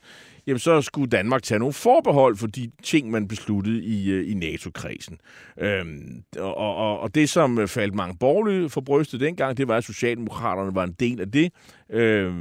jamen 0.47 0.59
så 0.59 0.81
skulle 0.81 1.09
Danmark 1.09 1.43
tage 1.43 1.59
nogle 1.59 1.73
forbehold 1.73 2.37
for 2.37 2.47
de 2.47 2.71
ting, 2.83 3.11
man 3.11 3.27
besluttede 3.27 3.83
i, 3.83 4.11
øh, 4.11 4.31
i 4.31 4.33
NATO-kredsen. 4.33 5.17
Øhm, 5.59 6.23
og, 6.39 6.57
og, 6.57 6.99
og 6.99 7.15
det, 7.15 7.29
som 7.29 7.59
øh, 7.59 7.67
faldt 7.67 7.95
mange 7.95 8.17
borgerlige 8.19 8.69
for 8.69 8.81
brystet 8.81 9.19
dengang, 9.19 9.57
det 9.57 9.67
var, 9.67 9.77
at 9.77 9.83
Socialdemokraterne 9.83 10.75
var 10.75 10.83
en 10.83 10.95
del 10.99 11.21
af 11.21 11.31
det 11.31 11.51
øh, 11.89 12.33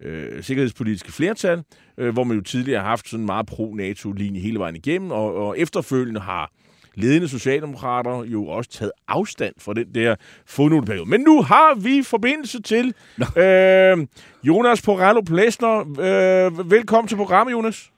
øh, 0.00 0.42
sikkerhedspolitiske 0.42 1.12
flertal, 1.12 1.62
øh, 1.98 2.12
hvor 2.12 2.24
man 2.24 2.36
jo 2.36 2.42
tidligere 2.42 2.80
har 2.80 2.88
haft 2.88 3.08
sådan 3.08 3.22
en 3.22 3.26
meget 3.26 3.46
pro-NATO-linje 3.46 4.40
hele 4.40 4.58
vejen 4.58 4.76
igennem, 4.76 5.10
og, 5.10 5.34
og 5.34 5.58
efterfølgende 5.58 6.20
har 6.20 6.50
ledende 6.94 7.28
socialdemokrater 7.28 8.24
jo 8.24 8.46
også 8.46 8.70
taget 8.70 8.92
afstand 9.08 9.54
fra 9.58 9.74
den 9.74 9.94
der 9.94 10.14
fodnoteperiode. 10.46 11.10
Men 11.10 11.20
nu 11.20 11.42
har 11.42 11.74
vi 11.74 12.02
forbindelse 12.02 12.62
til 12.62 12.94
øh, 13.36 14.06
Jonas 14.42 14.82
Porallo 14.82 15.20
Plesner. 15.20 15.80
Øh, 15.80 16.70
velkommen 16.70 17.08
til 17.08 17.16
programmet, 17.16 17.52
Jonas. 17.52 17.90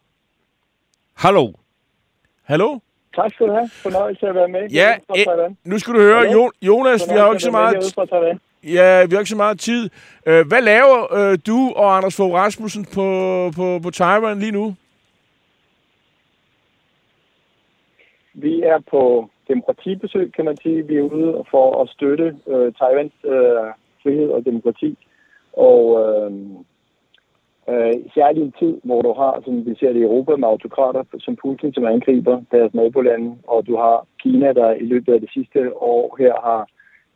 Hallo. 1.15 1.53
Hallo? 2.45 2.79
Tak 3.15 3.31
skal 3.35 3.47
du 3.47 3.53
have. 3.53 3.71
Fornøjelse 3.73 4.27
at 4.27 4.35
være 4.35 4.49
med. 4.49 4.71
Ja, 4.71 4.95
eh, 5.17 5.55
nu 5.65 5.79
skal 5.79 5.95
du 5.95 5.99
høre, 5.99 6.33
jo, 6.33 6.51
Jonas, 6.63 7.03
vi 7.11 7.15
har 7.15 7.27
jo 7.27 7.33
ikke 7.33 7.43
så 7.43 7.51
meget... 7.51 7.95
Ja, 8.65 9.05
vi 9.05 9.15
har 9.15 9.21
ikke 9.21 9.31
så 9.31 9.37
meget 9.37 9.61
tid. 9.61 9.91
Øh, 10.27 10.47
hvad 10.47 10.63
laver 10.63 11.15
øh, 11.15 11.39
du 11.47 11.73
og 11.77 11.97
Anders 11.97 12.17
Fogh 12.17 12.35
Rasmussen 12.35 12.85
på, 12.85 13.53
på, 13.57 13.81
på 13.83 13.91
Taiwan 13.91 14.39
lige 14.39 14.53
nu? 14.53 14.75
Vi 18.39 18.63
er 18.63 18.79
på 18.91 19.31
demokratibesøg, 19.49 20.33
kan 20.33 20.45
man 20.45 20.57
sige. 20.57 20.87
Vi 20.87 20.97
er 20.97 21.03
ude 21.03 21.45
for 21.51 21.83
at 21.83 21.89
støtte 21.89 22.37
øh, 22.49 22.73
Taiwans 22.79 23.13
øh, 23.25 23.67
frihed 24.03 24.29
og 24.29 24.45
demokrati. 24.45 24.99
Og 25.53 25.81
øh, 26.03 26.33
øh, 27.71 27.95
særligt 28.15 28.45
i 28.45 28.47
en 28.47 28.55
tid, 28.61 28.75
hvor 28.85 29.03
du 29.03 29.13
har, 29.13 29.43
som 29.45 29.67
vi 29.67 29.75
ser 29.81 29.93
det 29.93 30.01
i 30.01 30.09
Europa, 30.09 30.37
med 30.37 30.49
autokrater 30.49 31.03
som 31.19 31.37
Putin, 31.37 31.73
som 31.73 31.87
angriber 31.87 32.43
deres 32.53 32.75
nabolande, 32.75 33.37
og 33.47 33.67
du 33.67 33.77
har 33.77 34.07
Kina, 34.23 34.53
der 34.53 34.71
i 34.73 34.85
løbet 34.93 35.13
af 35.13 35.21
det 35.21 35.31
sidste 35.35 35.83
år 35.83 36.17
her 36.19 36.35
har 36.49 36.69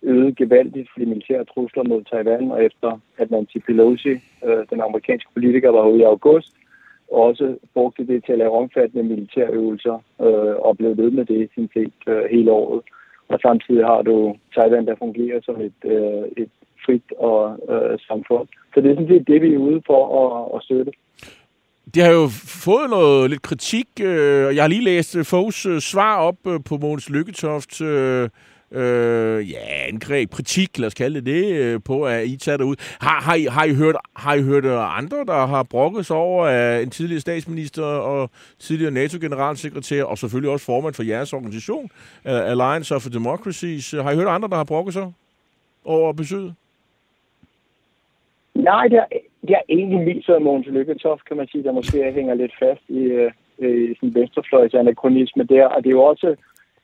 øget 0.03 0.37
gevaldigt 0.37 0.89
for 0.93 1.01
de 1.01 1.07
militære 1.07 1.45
trusler 1.45 1.85
mod 1.85 2.03
Taiwan, 2.05 2.51
og 2.51 2.65
efter 2.65 2.99
at 3.19 3.31
Nancy 3.31 3.59
Pelosi, 3.67 4.15
øh, 4.45 4.63
den 4.71 4.81
amerikanske 4.81 5.31
politiker, 5.35 5.71
var 5.71 5.89
ude 5.89 6.01
i 6.01 6.11
august, 6.15 6.53
også 7.11 7.57
brugte 7.75 8.07
det 8.07 8.25
til 8.25 8.33
at 8.33 8.39
lave 8.39 8.59
omfattende 8.63 9.03
militærøvelser 9.03 9.95
øh, 10.21 10.55
og 10.67 10.77
blev 10.77 10.97
ved 10.97 11.11
med 11.11 11.25
det 11.25 11.51
sin 11.55 11.71
set 11.75 11.99
øh, 12.07 12.25
hele 12.31 12.51
året. 12.53 12.83
Og 13.29 13.39
samtidig 13.43 13.85
har 13.85 14.03
du 14.03 14.37
Taiwan, 14.55 14.87
der 14.87 14.95
fungerer 14.99 15.41
som 15.43 15.61
et, 15.61 15.81
øh, 15.85 16.25
et 16.43 16.51
frit 16.85 17.13
og 17.19 17.59
øh, 17.71 17.99
samfund. 18.09 18.49
Så 18.75 18.81
det 18.81 18.91
er 18.91 18.95
sådan 18.95 19.09
set 19.09 19.27
det, 19.27 19.43
vi 19.43 19.55
er 19.55 19.59
ude 19.59 19.83
for 19.87 20.03
at, 20.23 20.57
at 20.57 20.65
støtte. 20.65 20.93
Det 21.95 22.03
har 22.03 22.13
jo 22.13 22.29
fået 22.65 22.91
noget 22.91 23.31
lidt 23.31 23.43
kritik, 23.43 23.89
øh, 24.03 24.47
og 24.47 24.55
jeg 24.55 24.63
har 24.63 24.69
lige 24.69 24.85
læst 24.85 25.17
Fogs 25.31 25.67
øh, 25.67 25.81
svar 25.81 26.17
op 26.17 26.47
øh, 26.47 26.61
på 26.69 26.77
Mogens 26.77 27.11
Lykketoft 27.11 27.83
øh, 27.83 28.29
øh, 28.73 29.51
ja, 29.51 29.89
angreb, 29.89 30.31
kritik, 30.31 30.79
lad 30.79 30.87
os 30.87 30.95
kalde 30.95 31.15
det 31.15 31.27
det, 31.27 31.55
øh, 31.55 31.81
på, 31.85 32.05
at 32.05 32.27
I 32.27 32.37
tager 32.37 32.65
ud. 32.65 32.77
Har, 33.01 33.21
har, 33.21 33.35
I, 33.35 33.45
har, 33.45 33.65
I 33.65 33.75
hørt, 33.75 33.97
har 34.17 34.35
I 34.35 34.43
hørt 34.43 34.65
øh, 34.65 34.99
andre, 34.99 35.17
der 35.17 35.47
har 35.47 35.63
brokket 35.63 36.07
sig 36.07 36.17
over 36.17 36.45
at 36.45 36.83
en 36.83 36.91
tidligere 36.91 37.21
statsminister 37.21 37.85
og 37.85 38.31
tidligere 38.59 38.91
NATO-generalsekretær, 38.91 40.05
og 40.05 40.19
selvfølgelig 40.19 40.51
også 40.51 40.67
formand 40.67 40.95
for 40.95 41.03
jeres 41.03 41.33
organisation, 41.33 41.91
øh, 42.27 42.51
Alliance 42.51 42.95
of 42.95 43.03
Democracies. 43.03 43.91
Har 43.91 44.11
I 44.11 44.17
hørt 44.17 44.29
andre, 44.29 44.49
der 44.49 44.57
har 44.57 44.65
brokket 44.65 44.95
sig 44.95 45.13
over 45.85 46.13
besøget? 46.13 46.55
Nej, 48.55 48.89
det 48.89 48.99
har, 48.99 49.09
det 49.47 49.51
er 49.51 49.63
egentlig 49.69 50.01
mest 50.01 50.27
så 50.27 50.39
Mogens 50.39 50.67
Lykketoft, 50.67 51.25
kan 51.25 51.37
man 51.37 51.49
sige, 51.49 51.65
der 51.65 51.73
måske 51.73 52.13
hænger 52.13 52.35
lidt 52.35 52.53
fast 52.59 52.83
i, 52.89 52.99
øh, 52.99 53.33
i 53.59 53.95
sådan 53.95 54.15
venstrefløjs 54.15 54.75
anachronisme 54.75 55.45
der. 55.45 55.67
Og 55.67 55.83
det 55.83 55.87
er 55.87 55.99
jo 56.01 56.03
også 56.03 56.37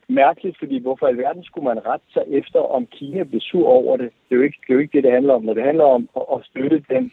mærkeligt, 0.08 0.58
fordi 0.58 0.78
hvorfor 0.78 1.06
i 1.06 1.10
alverden 1.10 1.44
skulle 1.44 1.64
man 1.64 1.86
rette 1.86 2.06
sig 2.12 2.24
efter, 2.28 2.60
om 2.60 2.86
Kina 2.86 3.22
blev 3.22 3.40
sur 3.40 3.68
over 3.68 3.96
det? 3.96 4.10
Det 4.28 4.34
er 4.34 4.36
jo 4.36 4.42
ikke 4.42 4.58
det, 4.60 4.70
er 4.70 4.74
jo 4.74 4.80
ikke 4.80 4.96
det, 4.96 5.04
det 5.04 5.12
handler 5.12 5.34
om. 5.34 5.42
Når 5.42 5.54
det 5.54 5.62
handler 5.62 5.84
om 5.84 6.08
at, 6.16 6.22
at 6.34 6.44
støtte 6.44 6.84
den, 6.88 7.12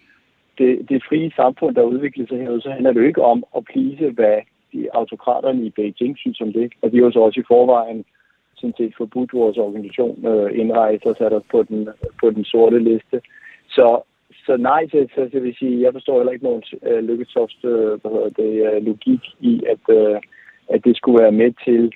det, 0.57 0.89
det 0.89 1.03
frie 1.09 1.31
samfund, 1.35 1.75
der 1.75 1.81
udvikler 1.81 2.27
sig 2.27 2.39
herude, 2.39 2.61
så 2.61 2.71
handler 2.71 2.91
det 2.91 2.99
jo 2.99 3.05
ikke 3.05 3.23
om 3.23 3.43
at 3.57 3.65
plise, 3.65 4.09
hvad 4.09 4.37
de 4.73 4.89
autokraterne 4.93 5.65
i 5.65 5.69
Beijing 5.69 6.17
synes 6.17 6.41
om 6.41 6.53
det. 6.53 6.73
Og 6.81 6.91
de 6.91 6.97
er 6.97 7.01
jo 7.01 7.11
så 7.11 7.19
også 7.19 7.39
i 7.39 7.43
forvejen 7.47 8.05
sådan 8.55 8.73
set 8.77 8.93
forbudt 8.97 9.33
vores 9.33 9.57
organisation 9.57 10.25
øh, 10.25 10.59
indrejse 10.59 11.09
og 11.09 11.15
sat 11.15 11.33
os 11.33 11.43
på 11.51 11.63
den, 11.63 11.89
på 12.21 12.29
den 12.29 12.45
sorte 12.45 12.79
liste. 12.79 13.21
Så, 13.69 14.01
så 14.45 14.57
nej, 14.57 14.87
så, 14.87 15.07
så, 15.15 15.29
så 15.31 15.39
vil 15.39 15.55
sige, 15.59 15.81
jeg 15.81 15.93
forstår 15.93 16.17
heller 16.17 16.31
ikke 16.31 16.45
nogen 16.45 16.63
øh, 16.83 17.03
lykketofts 17.03 17.57
øh, 17.63 18.01
hvad 18.01 18.11
hedder 18.11 18.29
det, 18.29 18.51
øh, 18.67 18.85
logik 18.85 19.23
i, 19.39 19.63
at, 19.73 19.95
øh, 19.97 20.17
at 20.69 20.85
det 20.85 20.97
skulle 20.97 21.23
være 21.23 21.31
med 21.31 21.51
til 21.65 21.93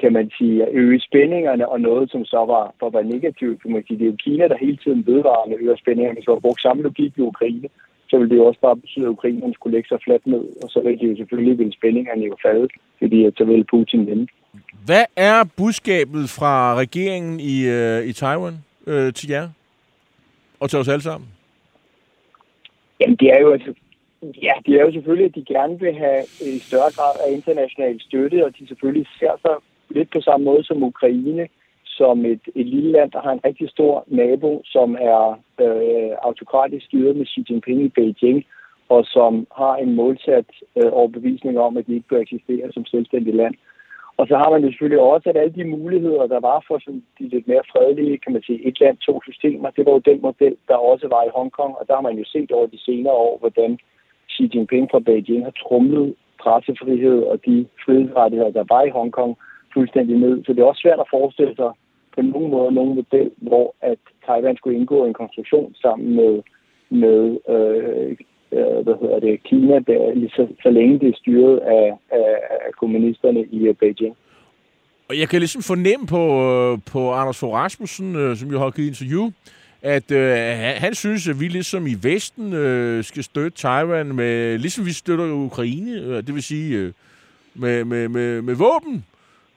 kan 0.00 0.12
man 0.12 0.30
sige, 0.38 0.62
at 0.62 0.68
øge 0.72 1.00
spændingerne, 1.00 1.68
og 1.68 1.80
noget, 1.80 2.10
som 2.10 2.24
så 2.24 2.36
var, 2.36 2.74
for 2.78 2.86
at 2.86 2.94
være 2.94 3.12
negativt, 3.14 3.62
kan 3.62 3.72
man 3.72 3.84
sige, 3.86 3.98
det 3.98 4.04
er 4.04 4.10
jo 4.10 4.16
Kina, 4.24 4.48
der 4.48 4.56
hele 4.56 4.78
tiden 4.84 5.06
vedvarende 5.06 5.56
øger 5.60 5.76
spændingerne. 5.76 6.16
Hvis 6.18 6.28
man 6.28 6.40
brugt 6.40 6.62
samme 6.62 6.82
logik 6.82 7.12
i 7.16 7.20
Ukraine, 7.20 7.68
så 8.08 8.18
ville 8.18 8.30
det 8.30 8.36
jo 8.36 8.46
også 8.46 8.60
bare 8.60 8.76
betyde, 8.76 9.04
at 9.04 9.10
Ukraine 9.16 9.54
skulle 9.54 9.76
lægge 9.76 9.88
sig 9.88 9.98
fladt 10.04 10.26
ned, 10.26 10.44
og 10.62 10.68
så 10.70 10.80
ville 10.80 10.98
det 10.98 11.10
jo 11.10 11.16
selvfølgelig 11.16 11.58
ville 11.58 11.72
spændingerne 11.72 12.24
jo 12.24 12.36
falde, 12.42 12.68
fordi 12.98 13.24
at 13.24 13.32
så 13.36 13.44
ville 13.44 13.64
Putin 13.64 14.06
vinde. 14.06 14.26
Hvad 14.86 15.04
er 15.16 15.44
budskabet 15.56 16.24
fra 16.38 16.74
regeringen 16.74 17.40
i, 17.40 17.56
øh, 17.66 18.06
i 18.10 18.12
Taiwan 18.12 18.54
øh, 18.86 19.12
til 19.12 19.28
jer? 19.28 19.48
Og 20.60 20.70
til 20.70 20.78
os 20.78 20.88
alle 20.88 21.02
sammen? 21.02 21.28
Jamen, 23.00 23.16
det 23.16 23.28
er 23.28 23.40
jo 23.40 23.52
altså, 23.52 23.74
Ja, 24.22 24.52
det 24.66 24.74
er 24.74 24.84
jo 24.84 24.92
selvfølgelig, 24.92 25.26
at 25.26 25.34
de 25.34 25.54
gerne 25.54 25.80
vil 25.80 25.94
have 25.94 26.22
i 26.40 26.58
større 26.58 26.90
grad 26.96 27.14
af 27.26 27.32
international 27.32 28.00
støtte, 28.00 28.44
og 28.44 28.58
de 28.58 28.68
selvfølgelig 28.68 29.06
ser 29.18 29.34
sig 29.42 29.56
lidt 29.90 30.10
på 30.12 30.20
samme 30.20 30.44
måde 30.44 30.64
som 30.64 30.82
Ukraine, 30.82 31.48
som 31.84 32.24
et, 32.24 32.40
et 32.54 32.66
lille 32.66 32.90
land, 32.92 33.10
der 33.10 33.20
har 33.20 33.32
en 33.32 33.44
rigtig 33.44 33.70
stor 33.70 34.04
nabo, 34.06 34.62
som 34.64 34.96
er 35.00 35.22
øh, 35.60 36.12
autokratisk 36.22 36.86
styret 36.86 37.16
med 37.16 37.26
Xi 37.26 37.44
Jinping 37.48 37.80
i 37.82 37.88
Beijing, 37.88 38.44
og 38.88 39.04
som 39.04 39.46
har 39.56 39.76
en 39.76 39.94
målsat 39.94 40.48
øh, 40.76 40.90
overbevisning 40.92 41.58
om, 41.58 41.76
at 41.76 41.86
de 41.86 41.94
ikke 41.94 42.08
bør 42.08 42.20
eksistere 42.20 42.72
som 42.72 42.84
selvstændigt 42.84 43.36
land. 43.36 43.54
Og 44.18 44.26
så 44.28 44.36
har 44.36 44.50
man 44.50 44.62
jo 44.64 44.68
selvfølgelig 44.70 45.00
også, 45.00 45.26
at 45.30 45.36
alle 45.36 45.54
de 45.54 45.64
muligheder, 45.64 46.26
der 46.26 46.40
var 46.40 46.64
for 46.68 46.78
sådan 46.84 47.02
de 47.18 47.28
lidt 47.28 47.48
mere 47.48 47.68
fredelige, 47.72 48.18
kan 48.18 48.32
man 48.32 48.42
sige, 48.42 48.66
et 48.68 48.80
land, 48.80 48.96
to 48.96 49.20
systemer, 49.22 49.70
det 49.70 49.86
var 49.86 49.92
jo 49.92 50.08
den 50.10 50.20
model, 50.22 50.56
der 50.68 50.74
også 50.74 51.08
var 51.08 51.22
i 51.24 51.34
Hongkong, 51.36 51.72
og 51.78 51.84
der 51.88 51.94
har 51.94 52.00
man 52.08 52.18
jo 52.18 52.24
set 52.24 52.50
over 52.52 52.66
de 52.66 52.78
senere 52.78 53.14
år, 53.14 53.38
hvordan 53.38 53.78
Xi 54.32 54.50
Jinping 54.54 54.88
fra 54.90 54.98
Beijing 54.98 55.44
har 55.44 55.54
trumlet 55.62 56.14
pressefrihed 56.42 57.22
og 57.22 57.36
de 57.46 57.66
frihedsrettigheder, 57.84 58.50
der 58.50 58.64
var 58.74 58.82
i 58.82 58.90
Hongkong, 58.90 59.36
fuldstændig 59.74 60.16
ned. 60.16 60.44
Så 60.44 60.52
det 60.52 60.60
er 60.60 60.64
også 60.64 60.82
svært 60.82 61.00
at 61.00 61.12
forestille 61.16 61.54
sig 61.56 61.70
på 62.14 62.22
nogen 62.22 62.50
måde 62.50 62.72
nogen 62.72 62.94
model, 62.94 63.30
hvor 63.36 63.74
at 63.80 63.98
Taiwan 64.26 64.56
skulle 64.56 64.78
indgå 64.78 65.04
en 65.04 65.14
konstruktion 65.14 65.74
sammen 65.74 66.16
med, 66.16 66.34
med 67.02 67.20
øh, 67.54 68.16
øh, 68.56 68.78
hvad 68.84 68.96
hedder 69.00 69.20
det, 69.20 69.42
Kina, 69.44 69.78
der, 69.88 70.28
så, 70.36 70.46
så 70.62 70.70
længe 70.70 70.98
det 70.98 71.08
er 71.08 71.16
styret 71.16 71.58
af, 71.58 71.86
af, 72.10 72.30
af 72.66 72.72
kommunisterne 72.80 73.44
i 73.44 73.60
øh, 73.68 73.74
Beijing. 73.74 74.16
Og 75.08 75.18
jeg 75.18 75.28
kan 75.28 75.38
ligesom 75.38 75.62
fornemme 75.62 76.06
på, 76.06 76.24
øh, 76.48 76.78
på 76.92 77.12
Anders 77.12 77.40
Fogh 77.40 77.54
Rasmussen, 77.54 78.16
øh, 78.16 78.36
som 78.36 78.50
jo 78.50 78.58
har 78.58 78.70
givet 78.70 78.88
interview, 78.88 79.30
at 79.82 80.10
øh, 80.10 80.34
han 80.84 80.94
synes, 80.94 81.28
at 81.28 81.40
vi 81.40 81.48
ligesom 81.48 81.86
i 81.86 81.94
Vesten 82.02 82.52
øh, 82.52 83.04
skal 83.04 83.24
støtte 83.24 83.58
Taiwan, 83.58 84.06
med, 84.14 84.58
ligesom 84.58 84.86
vi 84.86 84.92
støtter 84.92 85.24
Ukraine, 85.32 85.92
øh, 85.92 86.16
det 86.16 86.34
vil 86.34 86.42
sige 86.42 86.78
øh, 86.78 86.92
med, 87.54 87.84
med, 87.84 88.08
med, 88.08 88.42
med 88.42 88.54
våben. 88.54 89.04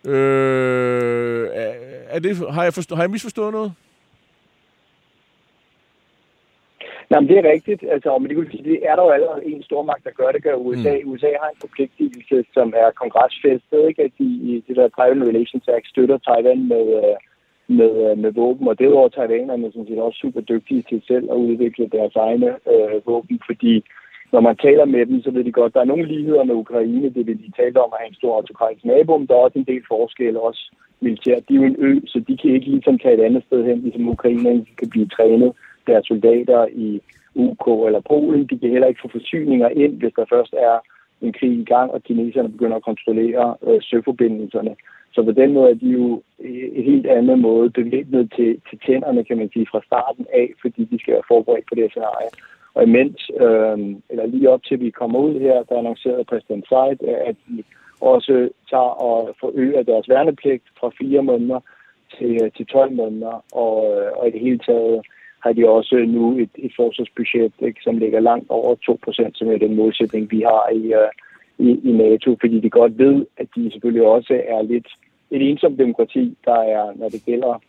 Øh, 0.06 1.48
er 2.10 2.20
det, 2.20 2.38
har, 2.52 2.64
jeg 2.64 2.74
forstå, 2.74 2.96
har 2.96 3.04
jeg 3.04 3.12
misforstået 3.12 3.54
noget? 3.54 3.72
Nej, 7.12 7.20
men 7.20 7.30
det 7.30 7.38
er 7.38 7.52
rigtigt. 7.52 7.84
Altså, 7.92 8.18
men 8.18 8.30
det, 8.30 8.66
det 8.66 8.80
er 8.90 8.96
der 8.96 9.04
jo 9.04 9.10
allerede 9.10 9.46
en 9.46 9.64
stormagt, 9.64 10.04
der 10.04 10.12
gør 10.12 10.32
det, 10.32 10.44
gør 10.44 10.56
USA. 10.56 10.94
Mm. 11.04 11.12
USA 11.12 11.32
har 11.42 11.50
en 11.50 11.62
forpligtelse, 11.66 12.46
som 12.54 12.74
er 12.84 12.92
kongresfæstet, 13.02 13.88
ikke? 13.88 14.04
at 14.04 14.12
de 14.20 14.28
i 14.50 14.64
det 14.68 14.76
der 14.76 14.88
Taiwan 14.88 15.28
Relations 15.28 15.68
Act 15.68 15.88
støtter 15.88 16.18
Taiwan 16.18 16.68
med, 16.68 16.86
øh, 17.00 17.18
med, 17.78 17.92
øh, 18.06 18.18
med 18.18 18.32
våben. 18.32 18.68
Og 18.68 18.80
derudover 18.80 19.10
taiwanerne 19.10 19.72
sådan 19.72 19.88
set 19.88 20.00
også 20.00 20.20
super 20.20 20.42
dygtige 20.42 20.84
til 20.90 21.02
selv 21.08 21.26
at 21.32 21.36
udvikle 21.36 21.90
deres 21.98 22.16
egne 22.16 22.50
øh, 22.74 23.08
våben, 23.08 23.42
fordi 23.46 23.84
når 24.32 24.41
man 24.41 24.58
taler 24.58 24.86
med 24.86 25.06
dem, 25.06 25.22
så 25.22 25.32
ved 25.32 25.44
de 25.44 25.52
godt, 25.52 25.70
at 25.70 25.74
der 25.74 25.82
er 25.82 25.91
nogle 25.91 26.06
ligheder 26.06 26.44
med 26.44 26.56
Ukraine. 26.56 27.10
Det 27.10 27.28
vil 27.28 27.38
de 27.38 27.52
tale 27.58 27.84
om 27.84 27.89
at 27.94 28.00
have 28.00 28.10
en 28.10 28.20
stor 28.22 28.36
autokratisk 28.36 28.86
nabo, 28.86 29.17
men 29.17 29.28
der 29.28 29.34
er 29.36 29.46
også 29.48 29.60
en 29.60 29.72
del 29.72 29.84
forskelle, 29.88 30.41
også 30.41 30.63
militært. 31.02 31.50
De 31.50 31.54
er 31.54 31.60
jo 31.60 31.63
en 31.63 31.76
ø, 31.80 32.00
så 32.06 32.20
de 32.28 32.38
kan 32.38 32.52
ikke 32.52 32.72
ligesom 32.72 33.00
tage 33.00 33.13
et 33.13 33.26
andet 33.28 33.44
sted 33.48 33.65
hen, 33.65 33.82
ligesom 33.82 34.10
Ukraine 34.10 34.58
de 34.67 34.76
kan 34.80 34.89
blive 34.89 35.08
trænet 35.08 35.52
deres 35.88 36.06
soldater 36.06 36.67
i 36.72 37.02
UK 37.36 37.65
eller 37.88 38.02
Polen. 38.10 38.48
De 38.48 38.60
kan 38.60 38.70
heller 38.70 38.88
ikke 38.88 39.02
få 39.02 39.10
forsyninger 39.12 39.70
ind, 39.70 39.94
hvis 40.00 40.13
der 40.15 40.26
først 40.30 40.54
er 40.54 40.80
en 41.22 41.34
krig 41.34 41.52
i 41.52 41.63
gang, 41.63 41.91
og 41.91 42.04
kineserne 42.04 42.50
begynder 42.50 42.78
at 42.78 42.84
kontrollere 42.84 43.56
øh, 43.67 43.80
søforbindelserne. 43.82 44.76
Så 45.13 45.24
på 45.24 45.32
den 45.32 45.54
måde 45.54 45.70
er 45.70 45.74
de 45.84 45.89
jo 45.89 46.22
øh, 46.39 46.67
et 46.80 46.84
helt 46.84 47.08
andet 47.08 47.39
måde 47.39 47.70
bevæbnet 47.70 48.34
til, 48.36 48.62
til 48.70 48.80
tænderne, 48.86 49.24
kan 49.24 49.38
man 49.38 49.50
sige, 49.54 49.67
fra 49.72 49.82
starten 49.86 50.26
af, 50.34 50.54
fordi 50.62 50.84
de 50.84 51.00
skal 51.00 51.13
være 51.13 51.30
forberedt 51.32 51.65
på 51.70 51.76
det 51.76 51.91
scenarie. 51.91 52.30
Og 52.73 52.84
imens, 52.84 53.31
øh, 53.39 53.77
eller 54.10 54.25
lige 54.25 54.49
op 54.49 54.63
til 54.63 54.79
vi 54.79 54.89
kommer 54.89 55.19
ud 55.19 55.39
her, 55.39 55.63
der 55.63 55.77
annoncerede 55.77 56.23
præsident 56.23 56.65
Seid, 56.69 56.97
øh, 57.10 57.17
at 57.25 57.36
de 57.47 57.63
også 58.01 58.49
tager 58.69 58.93
og 59.07 59.36
forøger 59.39 59.84
deres 59.84 60.10
værnepligt 60.10 60.63
fra 60.79 60.91
fire 60.99 61.23
måneder 61.23 61.60
til, 62.17 62.43
øh, 62.43 62.51
til 62.51 62.65
12 62.65 62.91
måneder, 62.91 63.45
og, 63.51 63.75
øh, 63.91 64.12
og 64.17 64.27
i 64.27 64.31
det 64.31 64.39
hele 64.39 64.60
taget 64.60 65.01
har 65.43 65.53
de 65.53 65.69
også 65.69 65.95
nu 66.07 66.38
et, 66.38 66.49
et 66.55 66.73
forsvarsbudget, 66.75 67.53
ikke, 67.60 67.81
som 67.84 67.97
ligger 67.97 68.19
langt 68.19 68.49
over 68.49 68.75
2%, 68.75 69.31
som 69.34 69.47
er 69.47 69.57
den 69.57 69.75
målsætning, 69.75 70.31
vi 70.31 70.41
har 70.41 70.69
i, 70.73 70.93
i, 71.57 71.79
i 71.89 71.91
NATO, 71.91 72.38
fordi 72.39 72.60
de 72.60 72.69
godt 72.69 72.97
ved, 72.97 73.25
at 73.38 73.47
de 73.55 73.71
selvfølgelig 73.71 74.07
også 74.07 74.41
er 74.47 74.62
lidt 74.62 74.88
et 75.31 75.49
ensomt 75.49 75.79
demokrati, 75.79 76.38
der 76.45 76.60
er, 76.60 76.93
når 76.95 77.10
det 77.10 77.25
gælder 77.25 77.62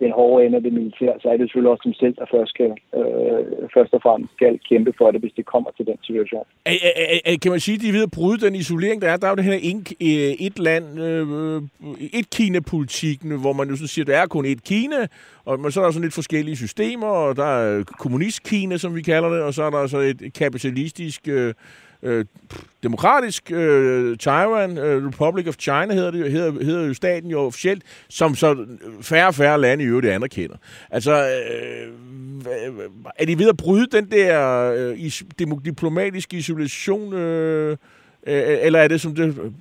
den 0.00 0.12
hårde 0.12 0.46
ende 0.46 0.56
af 0.56 0.62
det 0.62 0.72
militær, 0.72 1.12
så 1.22 1.28
er 1.28 1.36
det 1.36 1.46
selvfølgelig 1.46 1.72
også 1.72 1.82
dem 1.84 1.94
selv, 1.94 2.14
der 2.20 2.26
først, 2.34 2.50
skal, 2.54 2.70
øh, 2.98 3.68
først 3.74 3.92
og 3.94 4.00
fremmest 4.02 4.32
skal 4.32 4.60
kæmpe 4.68 4.92
for 4.98 5.10
det, 5.10 5.20
hvis 5.20 5.32
det 5.36 5.46
kommer 5.46 5.70
til 5.76 5.86
den 5.86 5.98
situation. 6.02 6.44
Er, 6.64 6.72
er, 6.96 7.18
er, 7.24 7.36
kan 7.42 7.50
man 7.50 7.60
sige, 7.60 7.74
at 7.74 7.80
de 7.82 7.88
er 7.88 7.92
ved 7.92 8.08
at 8.08 8.16
bryde 8.18 8.40
den 8.46 8.54
isolering, 8.54 9.02
der 9.02 9.08
er? 9.10 9.16
Der 9.16 9.26
er 9.26 9.30
jo 9.30 9.36
det 9.36 9.44
her 9.44 9.58
en, 9.70 9.86
øh, 10.00 10.46
et 10.46 10.58
land, 10.58 10.86
øh, 11.00 11.62
et 12.20 12.30
Kina-politikken, 12.30 13.40
hvor 13.40 13.52
man 13.52 13.68
jo 13.68 13.76
sådan 13.76 13.88
siger, 13.88 14.04
at 14.04 14.12
der 14.12 14.18
er 14.18 14.26
kun 14.26 14.44
et 14.44 14.64
Kina, 14.64 15.06
og 15.44 15.60
men 15.60 15.70
så 15.70 15.80
er 15.80 15.84
der 15.84 15.92
sådan 15.92 16.04
lidt 16.04 16.14
forskellige 16.14 16.56
systemer, 16.56 17.06
og 17.06 17.36
der 17.36 17.50
er 17.58 17.84
kommunist-Kina, 17.98 18.76
som 18.76 18.94
vi 18.94 19.02
kalder 19.02 19.28
det, 19.28 19.42
og 19.42 19.54
så 19.54 19.62
er 19.62 19.70
der 19.70 19.86
så 19.86 19.98
et 19.98 20.34
kapitalistisk 20.34 21.28
øh, 21.28 21.54
øh, 22.02 22.24
demokratisk 22.82 23.52
øh, 23.52 24.18
Taiwan, 24.18 24.78
øh, 24.78 25.06
Republic 25.06 25.48
of 25.48 25.54
China 25.58 25.94
hedder 25.94 26.10
det 26.10 26.32
hedder, 26.32 26.64
hedder 26.64 26.86
jo 26.86 26.94
staten 26.94 27.30
jo 27.30 27.40
officielt, 27.40 27.82
som 28.08 28.34
så 28.34 28.66
færre 29.02 29.26
og 29.26 29.34
færre 29.34 29.60
lande 29.60 29.84
i 29.84 29.86
øvrigt 29.86 30.06
anerkender. 30.06 30.56
Altså, 30.90 31.12
øh, 31.12 31.92
er 33.18 33.26
de 33.26 33.38
ved 33.38 33.48
at 33.48 33.56
bryde 33.56 33.86
den 33.86 34.10
der 34.10 34.72
øh, 34.76 34.98
is, 34.98 35.24
diplomatiske 35.64 36.36
isolation, 36.36 37.14
øh, 37.14 37.76
øh, 38.26 38.58
eller 38.60 38.78
er 38.78 38.88
det 38.88 39.00
som 39.00 39.14
det 39.14 39.52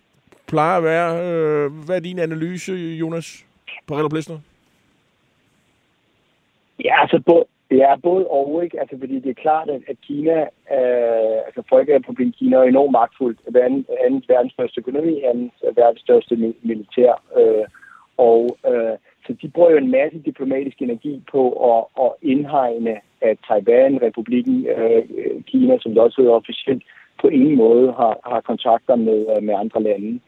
plejer 0.47 0.77
at 0.77 0.83
være? 0.83 1.27
Øh, 1.27 1.71
hvad 1.85 1.95
er 1.95 1.99
din 1.99 2.19
analyse, 2.19 2.73
Jonas 2.73 3.45
Parello 3.87 4.09
Plesner? 4.09 4.39
Ja, 6.83 7.01
altså 7.01 7.45
Ja, 7.71 7.75
det 7.75 7.83
er 7.83 7.95
både 7.95 8.27
og, 8.27 8.63
ikke? 8.63 8.79
Altså, 8.79 8.95
fordi 8.99 9.19
det 9.19 9.29
er 9.29 9.43
klart, 9.45 9.69
at, 9.69 9.81
at 9.87 9.97
Kina, 10.07 10.37
øh, 10.77 11.37
altså 11.47 11.61
Folkerepubliken 11.69 12.33
Kina 12.39 12.57
er 12.57 12.63
enormt 12.63 12.91
magtfuldt. 12.91 13.39
Verden, 13.49 13.85
anden 14.05 14.23
verdens 14.27 14.53
største 14.53 14.79
økonomi, 14.79 15.21
anden 15.21 15.51
verdens 15.75 16.01
største 16.01 16.35
militær. 16.61 17.13
Øh, 17.39 17.65
og 18.17 18.57
øh, 18.69 18.95
så 19.25 19.33
de 19.41 19.49
bruger 19.49 19.71
jo 19.71 19.77
en 19.77 19.91
masse 19.91 20.19
diplomatisk 20.19 20.81
energi 20.81 21.23
på 21.31 21.41
at, 21.71 22.03
at 22.05 22.11
indhegne, 22.21 22.95
at 23.21 23.37
Taiwan, 23.47 24.01
republikken 24.01 24.67
øh, 24.67 25.03
Kina, 25.47 25.77
som 25.79 25.91
det 25.91 26.01
også 26.01 26.21
hedder 26.21 26.33
officielt, 26.33 26.83
på 27.21 27.27
ingen 27.27 27.55
måde 27.55 27.91
har, 27.91 28.19
har 28.25 28.41
kontakter 28.41 28.95
med, 28.95 29.25
øh, 29.35 29.43
med 29.43 29.53
andre 29.53 29.83
lande. 29.83 30.19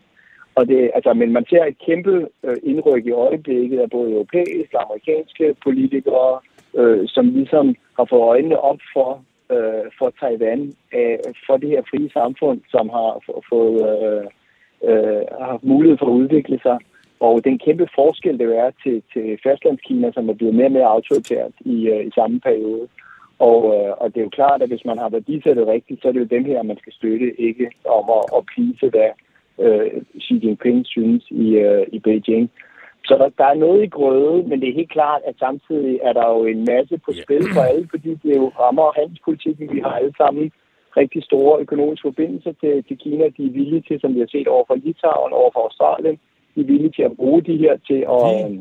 Og 0.56 0.68
det, 0.68 0.92
altså, 0.94 1.14
men 1.14 1.32
man 1.34 1.46
ser 1.50 1.64
et 1.66 1.78
kæmpe 1.86 2.28
øh, 2.44 2.58
indryk 2.64 3.06
i 3.06 3.12
øjeblikket 3.12 3.80
af 3.80 3.90
både 3.90 4.12
europæiske 4.12 4.78
og 4.78 4.84
amerikanske 4.84 5.56
politikere, 5.64 6.40
øh, 6.80 7.08
som 7.08 7.26
ligesom 7.30 7.76
har 7.98 8.06
fået 8.10 8.22
øjnene 8.22 8.60
op 8.60 8.80
for, 8.94 9.24
øh, 9.52 9.86
for 9.98 10.14
Taiwan, 10.20 10.74
øh, 10.98 11.18
for 11.46 11.58
det 11.58 11.70
her 11.70 11.82
frie 11.92 12.10
samfund, 12.10 12.62
som 12.70 12.90
har 12.90 13.10
fået 13.50 13.80
øh, 13.92 14.26
øh, 14.90 15.24
har 15.40 15.48
haft 15.52 15.64
mulighed 15.64 15.98
for 15.98 16.06
at 16.06 16.20
udvikle 16.22 16.60
sig. 16.60 16.78
Og 17.20 17.44
den 17.44 17.60
kæmpe 17.60 17.88
forskel, 17.96 18.40
det 18.40 18.58
er 18.58 18.72
til, 18.84 19.04
til 19.14 19.40
fastlandskina, 19.44 20.12
som 20.12 20.30
er 20.30 20.34
blevet 20.34 20.56
mere 20.56 20.66
og 20.66 20.72
mere 20.72 20.94
autoritært 20.96 21.52
i, 21.60 21.88
øh, 21.88 22.08
i 22.08 22.12
samme 22.16 22.40
periode. 22.40 22.88
Og, 23.40 23.60
øh, 23.76 23.92
og 24.02 24.08
det 24.10 24.18
er 24.20 24.24
jo 24.24 24.40
klart, 24.40 24.62
at 24.62 24.70
hvis 24.70 24.86
man 24.86 24.98
har 24.98 25.10
værdisættet 25.10 25.68
rigtigt, 25.68 26.02
så 26.02 26.08
er 26.08 26.12
det 26.12 26.20
jo 26.20 26.36
dem 26.36 26.46
her, 26.46 26.64
man 26.64 26.78
skal 26.78 26.94
støtte, 26.94 27.42
ikke 27.42 27.72
om 27.86 28.06
at, 28.20 28.26
at 28.38 28.46
plise, 28.54 28.90
hvad 28.90 29.10
øh, 29.60 29.92
Xi 30.24 30.34
Jinping 30.44 30.86
synes 30.86 31.24
i, 31.30 31.48
øh, 31.56 31.86
i 31.92 32.00
Beijing. 32.00 32.50
Så 33.06 33.14
der, 33.22 33.30
der 33.38 33.46
er 33.46 33.64
noget 33.66 33.84
i 33.84 33.88
grøde, 33.98 34.44
men 34.44 34.62
det 34.62 34.70
er 34.70 34.80
helt 34.82 34.92
klart, 34.92 35.22
at 35.28 35.36
samtidig 35.40 36.00
er 36.04 36.14
der 36.14 36.28
jo 36.28 36.46
en 36.46 36.66
masse 36.72 36.98
på 37.06 37.12
spil 37.24 37.46
for 37.54 37.62
alle, 37.62 37.88
fordi 37.90 38.10
det 38.24 38.36
jo 38.36 38.52
rammer 38.60 39.00
handelspolitikken. 39.00 39.74
Vi 39.76 39.80
har 39.80 39.92
alle 39.92 40.14
sammen 40.18 40.52
rigtig 40.98 41.24
store 41.24 41.60
økonomiske 41.60 42.08
forbindelser 42.08 42.54
til, 42.62 42.84
til 42.88 42.98
Kina. 42.98 43.24
De 43.38 43.46
er 43.46 43.56
villige 43.60 43.84
til, 43.88 44.00
som 44.00 44.14
vi 44.16 44.20
har 44.20 44.28
set 44.32 44.48
over 44.48 44.64
for 44.68 44.76
Litauen, 44.76 45.34
over 45.34 45.50
for 45.54 45.64
Australien, 45.68 46.20
de 46.56 46.62
er 46.62 46.66
villige 46.66 46.92
til 46.92 47.04
at 47.04 47.16
bruge 47.16 47.42
de 47.42 47.58
her 47.58 47.78
til 47.90 48.02
at, 48.18 48.52
øh, 48.52 48.58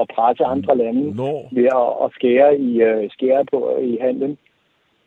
at 0.00 0.06
presse 0.14 0.44
andre 0.44 0.76
lande 0.76 1.16
Nå. 1.16 1.32
ved 1.52 1.68
at, 1.82 1.90
at 2.04 2.08
skære, 2.16 2.58
i, 2.58 2.70
uh, 2.88 3.10
skære 3.10 3.44
på 3.52 3.78
i 3.78 3.98
handlen. 4.00 4.38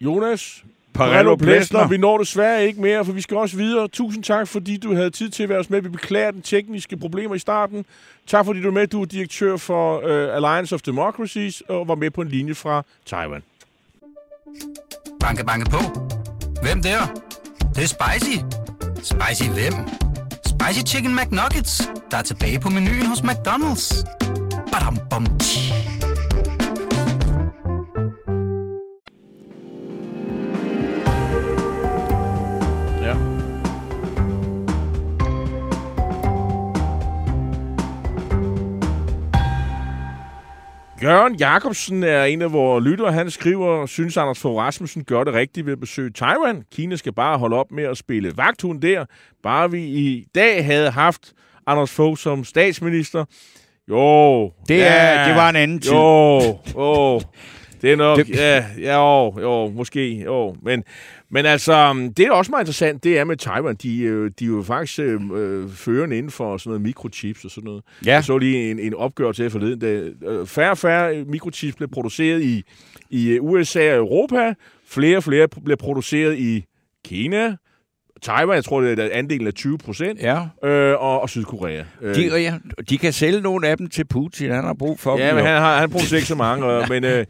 Jonas, 0.01 0.65
Parello 0.97 1.35
Plesner. 1.35 1.87
Vi 1.87 1.97
når 1.97 2.17
desværre 2.17 2.65
ikke 2.65 2.81
mere, 2.81 3.05
for 3.05 3.11
vi 3.11 3.21
skal 3.21 3.37
også 3.37 3.57
videre. 3.57 3.87
Tusind 3.87 4.23
tak, 4.23 4.47
fordi 4.47 4.77
du 4.77 4.95
havde 4.95 5.09
tid 5.09 5.29
til 5.29 5.43
at 5.43 5.49
være 5.49 5.59
os 5.59 5.69
med. 5.69 5.81
Vi 5.81 5.89
beklager 5.89 6.31
den 6.31 6.41
tekniske 6.41 6.97
problemer 6.97 7.35
i 7.35 7.39
starten. 7.39 7.85
Tak, 8.27 8.45
fordi 8.45 8.61
du 8.61 8.67
er 8.67 8.71
med. 8.71 8.87
Du 8.87 9.01
er 9.01 9.05
direktør 9.05 9.57
for 9.57 9.97
uh, 9.97 10.35
Alliance 10.35 10.75
of 10.75 10.81
Democracies 10.81 11.63
og 11.69 11.87
var 11.87 11.95
med 11.95 12.11
på 12.11 12.21
en 12.21 12.27
linje 12.27 12.53
fra 12.55 12.83
Taiwan. 13.05 13.43
Banke, 15.19 15.45
banke 15.45 15.69
på. 15.69 15.79
Hvem 16.61 16.81
der? 16.81 16.99
Det, 17.59 17.75
det 17.75 17.83
er 17.83 17.87
spicy. 17.87 18.37
Spicy 18.95 19.49
hvem? 19.49 19.73
Spicy 20.45 20.93
Chicken 20.93 21.15
McNuggets, 21.15 21.89
der 22.11 22.17
er 22.17 22.21
tilbage 22.21 22.59
på 22.59 22.69
menuen 22.69 23.05
hos 23.05 23.19
McDonald's. 23.19 24.03
Badum, 24.71 24.97
bom, 25.09 25.25
tji. 25.39 25.96
Jørgen 41.03 41.35
Jacobsen 41.35 42.03
er 42.03 42.23
en 42.23 42.41
af 42.41 42.51
vores 42.53 42.85
lyttere. 42.85 43.11
Han 43.13 43.29
skriver, 43.29 43.85
synes 43.85 44.17
Anders 44.17 44.39
Fogh 44.39 44.57
Rasmussen 44.57 45.03
gør 45.03 45.23
det 45.23 45.33
rigtigt 45.33 45.65
ved 45.65 45.73
at 45.73 45.79
besøge 45.79 46.09
Taiwan. 46.11 46.63
Kina 46.75 46.95
skal 46.95 47.13
bare 47.13 47.37
holde 47.37 47.55
op 47.55 47.71
med 47.71 47.83
at 47.83 47.97
spille 47.97 48.31
vagthund 48.35 48.81
der. 48.81 49.05
Bare 49.43 49.71
vi 49.71 49.83
i 49.85 50.25
dag 50.35 50.65
havde 50.65 50.89
haft 50.91 51.33
Anders 51.67 51.91
Fogh 51.91 52.17
som 52.17 52.43
statsminister. 52.43 53.25
Jo. 53.89 54.51
Det, 54.67 54.87
er, 54.87 55.27
det 55.27 55.35
var 55.35 55.49
en 55.49 55.55
anden 55.55 55.79
tid. 55.79 55.91
Jo, 55.91 56.57
jo. 56.75 57.21
Det 57.81 57.91
er 57.91 57.95
nok, 57.95 58.17
Det- 58.17 58.29
ja, 58.37 58.65
jo, 58.77 59.39
jo, 59.41 59.69
måske, 59.69 60.23
jo. 60.23 60.55
Men, 60.63 60.83
men 61.31 61.45
altså, 61.45 61.93
det 62.17 62.25
er 62.25 62.31
også 62.31 62.51
meget 62.51 62.61
interessant, 62.63 63.03
det 63.03 63.19
er 63.19 63.23
med 63.23 63.37
Taiwan. 63.37 63.75
De, 63.75 63.89
jo- 63.95 64.27
de 64.27 64.43
er 64.45 64.49
jo 64.49 64.63
faktisk 64.63 64.99
øh, 64.99 65.21
øh, 65.35 65.69
førende 65.69 66.17
inden 66.17 66.31
for 66.31 66.57
sådan 66.57 66.69
noget 66.69 66.81
mikrochips 66.81 67.45
og 67.45 67.51
sådan 67.51 67.63
noget. 67.65 67.83
Ja. 68.05 68.11
Jeg 68.13 68.23
så 68.23 68.37
lige 68.37 68.71
en, 68.71 68.79
en 68.79 68.93
opgørelse 68.93 69.43
her 69.43 69.49
forleden. 69.49 69.79
Da, 69.79 70.09
øh, 70.27 70.47
færre 70.47 70.71
og 70.71 70.77
færre 70.77 71.23
mikrochips 71.23 71.75
bliver 71.75 71.89
produceret 71.93 72.41
i, 72.43 72.63
i 73.09 73.29
øh, 73.29 73.43
USA 73.43 73.91
og 73.91 73.97
Europa. 73.97 74.53
Flere 74.87 75.17
og 75.17 75.23
flere 75.23 75.47
bliver 75.47 75.75
produceret 75.77 76.37
i 76.37 76.65
Kina, 77.05 77.55
Taiwan, 78.21 78.55
jeg 78.55 78.63
tror, 78.65 78.81
det 78.81 78.99
er 78.99 79.09
andelen 79.11 79.47
af 79.47 79.53
20 79.53 79.77
procent, 79.77 80.19
Ja. 80.21 80.39
øh, 80.63 81.01
og, 81.01 81.21
og 81.21 81.29
Sydkorea. 81.29 81.83
Øh, 82.01 82.15
De, 82.15 82.21
ja, 82.41 82.57
de 82.89 82.97
kan 82.97 83.13
sælge 83.13 83.41
nogle 83.41 83.67
af 83.67 83.77
dem 83.77 83.87
til 83.89 84.05
Putin. 84.07 84.51
Han 84.51 84.63
har 84.63 84.73
brug 84.73 84.99
for 84.99 85.17
Ja, 85.19 85.27
dem. 85.27 85.35
men 85.35 85.43
jo. 85.43 85.49
han, 85.49 85.61
har, 85.61 85.79
han 85.79 85.89
producerer 85.89 86.17
ikke 86.17 86.27
så 86.27 86.35
mange, 86.35 86.65
og, 86.65 86.85
men, 86.93 87.03
øh, 87.03 87.25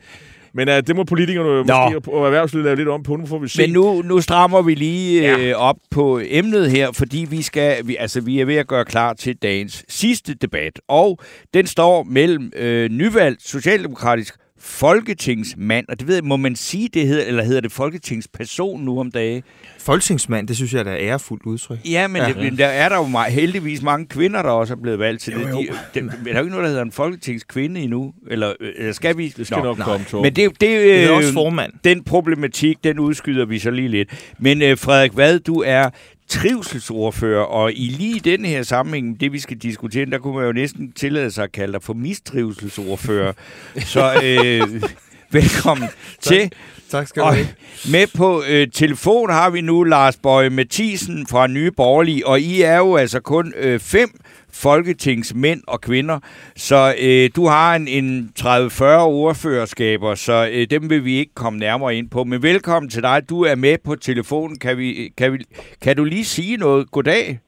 men 0.58 0.70
øh, 0.70 0.84
det 0.88 0.96
må 0.96 1.04
politikerne 1.04 1.50
jo 1.50 1.64
måske, 1.64 2.12
og 2.12 2.26
erhvervslivet 2.26 2.66
lave 2.66 2.76
lidt 2.76 2.88
om 2.88 3.04
på, 3.04 3.16
nu 3.16 3.26
får 3.26 3.40
vi 3.40 3.48
se. 3.48 3.62
Men 3.62 3.70
nu, 3.70 4.02
nu 4.02 4.22
strammer 4.22 4.62
vi 4.62 4.76
lige 4.76 5.22
Ja. 5.22 5.38
øh, 5.50 5.56
op 5.58 5.76
på 5.92 6.22
emnet 6.26 6.72
her, 6.72 6.92
fordi 6.92 7.28
vi 7.30 7.42
skal, 7.42 7.88
vi, 7.88 7.96
altså, 8.00 8.22
vi 8.22 8.40
er 8.40 8.46
ved 8.46 8.56
at 8.56 8.68
gøre 8.68 8.86
klar 8.86 9.14
til 9.14 9.36
dagens 9.36 9.86
sidste 9.90 10.34
debat. 10.34 10.80
Og 10.88 11.20
den 11.54 11.68
står 11.68 12.04
mellem 12.04 12.52
øh, 12.56 12.90
nyvalgt 12.90 13.48
socialdemokratisk 13.48 14.36
folketingsmand, 14.60 15.86
og 15.90 16.00
det 16.00 16.08
ved 16.08 16.16
jeg, 16.16 16.24
må 16.24 16.38
man 16.38 16.56
sige 16.56 16.90
det 16.94 17.08
hedder, 17.08 17.26
eller 17.26 17.44
hedder 17.44 17.62
det 17.62 17.72
folketingsperson 17.72 18.82
nu 18.82 19.00
om 19.00 19.12
dagen? 19.12 19.44
Folketingsmand, 19.80 20.48
det 20.48 20.56
synes 20.56 20.74
jeg, 20.74 20.86
der 20.86 20.92
er 20.92 20.98
ærefuldt 21.00 21.44
udtryk. 21.46 21.78
Ja, 21.86 22.08
men 22.08 22.22
Ja. 22.22 22.28
Det, 22.28 22.38
men 22.38 22.58
der 22.58 22.66
er 22.68 22.90
der 22.90 22.96
jo 22.98 23.08
meget, 23.08 23.34
heldigvis 23.34 23.82
mange 23.82 24.06
kvinder, 24.06 24.42
der 24.42 24.50
også 24.50 24.74
er 24.74 24.78
blevet 24.82 25.00
valgt 25.00 25.22
til 25.22 25.34
det. 25.34 25.50
jo. 25.50 25.62
De, 25.62 25.68
der 26.26 26.34
er 26.34 26.34
jo 26.34 26.40
ikke 26.40 26.50
noget, 26.50 26.64
der 26.64 26.70
hedder 26.70 26.82
en 26.84 26.92
folketingskvinde 26.92 27.82
endnu. 27.82 28.14
Eller, 28.32 28.54
eller 28.78 28.92
skal 28.92 29.18
vi? 29.18 29.28
det 29.38 29.48
skal 29.48 29.58
Nå, 29.58 29.64
nok 29.64 29.78
komme, 29.78 30.06
Torben. 30.10 30.24
Men 30.24 30.36
det, 30.36 30.50
det, 30.52 30.62
Det 30.62 31.04
er 31.04 31.12
øh, 31.12 31.18
også 31.18 31.34
formand. 31.34 31.74
den 31.84 32.04
problematik, 32.04 32.78
den 32.84 33.00
udskyder 33.00 33.46
vi 33.46 33.60
så 33.60 33.72
lige 33.72 33.88
lidt. 33.88 34.32
Men 34.40 34.62
øh, 34.62 34.78
Frederik 34.78 35.18
Vad, 35.18 35.40
du 35.40 35.64
er 35.66 35.90
trivselsordfører, 36.28 37.44
og 37.44 37.74
i 37.74 37.88
lige 37.98 38.20
den 38.20 38.46
her 38.46 38.64
sammenhæng, 38.64 39.20
det 39.20 39.34
vi 39.34 39.40
skal 39.40 39.58
diskutere, 39.58 40.06
der 40.06 40.18
kunne 40.18 40.36
man 40.36 40.46
jo 40.46 40.52
næsten 40.52 40.92
tillade 40.92 41.32
sig 41.32 41.44
at 41.44 41.52
kalde 41.52 41.74
dig 41.74 41.84
for 41.84 41.94
mistrivselsordfører. 41.94 43.34
så 43.94 44.22
øh, 44.24 44.84
velkommen 45.32 45.90
til. 46.22 46.52
Tak 46.90 47.08
skal 47.08 47.24
Og 47.24 47.36
med 47.92 48.08
på 48.18 48.44
øh, 48.48 48.68
telefon 48.74 49.30
har 49.30 49.50
vi 49.50 49.62
nu 49.62 49.84
Lars 49.84 50.18
Bøje 50.18 50.50
Mathisen 50.50 51.28
fra 51.28 51.48
Nye 51.48 51.72
Borgerlige, 51.72 52.28
og 52.28 52.40
I 52.40 52.62
er 52.62 52.78
jo 52.78 52.96
altså 52.96 53.20
kun 53.20 53.54
øh, 53.58 53.80
fem 53.80 54.10
folketingsmænd 54.54 55.62
og 55.68 55.82
kvinder, 55.82 56.20
så 56.56 56.96
øh, 57.02 57.30
du 57.36 57.48
har 57.48 57.76
en, 57.76 57.88
en 57.88 58.32
30-40 58.40 58.84
ordførerskaber, 59.00 60.16
så 60.16 60.50
øh, 60.52 60.68
dem 60.70 60.90
vil 60.90 61.06
vi 61.06 61.18
ikke 61.18 61.34
komme 61.34 61.60
nærmere 61.60 61.96
ind 61.96 62.10
på. 62.10 62.24
Men 62.24 62.44
velkommen 62.44 62.90
til 62.90 63.02
dig. 63.04 63.30
Du 63.30 63.42
er 63.44 63.56
med 63.56 63.78
på 63.84 63.96
telefonen. 63.96 64.60
Kan, 64.60 64.78
vi, 64.78 65.14
kan, 65.18 65.34
vi, 65.34 65.46
kan 65.82 65.96
du 65.96 66.04
lige 66.04 66.26
sige 66.26 66.58
noget? 66.58 66.92
Goddag, 66.92 67.40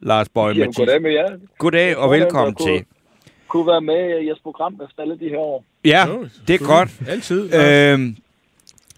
Lars 0.00 0.28
Bøje 0.28 0.54
Jamen, 0.54 0.72
goddag 0.72 1.02
med 1.02 1.10
jer. 1.12 1.28
Goddag 1.58 1.96
og 1.96 2.08
Goddag, 2.08 2.20
velkommen 2.20 2.54
kunne- 2.54 2.76
til. 2.78 2.84
Kunne 3.48 3.66
være 3.66 3.80
med 3.80 4.20
i 4.22 4.26
jeres 4.26 4.38
program 4.42 4.74
efter 4.74 5.02
alle 5.02 5.18
de 5.18 5.28
her 5.28 5.38
år. 5.38 5.64
Ja, 5.84 6.06
Jo, 6.08 6.28
det 6.48 6.54
er 6.60 6.66
godt. 6.66 6.90
Altid. 7.08 7.54
Øhm, 7.54 8.16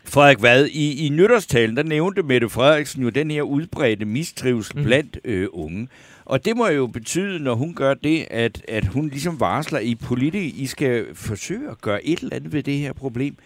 Frederik 0.05 0.43
Vad, 0.43 0.67
i, 0.67 1.07
i 1.07 1.09
nytårstalen, 1.09 1.77
der 1.77 1.83
nævnte 1.83 2.23
Mette 2.23 2.49
Frederiksen 2.49 3.03
jo 3.03 3.09
den 3.09 3.31
her 3.31 3.43
udbredte 3.43 4.05
mistrivsel 4.05 4.79
mm. 4.79 4.85
blandt 4.85 5.19
øh, 5.25 5.49
unge. 5.53 5.89
Og 6.25 6.45
det 6.45 6.57
må 6.57 6.69
jo 6.69 6.87
betyde, 6.87 7.39
når 7.39 7.55
hun 7.55 7.75
gør 7.75 7.95
det, 7.95 8.27
at, 8.31 8.65
at 8.69 8.87
hun 8.87 9.09
ligesom 9.09 9.41
varsler 9.41 9.79
i 9.79 9.95
politikere, 9.95 10.63
I 10.63 10.67
skal 10.67 11.15
forsøge 11.15 11.71
at 11.71 11.81
gøre 11.81 12.07
et 12.07 12.19
eller 12.19 12.37
andet 12.37 12.53
ved 12.53 12.63
det 12.63 12.79
her 12.79 12.93
problem. 12.93 13.37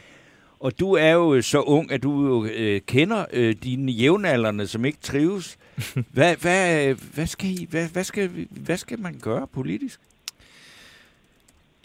Og 0.60 0.80
du 0.80 0.92
er 0.92 1.10
jo 1.10 1.42
så 1.42 1.60
ung, 1.60 1.92
at 1.92 2.02
du 2.02 2.26
jo 2.26 2.44
øh, 2.44 2.80
kender 2.86 3.24
øh, 3.32 3.56
dine 3.62 3.92
jævnaldrende, 3.92 4.66
som 4.66 4.84
ikke 4.84 4.98
trives. 5.02 5.58
Hvad, 6.12 6.36
hvad, 6.36 6.94
hvad, 6.94 7.26
skal 7.26 7.50
I, 7.50 7.66
hvad, 7.70 7.88
hvad, 7.88 8.04
skal, 8.04 8.46
hvad 8.50 8.76
skal 8.76 9.00
man 9.00 9.18
gøre 9.22 9.46
politisk? 9.46 10.00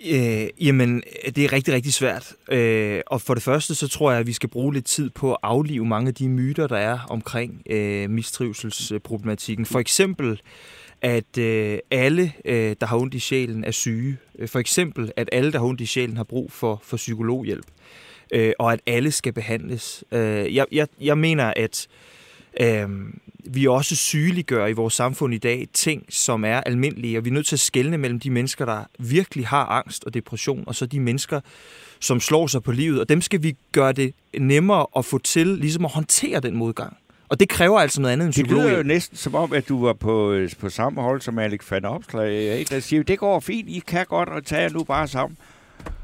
Øh, 0.06 0.48
jamen, 0.62 1.04
det 1.36 1.46
er 1.46 1.54
rigtig, 1.54 1.74
rigtig 1.74 1.94
svært. 1.94 2.34
Øh, 2.52 3.02
og 3.08 3.22
for 3.22 3.34
det 3.34 3.44
første, 3.44 3.76
så 3.76 3.88
tror 3.88 4.12
jeg, 4.12 4.20
at 4.20 4.28
vi 4.28 4.34
skal 4.34 4.50
bruge 4.50 4.74
lidt 4.74 4.86
tid 4.86 5.10
på 5.10 5.32
at 5.32 5.38
aflive 5.44 5.86
mange 5.86 6.08
af 6.08 6.14
de 6.14 6.30
myter, 6.30 6.68
der 6.68 6.78
er 6.78 7.00
omkring 7.10 7.62
øh, 7.70 8.10
mistrivselsproblematikken. 8.10 9.66
For 9.66 9.80
eksempel, 9.80 10.42
at 11.04 11.38
øh, 11.38 11.80
alle, 11.92 12.34
øh, 12.46 12.76
der 12.82 12.86
har 12.86 12.98
ondt 12.98 13.14
i 13.14 13.20
sjælen, 13.20 13.64
er 13.64 13.72
syge. 13.72 14.18
Øh, 14.40 14.48
for 14.48 14.60
eksempel, 14.60 15.12
at 15.16 15.30
alle, 15.32 15.52
der 15.52 15.60
har 15.60 15.66
ondt 15.66 15.82
i 15.82 15.86
sjælen, 15.86 16.18
har 16.18 16.24
brug 16.24 16.52
for, 16.52 16.82
for 16.84 16.98
psykologhjælp. 16.98 17.66
Øh, 18.34 18.54
og 18.60 18.74
at 18.74 18.80
alle 18.86 19.12
skal 19.12 19.34
behandles. 19.34 20.04
Øh, 20.12 20.56
jeg, 20.56 20.66
jeg, 20.72 20.88
jeg 21.02 21.18
mener, 21.18 21.54
at 21.56 21.88
øh, 22.60 22.90
vi 23.46 23.68
også 23.68 23.96
sygeliggør 23.96 24.68
i 24.68 24.74
vores 24.74 24.94
samfund 24.94 25.34
i 25.34 25.38
dag 25.38 25.68
ting, 25.74 26.06
som 26.10 26.46
er 26.46 26.62
almindelige, 26.62 27.18
og 27.18 27.26
vi 27.26 27.30
er 27.30 27.34
nødt 27.34 27.48
til 27.48 27.56
at 27.56 27.60
skelne 27.60 27.98
mellem 27.98 28.20
de 28.20 28.30
mennesker, 28.30 28.66
der 28.66 28.84
virkelig 29.00 29.48
har 29.48 29.66
angst 29.66 30.04
og 30.04 30.14
depression, 30.14 30.64
og 30.68 30.76
så 30.76 30.86
de 30.86 31.00
mennesker, 31.00 31.42
som 32.00 32.20
slår 32.20 32.48
sig 32.48 32.64
på 32.64 32.72
livet, 32.72 33.00
og 33.00 33.10
dem 33.10 33.22
skal 33.22 33.44
vi 33.44 33.56
gøre 33.72 33.92
det 33.92 34.14
nemmere 34.38 34.86
at 34.98 35.06
få 35.06 35.18
til, 35.18 35.48
ligesom 35.48 35.86
at 35.86 35.92
håndtere 35.92 36.40
den 36.40 36.56
modgang. 36.56 36.98
Og 37.34 37.40
det 37.40 37.50
kræver 37.50 37.80
altså 37.80 38.02
noget 38.02 38.14
andet 38.14 38.26
end 38.26 38.34
Det 38.34 38.44
psykolog. 38.46 38.64
lyder 38.70 38.78
jo 38.78 38.84
næsten 38.84 39.18
som 39.18 39.36
om, 39.36 39.54
at 39.54 39.70
du 39.70 39.86
var 39.86 39.94
på, 39.94 40.32
øh, 40.32 40.50
på 40.60 40.70
samme 40.70 41.02
hold 41.02 41.22
som 41.22 41.40
Alex 41.40 41.72
van 41.72 41.86
Opslag. 41.86 42.60
Ikke? 42.60 42.76
Der 42.76 42.80
siger, 42.80 43.04
det 43.04 43.20
går 43.20 43.40
fint, 43.40 43.70
I 43.70 43.84
kan 43.88 44.06
godt, 44.10 44.30
og 44.30 44.46
tage 44.46 44.62
jer 44.62 44.70
nu 44.70 44.84
bare 44.84 45.08
sammen. 45.08 45.38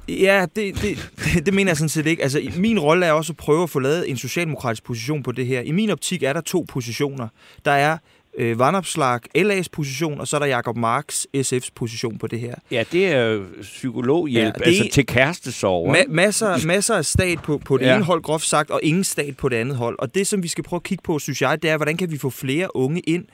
Ja, 0.07 0.45
det, 0.55 0.81
det, 0.81 1.11
det, 1.33 1.45
det 1.45 1.53
mener 1.53 1.71
jeg 1.71 1.77
sådan 1.77 1.89
set 1.89 2.05
ikke. 2.05 2.23
Altså, 2.23 2.41
min 2.57 2.79
rolle 2.79 3.05
er 3.05 3.11
også 3.11 3.33
at 3.33 3.37
prøve 3.37 3.63
at 3.63 3.69
få 3.69 3.79
lavet 3.79 4.09
en 4.09 4.17
socialdemokratisk 4.17 4.83
position 4.83 5.23
på 5.23 5.31
det 5.31 5.45
her. 5.45 5.61
I 5.61 5.71
min 5.71 5.89
optik 5.89 6.23
er 6.23 6.33
der 6.33 6.41
to 6.41 6.65
positioner. 6.69 7.27
Der 7.65 7.71
er 7.71 7.97
øh, 8.37 8.59
Vandopslag, 8.59 9.19
LA's 9.37 9.67
position, 9.71 10.19
og 10.19 10.27
så 10.27 10.37
er 10.37 10.39
der 10.39 10.45
Jakob 10.47 10.77
Marks 10.77 11.27
SF's 11.37 11.69
position 11.75 12.17
på 12.17 12.27
det 12.27 12.39
her. 12.39 12.55
Ja, 12.71 12.83
det 12.91 13.07
er 13.07 13.43
psykologhjælp, 13.61 14.45
Ja, 14.45 14.51
det- 14.59 14.67
altså 14.67 14.89
til 14.91 15.05
kærestesover. 15.05 15.95
Ma- 15.95 16.07
masser, 16.09 16.67
masser 16.67 16.95
af 16.95 17.05
stat 17.05 17.39
på, 17.43 17.57
på 17.57 17.77
det 17.77 17.85
ja. 17.85 17.95
ene 17.95 18.03
hold, 18.05 18.21
groft 18.21 18.45
sagt, 18.45 18.69
og 18.69 18.79
ingen 18.83 19.03
stat 19.03 19.37
på 19.37 19.49
det 19.49 19.55
andet 19.55 19.77
hold. 19.77 19.95
Og 19.99 20.15
det, 20.15 20.27
som 20.27 20.43
vi 20.43 20.47
skal 20.47 20.63
prøve 20.63 20.77
at 20.77 20.83
kigge 20.83 21.01
på, 21.01 21.19
synes 21.19 21.41
jeg, 21.41 21.61
det 21.61 21.69
er, 21.69 21.77
hvordan 21.77 21.97
kan 21.97 22.11
vi 22.11 22.17
få 22.17 22.29
flere 22.29 22.75
unge 22.75 22.99
ind 22.99 23.25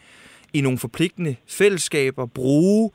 i 0.53 0.61
nogle 0.61 0.77
forpligtende 0.77 1.35
fællesskaber, 1.47 2.25
bruge 2.25 2.91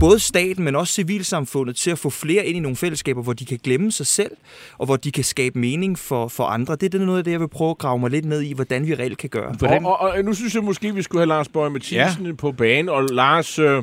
både 0.00 0.18
staten, 0.18 0.64
men 0.64 0.76
også 0.76 0.92
civilsamfundet 0.94 1.76
til 1.76 1.90
at 1.90 1.98
få 1.98 2.10
flere 2.10 2.46
ind 2.46 2.56
i 2.56 2.60
nogle 2.60 2.76
fællesskaber, 2.76 3.22
hvor 3.22 3.32
de 3.32 3.44
kan 3.44 3.58
glemme 3.64 3.92
sig 3.92 4.06
selv, 4.06 4.30
og 4.78 4.86
hvor 4.86 4.96
de 4.96 5.12
kan 5.12 5.24
skabe 5.24 5.58
mening 5.58 5.98
for, 5.98 6.28
for 6.28 6.44
andre. 6.44 6.74
Det 6.76 6.82
er 6.82 6.88
det 6.98 7.00
noget 7.00 7.18
af 7.18 7.24
det, 7.24 7.30
jeg 7.32 7.40
vil 7.40 7.48
prøve 7.48 7.70
at 7.70 7.78
grave 7.78 7.98
mig 7.98 8.10
lidt 8.10 8.24
ned 8.24 8.40
i, 8.40 8.52
hvordan 8.52 8.86
vi 8.86 8.94
reelt 8.94 9.18
kan 9.18 9.28
gøre. 9.30 9.54
Hvordan- 9.58 9.84
Og, 9.84 10.00
og, 10.00 10.08
og 10.10 10.24
nu 10.24 10.34
synes 10.34 10.54
jeg 10.54 10.62
måske, 10.64 10.94
vi 10.94 11.02
skulle 11.02 11.20
have 11.20 11.28
Lars 11.28 11.48
Bøge 11.48 11.70
Mathisen 11.70 12.26
ja. 12.26 12.32
på 12.38 12.52
banen. 12.52 12.88
Og 12.88 13.02
Lars, 13.10 13.58
øh, 13.58 13.82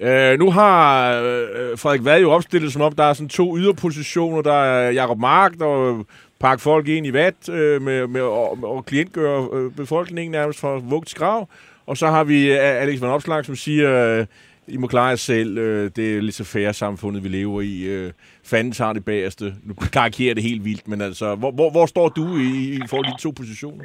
øh, 0.00 0.38
nu 0.38 0.50
har 0.50 1.10
øh, 1.20 1.78
Frederik 1.78 2.04
Vad 2.04 2.20
jo 2.20 2.30
opstillet 2.30 2.72
som 2.72 2.82
om, 2.82 2.92
der 2.92 3.04
er 3.04 3.12
sådan 3.12 3.28
to 3.28 3.58
yderpositioner. 3.58 4.42
Der 4.42 4.52
er 4.64 4.90
Jacob 4.90 5.18
Mark, 5.18 5.52
der 5.58 6.02
pakke 6.40 6.62
folk 6.62 6.88
ind 6.88 7.06
i 7.06 7.12
vat 7.12 7.48
øh, 7.48 7.82
med, 7.82 8.06
med, 8.06 8.20
og, 8.20 8.58
og 8.62 8.84
klientgøre 8.86 9.48
øh, 9.54 9.72
befolkningen 9.72 10.32
nærmest 10.32 10.60
fra 10.60 10.76
vugt 10.76 11.08
til 11.08 11.18
grav. 11.18 11.48
Og 11.86 11.96
så 11.96 12.06
har 12.06 12.24
vi 12.24 12.52
øh, 12.52 12.58
Alex 12.60 13.00
Van 13.00 13.10
Opslag, 13.10 13.44
som 13.44 13.56
siger, 13.56 14.18
øh, 14.18 14.26
I 14.70 14.76
må 14.76 14.86
klare 14.86 15.06
jer 15.06 15.16
selv. 15.16 15.58
Øh, 15.58 15.90
det 15.96 16.16
er 16.16 16.20
lidt 16.20 16.34
så 16.34 16.44
færre 16.44 16.72
samfundet, 16.72 17.24
vi 17.24 17.28
lever 17.28 17.60
i. 17.60 17.82
Øh, 17.82 18.12
fanden 18.44 18.72
tager 18.72 18.92
det 18.92 19.04
bagerste. 19.04 19.54
Nu 19.64 19.74
karikerer 19.92 20.34
det 20.34 20.42
helt 20.42 20.64
vildt, 20.64 20.88
men 20.88 21.00
altså, 21.00 21.34
hvor, 21.34 21.50
hvor, 21.50 21.70
hvor 21.70 21.86
står 21.86 22.08
du 22.08 22.36
i, 22.36 22.74
i 22.74 22.80
forhold 22.90 23.06
til 23.06 23.14
de 23.16 23.22
to 23.22 23.30
positioner? 23.36 23.84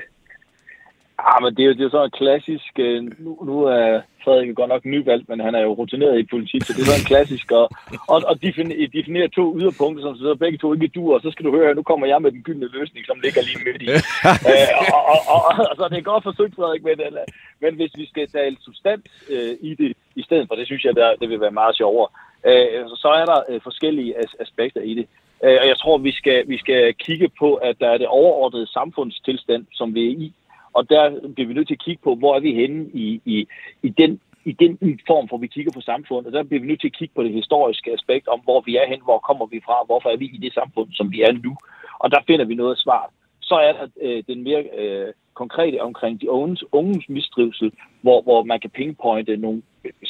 Ah, 1.19 1.43
men 1.43 1.55
det 1.55 1.61
er 1.63 1.67
jo, 1.67 1.73
det 1.73 1.79
er 1.79 1.83
jo 1.83 1.89
sådan 1.89 2.05
en 2.11 2.17
klassisk... 2.21 2.73
øh, 2.79 3.03
Nu, 3.25 3.31
nu 3.49 3.55
er 3.63 4.01
Frederik 4.23 4.55
godt 4.55 4.69
nok 4.73 4.85
nyvalgt, 4.85 5.29
men 5.29 5.39
han 5.39 5.55
er 5.55 5.61
jo 5.67 5.71
rutineret 5.79 6.19
i 6.19 6.25
politik, 6.33 6.61
så 6.63 6.73
det 6.73 6.81
er 6.81 6.85
sådan 6.89 7.03
en 7.05 7.11
klassisk 7.13 7.47
at, 7.61 7.67
at, 8.13 8.21
at 8.31 8.37
definere, 8.47 8.87
definere 8.99 9.27
to 9.39 9.45
yderpunkter, 9.59 10.01
som 10.03 10.15
så 10.17 10.35
begge 10.43 10.57
to 10.57 10.67
ikke 10.73 10.87
duer, 10.97 11.15
og 11.17 11.21
så 11.21 11.29
skal 11.31 11.45
du 11.45 11.51
høre, 11.57 11.75
nu 11.79 11.83
kommer 11.89 12.05
jeg 12.11 12.19
med 12.21 12.31
den 12.35 12.41
gyldne 12.47 12.67
løsning, 12.77 13.03
som 13.05 13.17
ligger 13.25 13.41
lige 13.49 13.61
midt 13.67 13.81
i. 13.85 13.87
øh, 14.51 14.69
og, 14.95 15.01
og, 15.13 15.19
og, 15.33 15.41
og, 15.69 15.73
så 15.79 15.83
det 15.91 15.97
er 15.99 16.11
godt 16.11 16.23
forsøgt, 16.29 16.55
Frederik, 16.55 16.83
men, 16.89 16.97
eller- 17.07 17.29
men 17.63 17.71
hvis 17.79 17.93
vi 18.01 18.05
skal 18.11 18.25
tale 18.37 18.55
substans 18.65 19.05
øh, 19.33 19.53
i 19.69 19.71
det, 19.81 19.91
i 20.15 20.23
stedet 20.23 20.47
for, 20.47 20.55
det 20.55 20.65
synes 20.65 20.85
jeg, 20.85 20.95
der, 20.95 21.15
det 21.15 21.29
vil 21.29 21.41
være 21.41 21.51
meget 21.51 21.75
sjovere, 21.77 22.07
øh, 22.45 22.89
så 22.95 23.07
er 23.07 23.25
der 23.25 23.39
øh, 23.49 23.61
forskellige 23.61 24.17
as- 24.17 24.41
aspekter 24.41 24.81
i 24.81 24.93
det. 24.93 25.07
Øh, 25.43 25.57
og 25.61 25.67
jeg 25.67 25.77
tror, 25.77 25.97
vi 25.97 26.11
skal, 26.11 26.47
vi 26.47 26.57
skal 26.57 26.93
kigge 26.93 27.29
på, 27.39 27.55
at 27.55 27.79
der 27.79 27.89
er 27.89 27.97
det 27.97 28.07
overordnede 28.07 28.67
samfundstilstand, 28.67 29.65
som 29.71 29.95
vi 29.95 30.05
er 30.05 30.11
i, 30.25 30.33
og 30.73 30.89
der 30.89 31.03
bliver 31.35 31.47
vi 31.47 31.53
nødt 31.53 31.67
til 31.67 31.79
at 31.79 31.85
kigge 31.85 32.01
på, 32.03 32.15
hvor 32.15 32.35
er 32.35 32.39
vi 32.39 32.53
henne 32.53 32.89
i, 32.93 33.21
i, 33.25 33.47
i 33.83 33.89
den 33.89 34.19
i 34.45 34.51
den 34.51 34.99
form, 35.07 35.27
hvor 35.27 35.37
vi 35.37 35.47
kigger 35.47 35.71
på 35.71 35.81
samfundet. 35.81 36.33
Der 36.33 36.43
bliver 36.43 36.61
vi 36.61 36.67
nødt 36.67 36.81
til 36.81 36.87
at 36.87 36.97
kigge 36.99 37.15
på 37.15 37.23
det 37.23 37.31
historiske 37.31 37.93
aspekt 37.93 38.27
om, 38.27 38.39
hvor 38.43 38.61
vi 38.65 38.75
er 38.75 38.87
hen, 38.87 39.01
hvor 39.03 39.19
kommer 39.19 39.45
vi 39.45 39.61
fra, 39.65 39.83
hvorfor 39.85 40.09
er 40.09 40.17
vi 40.17 40.25
i 40.25 40.37
det 40.37 40.53
samfund, 40.53 40.89
som 40.93 41.11
vi 41.11 41.21
er 41.21 41.31
nu. 41.31 41.57
Og 41.99 42.11
der 42.11 42.21
finder 42.27 42.45
vi 42.45 42.55
noget 42.55 42.71
af 42.71 42.77
svaret. 42.77 43.11
Så 43.49 43.55
er 43.55 43.71
der 43.73 43.87
øh, 44.01 44.23
den 44.27 44.43
mere 44.43 44.63
øh, 44.77 45.13
konkrete 45.33 45.81
omkring 45.81 46.21
de 46.21 46.29
unges, 46.29 46.63
unges 46.71 47.09
mistrivsel, 47.09 47.71
hvor, 48.01 48.21
hvor 48.21 48.43
man 48.43 48.59
kan 48.59 48.69
pinpointe 48.69 49.37
nogle 49.37 49.61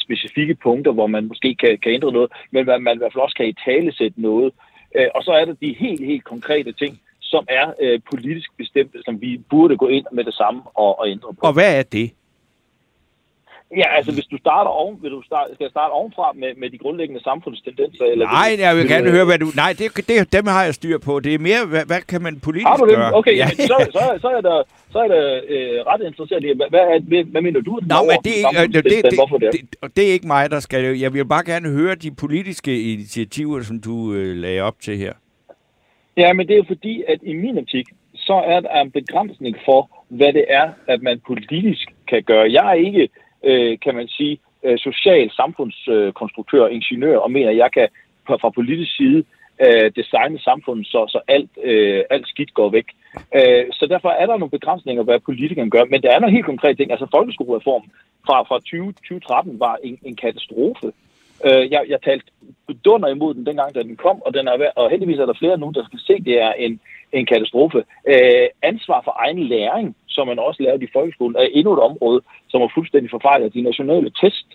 specifikke 0.04 0.54
punkter, 0.54 0.92
hvor 0.92 1.06
man 1.06 1.24
måske 1.26 1.54
kan, 1.54 1.78
kan 1.82 1.92
ændre 1.92 2.12
noget, 2.12 2.32
men 2.50 2.66
man, 2.66 2.82
man 2.82 2.96
i 2.96 2.98
hvert 2.98 3.12
fald 3.12 3.22
også 3.22 3.36
kan 3.36 3.48
i 3.48 3.56
tale 3.64 3.92
sætte 3.92 4.20
noget. 4.20 4.52
Øh, 4.96 5.08
og 5.14 5.22
så 5.22 5.32
er 5.32 5.44
der 5.44 5.54
de 5.54 5.76
helt, 5.78 6.04
helt 6.04 6.24
konkrete 6.24 6.72
ting, 6.72 7.00
som 7.20 7.44
er 7.48 7.66
øh, 7.80 8.00
politisk 8.10 8.50
bestemte, 8.56 8.98
som 9.04 9.20
vi 9.20 9.40
burde 9.50 9.76
gå 9.76 9.88
ind 9.88 10.06
med 10.12 10.24
det 10.24 10.34
samme 10.34 10.62
og, 10.74 10.98
og 10.98 11.08
ændre 11.08 11.34
på. 11.34 11.46
Og 11.46 11.52
hvad 11.52 11.78
er 11.78 11.82
det? 11.82 12.10
Ja, 13.76 13.96
altså 13.96 14.12
hvis 14.12 14.24
du 14.24 14.36
starter 14.38 14.70
oven, 14.70 14.98
vil 15.02 15.10
du 15.10 15.22
starte, 15.22 15.54
skal 15.54 15.70
starte 15.70 15.92
ovenfra 15.92 16.32
med, 16.34 16.50
med 16.56 16.70
de 16.70 16.78
grundlæggende 16.78 17.22
samfundstendenser? 17.22 18.04
Eller 18.04 18.26
Nej, 18.26 18.48
du- 18.56 18.62
jeg 18.62 18.76
vil 18.76 18.88
gerne 18.88 19.10
høre, 19.10 19.24
hvad 19.24 19.38
du... 19.38 19.46
Nej, 19.56 19.72
det, 19.78 20.08
det, 20.08 20.32
dem 20.32 20.46
har 20.46 20.64
jeg 20.64 20.74
styr 20.74 20.98
på. 20.98 21.20
Det 21.20 21.34
er 21.34 21.38
mere, 21.38 21.66
hvad, 21.66 21.84
hvad 21.86 22.00
kan 22.00 22.22
man 22.22 22.40
politisk 22.40 22.66
Har 22.66 22.76
du 22.76 22.86
det? 22.86 22.96
gøre? 22.96 23.14
Okay, 23.14 23.36
ja. 23.36 23.48
så, 23.48 23.76
så, 23.92 24.18
så 24.20 24.28
er 24.28 24.40
der, 24.40 24.62
så 24.90 24.98
er 24.98 25.08
der 25.08 25.40
øh, 25.48 25.78
ret 25.90 26.02
interesseret 26.06 26.44
i, 26.44 26.52
hvad, 26.56 26.66
hvad, 26.70 27.00
hvad, 27.00 27.24
hvad 27.24 27.42
mener 27.42 27.60
du? 27.60 27.72
Nå, 27.92 27.96
men 28.10 28.16
det 28.24 28.32
er, 28.42 28.50
ikke, 28.50 28.62
øh, 28.62 28.74
det, 28.74 28.84
det, 28.84 29.04
det? 29.42 29.52
det, 29.82 29.96
det 29.96 30.08
er 30.08 30.12
ikke 30.12 30.26
mig, 30.26 30.50
der 30.50 30.60
skal... 30.60 30.98
Jeg 30.98 31.14
vil 31.14 31.24
bare 31.24 31.44
gerne 31.44 31.68
høre 31.70 31.94
de 31.94 32.10
politiske 32.14 32.92
initiativer, 32.92 33.62
som 33.62 33.80
du 33.80 34.12
øh, 34.14 34.36
lagde 34.36 34.60
op 34.60 34.80
til 34.80 34.96
her. 34.96 35.12
Ja, 36.16 36.32
men 36.32 36.46
det 36.46 36.52
er 36.54 36.58
jo 36.58 36.64
fordi, 36.66 37.02
at 37.08 37.18
i 37.22 37.32
min 37.32 37.58
optik, 37.58 37.86
så 38.14 38.34
er 38.46 38.60
der 38.60 38.80
en 38.80 38.90
begrænsning 38.90 39.56
for, 39.64 39.90
hvad 40.08 40.32
det 40.32 40.44
er, 40.48 40.68
at 40.86 41.02
man 41.02 41.20
politisk 41.26 41.88
kan 42.08 42.22
gøre. 42.22 42.52
Jeg 42.52 42.68
er 42.68 42.72
ikke, 42.72 43.08
øh, 43.46 43.78
kan 43.84 43.94
man 43.94 44.08
sige, 44.08 44.38
øh, 44.64 44.78
social 44.78 45.30
samfundskonstruktør, 45.30 46.64
øh, 46.64 46.74
ingeniør, 46.74 47.18
og 47.18 47.30
mener, 47.30 47.50
at 47.50 47.56
jeg 47.56 47.70
kan 47.72 47.88
fra 48.26 48.36
fra 48.36 48.50
politisk 48.50 48.96
side 48.96 49.24
øh, 49.64 49.92
designe 49.96 50.38
samfundet, 50.38 50.86
så, 50.86 51.00
så 51.08 51.20
alt, 51.28 51.50
øh, 51.62 52.04
alt 52.10 52.28
skidt 52.28 52.54
går 52.54 52.68
væk. 52.68 52.88
Øh, 53.34 53.64
så 53.72 53.86
derfor 53.86 54.08
er 54.08 54.26
der 54.26 54.36
nogle 54.36 54.56
begrænsninger, 54.58 55.02
hvad 55.02 55.20
politikerne 55.20 55.70
gør. 55.70 55.84
Men 55.84 56.02
der 56.02 56.10
er 56.10 56.20
nogle 56.20 56.36
helt 56.36 56.46
konkrete 56.46 56.74
ting. 56.74 56.90
Altså 56.90 57.06
folkeskolereformen 57.16 57.90
fra, 58.26 58.42
fra 58.42 58.60
20, 58.60 58.92
2013 58.92 59.60
var 59.60 59.78
en, 59.82 59.98
en 60.02 60.16
katastrofe. 60.16 60.86
Øh, 61.46 61.72
jeg, 61.72 61.82
jeg 61.88 62.02
talte 62.02 62.26
dunder 62.84 63.08
imod 63.08 63.34
den 63.34 63.46
dengang, 63.46 63.74
da 63.74 63.82
den 63.82 63.96
kom, 63.96 64.22
og, 64.22 64.34
den 64.34 64.48
er, 64.48 64.70
og 64.76 64.90
heldigvis 64.90 65.18
er 65.18 65.26
der 65.26 65.38
flere 65.38 65.58
nu, 65.58 65.72
der 65.74 65.84
skal 65.84 65.98
se, 65.98 66.14
det 66.24 66.42
er 66.42 66.52
en, 66.52 66.80
en 67.18 67.26
katastrofe. 67.26 67.80
Øh, 68.12 68.46
ansvar 68.62 69.00
for 69.04 69.14
egen 69.24 69.42
læring, 69.52 69.96
som 70.08 70.26
man 70.26 70.38
også 70.38 70.62
lavede 70.62 70.84
i 70.84 70.94
folkeskolen, 70.96 71.36
er 71.36 71.48
endnu 71.52 71.72
et 71.72 71.86
område, 71.90 72.20
som 72.48 72.62
er 72.62 72.74
fuldstændig 72.74 73.10
forfejlet. 73.10 73.54
De 73.54 73.68
nationale 73.70 74.10
test. 74.20 74.48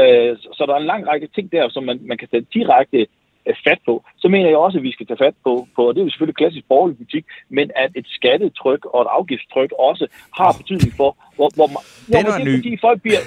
Øh, 0.00 0.36
så, 0.56 0.64
der 0.66 0.74
er 0.74 0.78
en 0.80 0.92
lang 0.92 1.08
række 1.08 1.28
ting 1.34 1.52
der, 1.52 1.68
som 1.68 1.84
man, 1.84 1.98
man 2.02 2.18
kan 2.18 2.28
tage 2.28 2.46
direkte 2.54 3.00
øh, 3.46 3.54
fat 3.66 3.80
på. 3.86 4.04
Så 4.18 4.28
mener 4.28 4.48
jeg 4.48 4.56
også, 4.56 4.78
at 4.78 4.84
vi 4.84 4.92
skal 4.92 5.06
tage 5.06 5.22
fat 5.24 5.34
på, 5.44 5.66
på 5.76 5.88
og 5.88 5.94
det 5.94 6.00
er 6.00 6.04
jo 6.04 6.10
selvfølgelig 6.10 6.36
klassisk 6.36 6.64
borgerlig 6.68 6.96
politik, 6.96 7.24
men 7.48 7.70
at 7.76 7.90
et 7.94 8.06
skattetryk 8.08 8.84
og 8.84 9.02
et 9.02 9.08
afgiftstryk 9.10 9.72
også 9.78 10.06
har 10.38 10.56
betydning 10.58 10.92
for, 11.00 11.10
hvor, 11.36 11.50
hvor 11.56 11.68
man, 11.74 11.82
det 12.06 12.44
ny. 12.44 12.50
er 12.50 12.56
fordi 12.56 12.76
folk 12.86 13.02
bliver... 13.02 13.22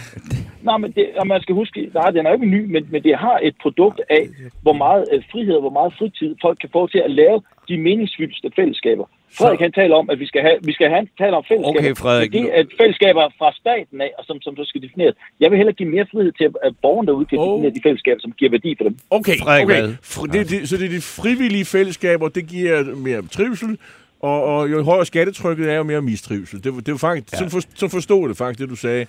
Nej, 0.70 0.78
men 0.78 0.92
det, 0.98 1.06
og 1.20 1.28
man 1.28 1.42
skal 1.42 1.56
huske, 1.62 1.80
nej, 1.94 2.10
den 2.16 2.26
er 2.26 2.30
jo 2.30 2.36
ikke 2.40 2.54
ny, 2.58 2.62
men, 2.74 2.88
men 2.92 3.04
det 3.04 3.16
har 3.26 3.40
et 3.44 3.56
produkt 3.62 4.00
af, 4.10 4.24
hvor 4.62 4.74
meget 4.74 5.04
øh, 5.14 5.24
frihed 5.32 5.56
og 5.60 5.62
hvor 5.62 5.76
meget 5.80 5.94
fritid 6.00 6.36
folk 6.42 6.58
kan 6.64 6.70
få 6.74 6.88
til 6.88 7.02
at 7.08 7.12
lave 7.12 7.42
de 7.70 7.78
meningsfyldste 7.78 8.48
fællesskaber. 8.56 9.06
Frederik 9.38 9.60
han 9.60 9.72
taler 9.72 9.96
om, 9.96 10.10
at 10.10 10.20
vi 10.20 10.28
skal 10.32 10.42
have, 10.42 10.58
vi 10.70 10.74
skal 10.74 10.90
have 10.90 11.08
tale 11.18 11.36
om 11.38 11.44
fællesskaber. 11.48 11.80
Okay, 11.80 11.96
Frederik, 12.04 12.34
Men 12.34 12.44
det 12.44 12.60
er 12.60 12.64
fællesskaber 12.82 13.24
fra 13.40 13.50
staten 13.62 14.02
af, 14.02 14.12
og 14.18 14.24
som, 14.28 14.42
som 14.42 14.56
så 14.58 14.64
skal 14.66 14.82
defineres. 14.82 15.16
Jeg 15.40 15.48
vil 15.52 15.58
hellere 15.58 15.76
give 15.80 15.90
mere 15.90 16.06
frihed 16.12 16.32
til, 16.40 16.44
at 16.68 16.74
borgerne 16.82 17.08
derude 17.08 17.26
kan 17.26 17.38
Oh. 17.40 17.46
definere 17.48 17.74
de 17.78 17.82
fællesskaber, 17.88 18.20
som 18.22 18.32
giver 18.32 18.52
værdi 18.52 18.76
for 18.78 18.84
dem. 18.84 18.96
Okay, 19.10 19.38
Frederik 19.44 19.66
okay. 19.66 19.82
Fri, 20.14 20.28
det, 20.34 20.50
det, 20.50 20.70
så 20.70 20.78
det 20.78 20.86
er 20.86 20.90
de 21.00 21.02
frivillige 21.02 21.66
fællesskaber, 21.66 22.28
det 22.28 22.44
giver 22.48 22.96
mere 23.08 23.22
trivsel, 23.38 23.78
Og, 24.20 24.44
og 24.44 24.72
jo 24.72 24.84
højere 24.84 25.06
skattetrykket 25.06 25.72
er, 25.72 25.76
jo 25.76 25.84
mere 25.84 26.02
mistrivsel. 26.02 26.64
Det, 26.64 26.74
det 26.74 26.88
er 26.88 26.92
jo 26.92 26.98
faktisk, 26.98 27.34
ja. 27.34 27.38
sådan, 27.38 27.52
for, 27.52 27.60
sådan 27.76 27.92
forstod 27.92 28.30
det 28.30 28.38
faktisk, 28.38 28.60
det 28.60 28.70
du 28.70 28.76
sagde. 28.76 29.06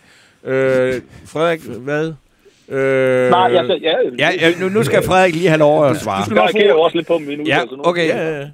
Øh, 0.47 1.03
Frederik, 1.24 1.62
hvad? 1.62 2.12
Øh, 2.69 3.31
Nej, 3.31 3.51
altså, 3.57 3.79
ja, 3.83 3.95
Ja, 4.19 4.51
nu, 4.61 4.69
nu 4.69 4.85
skal 4.85 5.03
Frederik 5.05 5.35
lige 5.35 5.49
have 5.49 5.59
lov 5.59 5.87
at 5.87 5.97
svare. 6.01 6.25
skal 6.25 6.35
jeg 6.35 6.43
nok 6.45 6.55
reagerer 6.55 6.73
få- 6.73 6.77
jo 6.79 6.81
også 6.83 6.97
lidt 6.97 7.07
på 7.07 7.19
min 7.19 7.29
Ja, 7.47 7.55
udtalelse 7.57 7.77
nu. 7.77 7.83
okay. 7.85 8.09
Ja, 8.09 8.29
ja, 8.29 8.39
ja. 8.41 8.47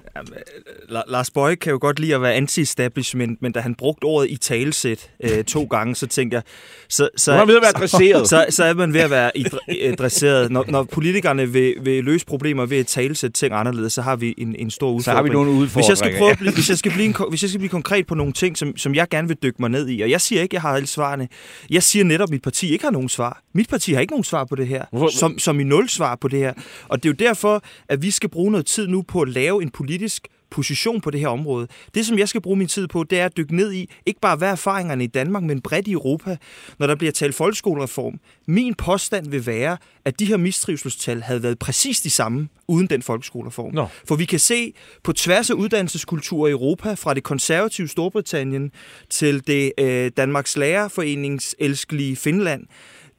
La- 0.89 1.11
Lars 1.11 1.31
Bøje 1.31 1.55
kan 1.55 1.71
jo 1.71 1.77
godt 1.81 1.99
lide 1.99 2.15
at 2.15 2.21
være 2.21 2.33
anti-establishment, 2.33 3.41
men 3.41 3.51
da 3.51 3.59
han 3.59 3.75
brugte 3.75 4.05
ordet 4.05 4.29
i 4.29 4.37
talesæt 4.37 5.09
øh, 5.23 5.43
to 5.43 5.63
gange, 5.63 5.95
så 5.95 6.07
tænker 6.07 6.37
jeg... 6.37 6.43
Så, 6.89 7.09
så, 7.17 7.35
Nu 7.35 7.41
er 7.41 7.45
ved 7.45 7.55
at 7.55 7.61
være 7.61 7.69
adresseret. 7.77 8.27
Så, 8.29 8.45
så 8.49 8.63
er 8.63 8.73
man 8.73 8.93
ved 8.93 8.99
at 9.01 9.09
være 9.11 9.37
idre- 9.37 9.59
adresseret. 9.81 10.51
Når, 10.51 10.65
når 10.67 10.83
politikerne 10.83 11.49
vil, 11.49 11.73
vil 11.81 12.03
løse 12.03 12.25
problemer 12.25 12.65
ved 12.65 12.77
at 12.77 12.87
talesætte 12.87 13.33
ting 13.39 13.53
anderledes, 13.53 13.93
så 13.93 14.01
har 14.01 14.15
vi 14.15 14.33
en, 14.37 14.55
en 14.59 14.71
stor 14.71 14.87
udfordring. 14.87 15.03
Så 15.03 15.11
har 15.11 15.23
vi 15.23 15.29
nogle 15.29 15.51
udfordringer. 15.51 15.73
Hvis 15.79 15.89
jeg 15.89 15.97
skal 15.97 16.17
prøve 16.17 16.31
at 16.31 16.37
blive, 16.37 16.53
hvis 16.53 16.69
jeg 16.69 16.77
skal 16.77 16.91
blive, 16.91 17.05
en, 17.05 17.15
hvis 17.29 17.41
jeg 17.41 17.49
skal 17.49 17.59
blive 17.59 17.69
konkret 17.69 18.07
på 18.07 18.15
nogle 18.15 18.33
ting, 18.33 18.57
som, 18.57 18.77
som 18.77 18.95
jeg 18.95 19.07
gerne 19.09 19.27
vil 19.27 19.37
dykke 19.43 19.57
mig 19.59 19.69
ned 19.69 19.89
i, 19.89 20.01
og 20.01 20.09
jeg 20.09 20.21
siger 20.21 20.41
ikke, 20.41 20.55
jeg 20.55 20.61
har 20.61 20.69
alle 20.75 20.87
svarene. 20.87 21.27
Jeg 21.69 21.83
siger 21.83 22.05
netop, 22.05 22.27
at 22.27 22.31
mit 22.31 22.41
parti 22.41 22.71
ikke 22.71 22.83
har 22.83 22.91
nogen 22.91 23.09
svar. 23.09 23.41
Mit 23.53 23.69
parti 23.69 23.93
har 23.93 24.01
ikke 24.03 24.13
nogen 24.13 24.23
svar 24.23 24.43
på 24.45 24.55
det 24.55 24.67
her. 24.67 24.85
Hvorfor- 24.91 25.17
Som, 25.17 25.39
som 25.39 25.59
i 25.59 25.63
nul 25.63 25.89
svar 25.89 26.15
på 26.15 26.27
det 26.27 26.39
her. 26.39 26.53
Og 26.87 27.03
det 27.03 27.09
er 27.09 27.13
jo 27.19 27.27
derfor, 27.27 27.63
at 27.89 28.01
vi 28.01 28.11
skal 28.11 28.29
bruge 28.29 28.51
noget 28.51 28.65
tid 28.65 28.87
nu 28.87 29.01
på 29.01 29.21
at 29.21 29.29
lave 29.29 29.61
en 29.63 29.69
politisk 29.69 30.27
position 30.51 31.01
på 31.01 31.11
det 31.11 31.19
her 31.19 31.27
område. 31.27 31.67
Det, 31.95 32.05
som 32.05 32.17
jeg 32.19 32.29
skal 32.29 32.41
bruge 32.41 32.57
min 32.57 32.67
tid 32.67 32.87
på, 32.87 33.03
det 33.03 33.19
er 33.19 33.25
at 33.25 33.37
dykke 33.37 33.55
ned 33.55 33.73
i, 33.73 33.89
ikke 34.05 34.19
bare 34.19 34.35
hvad 34.35 34.47
er 34.47 34.51
erfaringerne 34.51 35.03
i 35.03 35.07
Danmark, 35.07 35.43
men 35.43 35.61
bredt 35.61 35.87
i 35.87 35.91
Europa, 35.91 36.37
når 36.79 36.87
der 36.87 36.95
bliver 36.95 37.11
talt 37.11 37.35
folkeskolereform. 37.35 38.19
Min 38.47 38.73
påstand 38.73 39.27
vil 39.29 39.45
være, 39.45 39.77
at 40.05 40.19
de 40.19 40.25
her 40.25 40.37
mistrivselstal 40.37 41.21
havde 41.21 41.43
været 41.43 41.59
præcis 41.59 42.01
de 42.01 42.09
samme 42.09 42.47
uden 42.67 42.87
den 42.87 43.01
folkeskolereform. 43.01 43.73
Nå. 43.73 43.87
For 44.07 44.15
vi 44.15 44.25
kan 44.25 44.39
se 44.39 44.73
på 45.03 45.13
tværs 45.13 45.49
af 45.49 45.53
uddannelseskultur 45.53 46.47
i 46.47 46.51
Europa, 46.51 46.93
fra 46.93 47.13
det 47.13 47.23
konservative 47.23 47.87
Storbritannien 47.87 48.71
til 49.09 49.47
det 49.47 49.71
øh, 49.79 50.11
Danmarks 50.17 50.57
Lærerforenings 50.57 51.55
elskelige 51.59 52.15
Finland, 52.15 52.63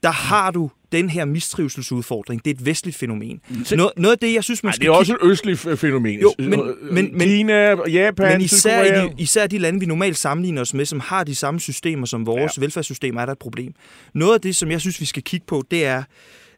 der 0.04 0.10
har 0.10 0.50
du 0.50 0.70
den 0.92 1.10
her 1.10 1.24
mistrivselsudfordring. 1.24 2.44
Det 2.44 2.50
er 2.50 2.54
et 2.54 2.66
vestligt 2.66 2.96
fænomen. 2.96 3.40
Noget, 3.76 3.92
noget 3.96 4.12
af 4.12 4.18
det, 4.18 4.34
jeg 4.34 4.44
synes, 4.44 4.62
man 4.62 4.68
Ej, 4.68 4.74
skal 4.74 4.86
det 4.86 4.92
er 4.94 4.98
også 4.98 5.12
et 5.12 5.18
østligt 5.22 5.58
fænomen. 5.58 6.20
Jo, 6.20 6.34
men- 6.38 6.50
men- 6.50 7.10
men- 7.12 7.20
Kina, 7.20 7.88
Japan, 7.88 8.32
men 8.32 8.40
især 8.40 8.82
i, 8.82 9.08
de, 9.08 9.14
især 9.18 9.46
de 9.46 9.58
lande, 9.58 9.80
vi 9.80 9.86
normalt 9.86 10.16
sammenligner 10.18 10.62
os 10.62 10.74
med, 10.74 10.84
som 10.84 11.00
har 11.00 11.24
de 11.24 11.34
samme 11.34 11.60
systemer 11.60 12.06
som 12.06 12.26
vores 12.26 12.56
ja. 12.56 12.60
velfærdssystem, 12.60 13.16
er 13.16 13.24
der 13.24 13.32
et 13.32 13.38
problem. 13.38 13.72
Noget 14.14 14.34
af 14.34 14.40
det, 14.40 14.56
som 14.56 14.70
jeg 14.70 14.80
synes, 14.80 15.00
vi 15.00 15.06
skal 15.06 15.22
kigge 15.22 15.46
på, 15.46 15.62
det 15.70 15.86
er, 15.86 16.02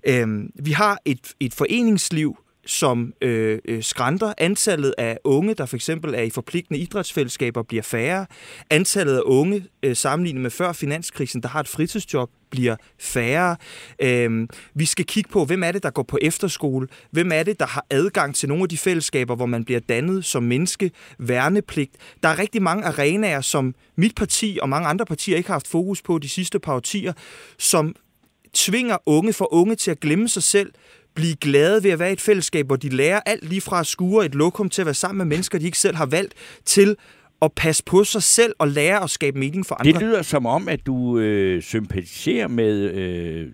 øh, 0.06 0.26
vi 0.54 0.70
har 0.72 0.98
et, 1.04 1.20
et 1.40 1.54
foreningsliv, 1.54 2.36
som 2.66 3.12
øh, 3.22 3.58
øh, 3.68 3.82
skrænter. 3.82 4.32
Antallet 4.38 4.94
af 4.98 5.18
unge, 5.24 5.54
der 5.54 5.66
for 5.66 5.76
eksempel 5.76 6.14
er 6.14 6.22
i 6.22 6.30
forpligtende 6.30 6.80
idrætsfællesskaber, 6.80 7.62
bliver 7.62 7.82
færre. 7.82 8.26
Antallet 8.70 9.16
af 9.16 9.22
unge, 9.24 9.64
øh, 9.82 9.96
sammenlignet 9.96 10.42
med 10.42 10.50
før 10.50 10.72
finanskrisen, 10.72 11.42
der 11.42 11.48
har 11.48 11.60
et 11.60 11.68
fritidsjob, 11.68 12.30
bliver 12.50 12.76
færre. 12.98 13.56
Øh, 14.02 14.48
vi 14.74 14.84
skal 14.84 15.04
kigge 15.04 15.30
på, 15.30 15.44
hvem 15.44 15.62
er 15.62 15.72
det, 15.72 15.82
der 15.82 15.90
går 15.90 16.02
på 16.02 16.18
efterskole? 16.22 16.88
Hvem 17.10 17.32
er 17.32 17.42
det, 17.42 17.60
der 17.60 17.66
har 17.66 17.86
adgang 17.90 18.34
til 18.34 18.48
nogle 18.48 18.62
af 18.62 18.68
de 18.68 18.78
fællesskaber, 18.78 19.36
hvor 19.36 19.46
man 19.46 19.64
bliver 19.64 19.80
dannet 19.80 20.24
som 20.24 20.42
menneske? 20.42 20.90
Værnepligt. 21.18 21.92
Der 22.22 22.28
er 22.28 22.38
rigtig 22.38 22.62
mange 22.62 22.84
arenaer, 22.84 23.40
som 23.40 23.74
mit 23.96 24.14
parti 24.14 24.58
og 24.62 24.68
mange 24.68 24.88
andre 24.88 25.06
partier 25.06 25.36
ikke 25.36 25.48
har 25.48 25.54
haft 25.54 25.68
fokus 25.68 26.02
på 26.02 26.18
de 26.18 26.28
sidste 26.28 26.58
par 26.58 26.74
årtier, 26.74 27.12
som 27.58 27.94
tvinger 28.54 28.96
unge 29.06 29.32
for 29.32 29.54
unge 29.54 29.74
til 29.74 29.90
at 29.90 30.00
glemme 30.00 30.28
sig 30.28 30.42
selv, 30.42 30.72
blive 31.14 31.36
glade 31.36 31.82
ved 31.82 31.90
at 31.90 31.98
være 31.98 32.10
i 32.10 32.12
et 32.12 32.20
fællesskab, 32.20 32.66
hvor 32.66 32.76
de 32.76 32.88
lærer 32.88 33.20
alt 33.26 33.48
lige 33.48 33.60
fra 33.60 33.80
at 33.80 33.86
skure 33.86 34.26
et 34.26 34.34
lokum 34.34 34.70
til 34.70 34.82
at 34.82 34.86
være 34.86 34.94
sammen 34.94 35.18
med 35.18 35.36
mennesker, 35.36 35.58
de 35.58 35.64
ikke 35.64 35.78
selv 35.78 35.96
har 35.96 36.06
valgt, 36.06 36.34
til 36.64 36.96
at 37.42 37.52
passe 37.52 37.84
på 37.84 38.04
sig 38.04 38.22
selv 38.22 38.54
og 38.58 38.68
lære 38.68 39.02
at 39.02 39.10
skabe 39.10 39.38
mening 39.38 39.66
for 39.66 39.74
andre. 39.74 39.92
Det 39.92 40.00
lyder 40.00 40.22
som 40.22 40.46
om, 40.46 40.68
at 40.68 40.86
du 40.86 41.18
øh, 41.18 41.62
sympatiserer 41.62 42.48
med 42.48 42.90
øh, 42.90 43.48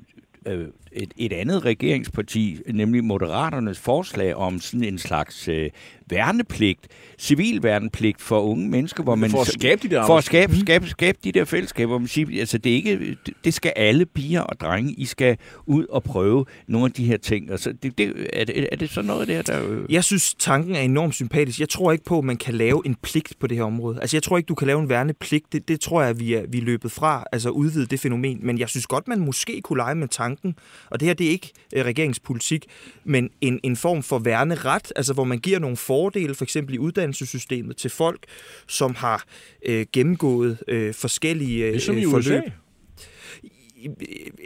øh, 0.47 0.67
et, 0.93 1.13
et 1.17 1.33
andet 1.33 1.65
regeringsparti, 1.65 2.59
nemlig 2.67 3.05
Moderaternes 3.05 3.79
forslag 3.79 4.35
om 4.35 4.61
sådan 4.61 4.85
en 4.85 4.99
slags 4.99 5.49
øh, 5.49 5.71
værnepligt, 6.13 6.89
civil 7.19 7.63
værnepligt 7.63 8.21
for 8.21 8.41
unge 8.41 8.69
mennesker, 8.69 9.03
hvor 9.03 9.15
man 9.15 9.31
For 9.31 9.41
at 9.41 9.47
skabe 9.47 9.83
de 9.83 9.95
der 9.95 10.07
for 10.07 10.19
at 10.19 10.25
skabe, 10.25 10.57
skabe, 10.57 10.89
skabe 10.89 11.19
de 11.25 11.33
der 11.33 11.45
fællesskaber, 11.45 11.89
hvor 11.89 11.99
man 11.99 12.09
siger, 12.09 12.41
altså 12.41 12.59
det 12.59 12.73
er 12.73 12.77
ikke, 12.77 13.17
det 13.45 13.55
skal 13.55 13.73
alle 13.77 14.07
piger 14.07 14.41
og 14.41 14.61
drenge, 14.61 14.93
I 14.93 15.05
skal 15.05 15.37
ud 15.67 15.87
og 15.87 16.03
prøve 16.03 16.45
nogle 16.67 16.87
af 16.87 16.93
de 16.93 17.05
her 17.05 17.17
ting. 17.17 17.51
Altså, 17.51 17.73
det, 17.83 17.99
det, 17.99 18.29
er, 18.33 18.45
det, 18.45 18.69
er 18.73 18.77
det 18.77 18.91
sådan 18.91 19.07
noget 19.07 19.29
der, 19.29 19.43
der 19.43 19.85
Jeg 19.89 20.05
synes, 20.05 20.35
tanken 20.35 20.75
er 20.75 20.81
enormt 20.81 21.15
sympatisk. 21.15 21.61
Jeg 21.61 21.69
tror 21.69 21.93
ikke 21.93 22.05
på, 22.05 22.19
at 22.19 22.25
man 22.25 22.37
kan 22.37 22.55
lave 22.55 22.83
en 22.87 22.95
pligt 22.95 23.35
på 23.41 23.47
det 23.47 23.57
her 23.57 23.65
område. 23.65 23.99
Altså, 24.01 24.17
jeg 24.17 24.23
tror 24.23 24.37
ikke, 24.37 24.47
du 24.47 24.55
kan 24.55 24.67
lave 24.67 24.81
en 24.81 24.89
værnepligt. 24.89 25.53
Det, 25.53 25.69
det 25.69 25.81
tror 25.81 26.03
jeg, 26.03 26.21
vi 26.21 26.35
er, 26.35 26.43
vi 26.49 26.59
er 26.59 26.63
løbet 26.63 26.93
fra. 26.93 27.25
Altså, 27.33 27.51
udvide 27.51 27.87
det 27.87 28.01
fænomen. 28.01 28.39
Men 28.43 28.59
jeg 28.59 28.69
synes 28.69 28.87
godt, 28.87 29.09
man 29.09 29.21
måske 29.21 29.61
kunne 29.61 29.77
lege 29.77 29.95
med 29.95 30.09
tanken. 30.09 30.55
Og 30.91 31.01
det 31.01 31.07
her, 31.07 31.15
det 31.15 31.27
er 31.27 31.31
ikke 31.31 31.53
øh, 31.75 31.85
regeringspolitik, 31.85 32.67
men 33.05 33.31
en, 33.41 33.61
en 33.63 33.77
form 33.77 34.03
for 34.03 34.19
værneret. 34.19 34.93
Altså, 34.97 35.13
hvor 35.13 35.25
man 35.25 35.39
giver 35.39 35.59
nogle 35.59 35.77
fordele, 36.03 36.35
for 36.35 36.45
eksempel 36.45 36.75
i 36.75 36.79
uddannelsessystemet, 36.79 37.77
til 37.77 37.91
folk, 37.91 38.19
som 38.69 38.95
har 38.95 39.25
øh, 39.67 39.87
gennemgået 39.93 40.59
øh, 40.69 40.95
forskellige 40.95 41.65
øh, 41.65 41.73
Ligesom 41.73 41.99
i 41.99 42.05
forløb. 42.05 42.43
USA. 42.43 42.51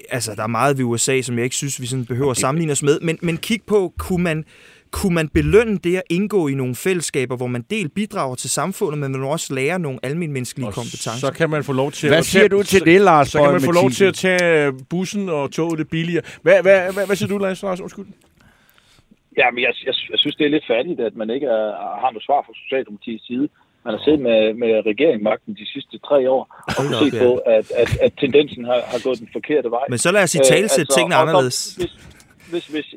altså, 0.09 0.35
der 0.35 0.43
er 0.43 0.47
meget 0.47 0.79
ved 0.79 0.85
USA, 0.85 1.21
som 1.23 1.37
jeg 1.37 1.45
ikke 1.45 1.57
synes, 1.57 1.81
vi 1.81 1.87
sådan 1.87 2.05
behøver 2.05 2.31
at 2.31 2.37
sammenligne 2.37 2.73
os 2.73 2.83
med, 2.83 3.01
men, 3.01 3.19
men 3.23 3.37
kig 3.37 3.61
på, 3.67 3.93
kunne 3.99 4.25
man, 4.25 4.45
kunne 4.91 5.15
man 5.15 5.29
belønne 5.29 5.79
det 5.79 5.97
at 5.97 6.03
indgå 6.11 6.49
i 6.49 6.55
nogle 6.55 6.75
fællesskaber, 6.75 7.37
hvor 7.37 7.47
man 7.47 7.65
del 7.71 7.89
bidrager 7.89 8.35
til 8.35 8.51
samfundet, 8.51 8.99
men 8.99 9.13
man 9.13 9.23
også 9.23 9.55
lærer 9.55 9.79
nogle 9.79 9.99
almindelige 10.03 10.67
Og 10.67 10.73
kompetencer? 10.73 11.11
så 11.11 11.31
kan 11.31 11.51
man 11.51 11.65
få 11.65 11.73
lov 11.73 11.93
til 11.93 12.09
Hvad 12.09 12.19
at 12.19 12.25
siger 12.27 12.41
tage, 12.41 12.49
du 12.49 12.63
til 12.63 12.79
så, 12.79 12.85
det, 12.85 13.01
Lars 13.01 13.29
Så 13.29 13.43
kan 13.43 13.53
man 13.53 13.61
få 13.61 13.73
lov 13.73 13.91
til 13.91 14.05
at 14.05 14.15
tage 14.15 14.73
bussen 14.91 15.29
og 15.29 15.51
toget 15.51 15.79
lidt 15.79 15.91
billigere. 15.91 16.23
Hvad, 16.43 16.63
hvad, 16.63 16.93
hvad, 16.93 17.07
hvad 17.07 17.17
siger 17.17 17.29
du, 17.29 17.39
Lars? 17.39 17.63
Lars? 17.63 17.81
Undskyld. 17.81 18.07
Ja, 19.37 19.51
men 19.51 19.61
jeg, 19.63 19.73
jeg, 19.87 19.95
jeg 20.11 20.19
synes, 20.19 20.37
det 20.37 20.47
er 20.47 20.51
lidt 20.51 20.67
fattigt, 20.67 21.01
at 21.01 21.17
man 21.17 21.31
ikke 21.31 21.47
er, 21.47 21.67
har 22.03 22.11
noget 22.11 22.25
svar 22.25 22.41
fra 22.47 22.53
Socialdemokratiets 22.63 23.27
side. 23.27 23.49
Man 23.85 23.95
har 23.95 24.03
siddet 24.05 24.21
med, 24.21 24.55
med 24.55 24.87
regeringsmagten 24.87 25.55
de 25.55 25.67
sidste 25.73 25.99
tre 25.99 26.31
år 26.31 26.43
og 26.67 26.73
kunne 26.79 26.95
se 27.11 27.19
på, 27.25 27.31
at, 27.37 27.67
at, 27.83 27.91
at 28.01 28.13
tendensen 28.21 28.65
har, 28.65 28.81
har 28.93 29.01
gået 29.05 29.19
den 29.19 29.29
forkerte 29.33 29.71
vej. 29.71 29.85
Men 29.89 29.99
så 29.99 30.13
lad 30.13 30.23
os 30.23 30.35
i 30.35 30.39
tale 30.39 30.69
sætte 30.69 30.93
tingene 30.95 31.15
og 31.15 31.19
så- 31.19 31.23
anderledes. 31.23 31.75
Hvis, 31.77 31.93
hvis, 32.51 32.67
hvis, 32.67 32.95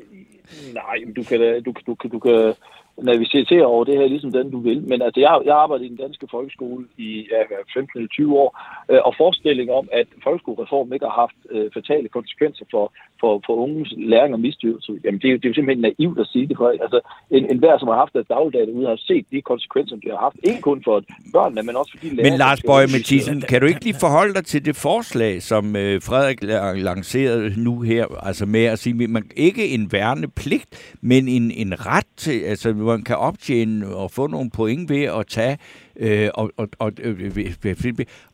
nej, 0.74 0.96
du 1.16 1.22
kan, 1.22 1.38
du, 1.64 1.72
du, 1.86 1.94
du, 2.02 2.08
du 2.12 2.18
kan 2.18 2.54
navigere 3.02 3.66
over 3.66 3.84
det 3.84 3.98
her, 3.98 4.06
ligesom 4.08 4.32
den 4.32 4.50
du 4.50 4.60
vil. 4.60 4.82
Men 4.82 5.02
altså, 5.02 5.20
jeg, 5.20 5.40
jeg 5.44 5.52
har 5.54 5.60
arbejdet 5.60 5.84
i 5.84 5.88
den 5.88 5.96
danske 5.96 6.26
folkeskole 6.30 6.86
i 6.98 7.26
ja, 7.30 7.42
15 7.74 7.98
eller 7.98 8.08
20 8.08 8.38
år, 8.38 8.50
øh, 8.90 9.00
og 9.04 9.14
forestillingen 9.16 9.76
om, 9.76 9.88
at 9.92 10.06
folkeskolereformen 10.24 10.92
ikke 10.92 11.06
har 11.06 11.16
haft 11.24 11.38
øh, 11.50 11.70
fatale 11.74 12.08
konsekvenser 12.08 12.64
for, 12.70 12.92
for, 13.20 13.42
for 13.46 13.54
unges 13.64 13.94
læring 14.12 14.34
og 14.34 14.40
mistrivsel, 14.40 14.94
jamen 15.04 15.20
det 15.20 15.28
er, 15.28 15.32
jo, 15.32 15.36
det 15.36 15.44
er 15.44 15.48
jo 15.48 15.54
simpelthen 15.54 15.86
naivt 15.88 16.18
at 16.24 16.26
sige 16.32 16.46
det. 16.48 16.56
For, 16.56 16.68
altså, 16.86 17.00
en, 17.30 17.44
en 17.52 17.58
hver, 17.58 17.78
som 17.78 17.88
har 17.88 17.98
haft 18.04 18.14
et 18.16 18.28
dagligdag 18.28 18.66
derude, 18.66 18.86
har 18.86 19.00
set 19.10 19.24
de 19.32 19.42
konsekvenser, 19.42 19.96
de 19.96 20.08
har 20.14 20.20
haft. 20.26 20.36
Ikke 20.42 20.60
kun 20.60 20.80
for 20.84 21.02
børnene, 21.32 21.62
men 21.62 21.76
også 21.76 21.90
for 21.92 22.00
de 22.04 22.14
lærere. 22.14 22.30
Men 22.30 22.38
Lars 22.38 22.64
undervise. 22.64 22.96
Mathisen, 22.96 23.40
kan 23.50 23.60
du 23.60 23.66
ikke 23.66 23.84
lige 23.84 24.00
forholde 24.00 24.34
dig 24.34 24.44
til 24.44 24.64
det 24.64 24.76
forslag, 24.76 25.42
som 25.42 25.76
øh, 25.76 26.02
Frederik 26.02 26.44
la- 26.44 26.82
lancerede 26.90 27.64
nu 27.66 27.80
her, 27.80 28.04
altså 28.22 28.46
med 28.46 28.64
at 28.64 28.78
sige, 28.78 29.04
at 29.04 29.10
man 29.10 29.24
ikke 29.36 29.68
en 29.68 29.92
værnepligt, 29.92 30.96
men 31.00 31.28
en, 31.28 31.50
en 31.50 31.86
ret 31.86 32.06
til, 32.16 32.40
altså 32.40 32.72
man 32.72 33.02
kan 33.02 33.16
optjene 33.16 33.96
og 33.96 34.10
få 34.10 34.26
nogle 34.26 34.50
point 34.50 34.90
ved 34.90 35.02
at 35.02 35.26
tage 35.26 35.58
øh, 36.00 36.28
og, 36.34 36.50
og, 36.56 36.68
og, 36.78 36.92
øh, 37.02 37.48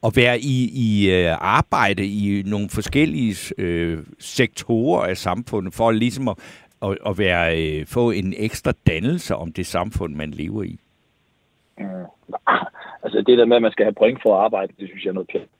og 0.02 0.12
være 0.16 0.38
i, 0.38 0.70
i 0.74 1.10
øh, 1.10 1.36
arbejde 1.40 2.06
i 2.06 2.42
nogle 2.46 2.68
forskellige 2.70 3.54
øh, 3.58 3.98
sektorer 4.18 5.06
af 5.06 5.16
samfundet, 5.16 5.74
for 5.74 5.90
ligesom 5.90 6.28
at, 6.28 6.36
at, 6.82 6.98
at 7.06 7.18
være, 7.18 7.62
øh, 7.62 7.86
få 7.86 8.10
en 8.10 8.34
ekstra 8.36 8.72
dannelse 8.86 9.36
om 9.36 9.52
det 9.52 9.66
samfund, 9.66 10.14
man 10.14 10.30
lever 10.30 10.62
i. 10.62 10.78
Mm. 11.78 11.84
Altså 13.02 13.24
det 13.26 13.38
der 13.38 13.44
med, 13.44 13.56
at 13.56 13.62
man 13.62 13.72
skal 13.72 13.84
have 13.84 13.94
point 13.94 14.22
for 14.22 14.36
at 14.36 14.44
arbejde, 14.44 14.72
det 14.80 14.88
synes 14.88 15.04
jeg 15.04 15.10
er 15.10 15.14
noget 15.14 15.28
pænt. 15.32 15.50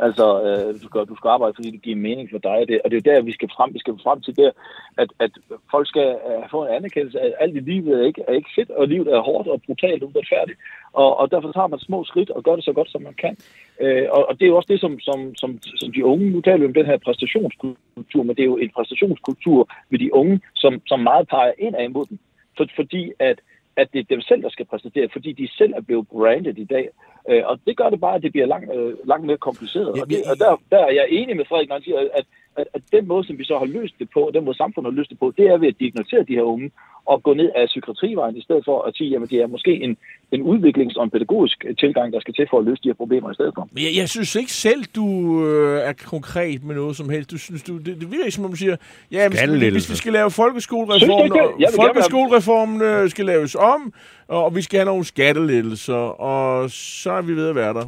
Altså, 0.00 0.26
øh, 0.46 0.74
du, 0.82 0.86
skal, 0.88 1.00
du 1.12 1.16
skal 1.16 1.28
arbejde, 1.28 1.54
fordi 1.54 1.70
det 1.70 1.82
giver 1.82 1.96
mening 1.96 2.28
for 2.30 2.38
dig. 2.38 2.58
Det, 2.68 2.80
og 2.84 2.90
det 2.90 2.96
er 2.96 3.02
jo 3.02 3.10
der, 3.10 3.28
vi 3.30 3.32
skal 3.32 3.50
frem, 3.56 3.74
vi 3.74 3.78
skal 3.78 3.94
frem 4.02 4.20
til 4.20 4.36
der, 4.36 4.50
at, 4.98 5.10
at 5.18 5.30
folk 5.70 5.88
skal 5.88 6.08
uh, 6.28 6.50
få 6.50 6.64
en 6.64 6.74
anerkendelse 6.78 7.20
af, 7.20 7.26
at 7.26 7.34
alt 7.40 7.56
i 7.56 7.60
livet 7.60 8.00
er 8.00 8.06
ikke, 8.06 8.22
er 8.28 8.32
ikke 8.32 8.50
fedt, 8.54 8.70
og 8.70 8.88
livet 8.88 9.08
er 9.08 9.20
hårdt 9.20 9.48
og 9.48 9.62
brutalt 9.66 10.02
og 10.02 10.08
uretfærdigt. 10.08 10.58
Og, 10.92 11.16
og 11.20 11.30
derfor 11.30 11.52
tager 11.52 11.66
man 11.66 11.78
små 11.78 12.04
skridt 12.04 12.30
og 12.30 12.42
gør 12.42 12.56
det 12.56 12.64
så 12.64 12.72
godt, 12.72 12.90
som 12.90 13.02
man 13.02 13.14
kan. 13.14 13.36
Øh, 13.80 14.06
og, 14.10 14.28
og 14.28 14.34
det 14.34 14.44
er 14.44 14.48
jo 14.52 14.56
også 14.56 14.72
det, 14.72 14.80
som, 14.80 15.00
som, 15.00 15.34
som, 15.34 15.58
som 15.62 15.92
de 15.92 16.04
unge, 16.04 16.30
nu 16.30 16.40
taler 16.40 16.58
vi 16.58 16.66
om 16.66 16.74
den 16.74 16.86
her 16.86 16.98
præstationskultur, 16.98 18.22
men 18.22 18.36
det 18.36 18.42
er 18.42 18.52
jo 18.52 18.56
en 18.56 18.70
præstationskultur 18.76 19.68
ved 19.90 19.98
de 19.98 20.14
unge, 20.14 20.40
som, 20.54 20.82
som 20.86 21.00
meget 21.00 21.28
peger 21.28 21.52
ind 21.58 21.74
af 21.76 21.84
imod 21.84 22.06
den. 22.06 22.18
For, 22.56 22.66
fordi 22.76 23.12
at 23.18 23.38
at 23.76 23.92
det 23.92 23.98
er 23.98 24.14
dem 24.14 24.20
selv, 24.20 24.42
der 24.42 24.48
skal 24.48 24.66
præsentere, 24.66 25.08
fordi 25.12 25.32
de 25.32 25.48
selv 25.58 25.72
er 25.76 25.80
blevet 25.80 26.08
branded 26.08 26.58
i 26.58 26.64
dag. 26.64 26.88
Øh, 27.30 27.42
og 27.44 27.60
det 27.66 27.76
gør 27.76 27.90
det 27.90 28.00
bare, 28.00 28.14
at 28.14 28.22
det 28.22 28.32
bliver 28.32 28.46
langt, 28.46 28.74
øh, 28.74 28.94
langt 29.04 29.26
mere 29.26 29.36
kompliceret. 29.36 29.88
Og, 29.88 30.10
det, 30.10 30.18
og 30.30 30.38
der, 30.38 30.60
der 30.70 30.78
er 30.78 30.92
jeg 30.92 31.06
enig 31.08 31.36
med 31.36 31.44
Frederik, 31.44 31.68
når 31.68 31.76
han 31.76 31.82
siger, 31.82 31.98
at, 31.98 32.26
at, 32.56 32.66
at 32.74 32.82
den 32.92 33.08
måde, 33.08 33.26
som 33.26 33.38
vi 33.38 33.44
så 33.44 33.58
har 33.58 33.66
løst 33.66 33.94
det 33.98 34.08
på, 34.14 34.30
den 34.34 34.44
måde 34.44 34.56
samfundet 34.56 34.92
har 34.92 34.96
løst 34.96 35.10
det 35.10 35.18
på, 35.18 35.32
det 35.36 35.46
er 35.46 35.56
ved 35.56 35.68
at 35.68 35.80
diagnosere 35.80 36.22
de 36.22 36.34
her 36.34 36.42
unge 36.42 36.70
at 37.12 37.22
gå 37.22 37.34
ned 37.34 37.50
af 37.56 37.66
psykiatrivejen, 37.66 38.36
i 38.36 38.42
stedet 38.42 38.62
for 38.64 38.82
at 38.82 38.96
sige, 38.96 39.16
at 39.16 39.30
det 39.30 39.38
er 39.42 39.46
måske 39.46 39.72
en, 39.86 39.96
en 40.32 40.42
udviklings- 40.42 40.96
og 40.98 41.04
en 41.04 41.10
pædagogisk 41.10 41.64
tilgang, 41.78 42.12
der 42.12 42.20
skal 42.20 42.34
til 42.34 42.46
for 42.50 42.58
at 42.58 42.64
løse 42.64 42.82
de 42.82 42.88
her 42.88 42.94
problemer 42.94 43.30
i 43.30 43.34
stedet 43.34 43.52
for. 43.56 43.68
Men 43.72 43.84
jeg, 43.84 43.92
jeg 43.96 44.08
synes 44.08 44.34
ikke 44.36 44.52
selv, 44.52 44.84
du 44.98 45.06
øh, 45.46 45.88
er 45.88 45.92
konkret 46.16 46.64
med 46.64 46.74
noget 46.74 46.96
som 46.96 47.08
helst. 47.08 47.30
Du 47.30 47.38
synes, 47.38 47.62
du, 47.62 47.78
det, 47.78 48.00
det 48.00 48.10
virker 48.10 48.24
ikke, 48.24 48.34
som 48.34 48.44
om 48.44 48.50
du 48.50 48.56
siger, 48.56 48.76
ja, 49.12 49.28
hvis, 49.28 49.42
vi, 49.42 49.70
hvis 49.70 49.90
vi 49.90 49.96
skal 49.96 50.12
lave 50.12 50.30
folkeskolereformen, 50.30 51.32
og 51.66 51.72
folkeskolereformen 51.82 52.82
øh, 52.82 53.10
skal 53.10 53.24
laves 53.24 53.54
om, 53.54 53.92
og 54.28 54.56
vi 54.56 54.62
skal 54.62 54.78
have 54.78 54.86
nogle 54.86 55.04
skattelettelser, 55.04 56.20
og 56.32 56.70
så 56.70 57.10
er 57.10 57.22
vi 57.22 57.32
ved 57.36 57.48
at 57.48 57.54
være 57.54 57.74
der. 57.74 57.84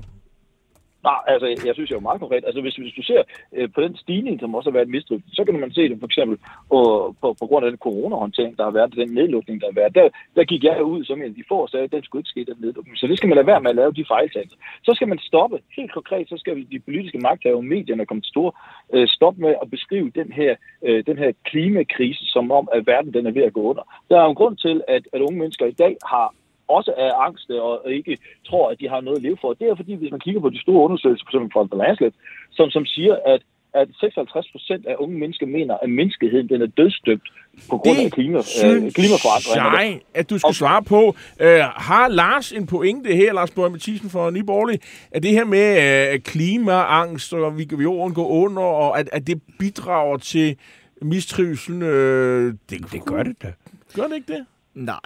Nej, 1.05 1.20
altså, 1.26 1.46
jeg 1.66 1.74
synes 1.74 1.90
jo 1.90 2.01
meget 2.01 2.20
konkret. 2.20 2.44
Altså, 2.46 2.61
hvis, 2.61 2.76
hvis 2.76 2.92
du 2.99 3.03
ser 3.03 3.22
øh, 3.57 3.68
på 3.74 3.80
den 3.80 3.96
stigning, 3.96 4.40
som 4.40 4.55
også 4.55 4.70
har 4.70 4.78
været 4.78 4.88
mistrivsel, 4.88 5.30
så 5.32 5.44
kan 5.44 5.61
man 5.61 5.72
se 5.72 5.88
det 5.88 5.96
for 6.01 6.07
eksempel 6.07 6.38
på, 6.70 6.80
på, 7.20 7.36
på 7.40 7.46
grund 7.46 7.64
af 7.64 7.70
den 7.70 7.78
coronahåndtering, 7.78 8.57
der 8.59 8.64
har 8.64 8.70
været, 8.70 8.94
den 8.94 9.14
nedlukning, 9.14 9.61
der 9.61 9.66
har 9.66 9.80
været. 9.80 9.94
Der, 9.94 10.09
der 10.36 10.44
gik 10.44 10.64
jeg 10.64 10.82
ud 10.82 11.05
som 11.05 11.18
en 11.18 11.24
af 11.32 11.34
de 11.34 11.44
få 11.49 11.55
og 11.55 11.68
sagde, 11.68 11.84
at 11.84 11.92
den 11.92 12.03
skulle 12.03 12.20
ikke 12.20 12.30
ske, 12.30 12.44
den 12.44 12.57
nedlukning. 12.61 12.99
Så 12.99 13.07
det 13.07 13.16
skal 13.16 13.28
man 13.28 13.36
lade 13.36 13.46
være 13.46 13.61
med 13.61 13.70
at 13.70 13.76
lave 13.76 13.92
de 13.92 14.05
fejltagelser. 14.09 14.57
Så 14.86 14.92
skal 14.94 15.09
man 15.09 15.18
stoppe, 15.18 15.59
helt 15.76 15.92
konkret, 15.92 16.28
så 16.28 16.36
skal 16.38 16.57
vi 16.57 16.62
de 16.62 16.80
politiske 16.80 17.18
magthavere, 17.18 17.59
og 17.59 17.64
medierne 17.64 18.07
komme 18.07 18.22
til 18.22 18.30
store, 18.30 18.53
øh, 18.94 19.09
stop 19.09 19.38
med 19.38 19.55
at 19.62 19.70
beskrive 19.70 20.11
den 20.11 20.32
her, 20.32 20.57
øh, 20.82 21.05
den 21.07 21.18
her 21.18 21.32
klimakrise, 21.44 22.24
som 22.34 22.51
om, 22.51 22.68
at 22.72 22.86
verden 22.86 23.14
den 23.14 23.26
er 23.26 23.30
ved 23.30 23.42
at 23.42 23.53
gå 23.53 23.62
under. 23.62 23.82
Der 24.11 24.20
er 24.20 24.26
en 24.26 24.34
grund 24.40 24.57
til, 24.57 24.82
at, 24.88 25.03
at 25.12 25.20
unge 25.20 25.38
mennesker 25.38 25.66
i 25.66 25.78
dag 25.84 25.96
har 26.07 26.34
også 26.69 26.93
er 26.97 27.12
angste 27.27 27.62
og 27.62 27.93
ikke 27.93 28.19
tror, 28.49 28.71
at 28.71 28.81
de 28.81 28.89
har 28.89 29.01
noget 29.01 29.16
at 29.16 29.23
leve 29.23 29.39
for. 29.41 29.53
Det 29.53 29.66
er 29.69 29.77
fordi, 29.77 29.95
hvis 29.95 30.11
man 30.11 30.21
kigger 30.21 30.41
på 30.41 30.51
de 30.51 30.61
store 30.61 30.85
undersøgelser, 30.87 31.25
f.eks. 31.27 31.53
fra 31.53 31.69
The 31.73 31.79
Lancet, 31.83 32.14
som, 32.51 32.71
som 32.71 32.85
siger, 32.87 33.16
at 33.27 33.43
at 33.75 33.89
56 34.01 34.47
procent 34.53 34.87
af 34.87 34.95
unge 34.99 35.19
mennesker 35.19 35.47
mener, 35.47 35.75
at 35.83 35.91
menneskeheden 35.91 36.49
den 36.49 36.62
er 36.62 36.66
dødsdøbt 36.66 37.29
på 37.71 37.79
grund 37.79 37.99
af 37.99 38.12
klima, 38.12 38.39
øh, 38.39 38.93
klimaforandringer. 38.93 39.81
jeg, 39.81 40.01
at 40.14 40.31
du 40.31 40.39
skal 40.39 40.55
svare 40.55 40.83
på. 40.83 41.16
Øh, 41.41 41.61
har 41.61 42.09
Lars 42.09 42.53
en 42.53 42.66
pointe 42.66 43.14
her, 43.16 43.33
Lars 43.33 43.51
Borg 43.51 43.73
Mathisen 43.73 44.11
fra 44.11 44.31
Nyborgerlig, 44.31 44.81
at 45.11 45.23
det 45.23 45.31
her 45.31 45.45
med 45.45 45.66
øh, 46.14 46.21
klimaangst, 46.21 47.33
og 47.33 47.59
vi 47.59 47.64
kan 47.64 47.79
jorden 47.79 48.14
gå 48.14 48.29
under, 48.29 48.62
og 48.62 48.99
at, 48.99 49.09
at 49.12 49.27
det 49.27 49.43
bidrager 49.59 50.16
til 50.16 50.57
mistrivselen? 51.03 51.83
Øh, 51.83 52.55
Det, 52.71 52.93
det 52.93 53.05
gør 53.05 53.23
det 53.23 53.43
da. 53.43 53.53
gør 53.95 54.03
det 54.03 54.14
ikke 54.14 54.33
det? 54.33 54.47
Nej. 54.75 55.01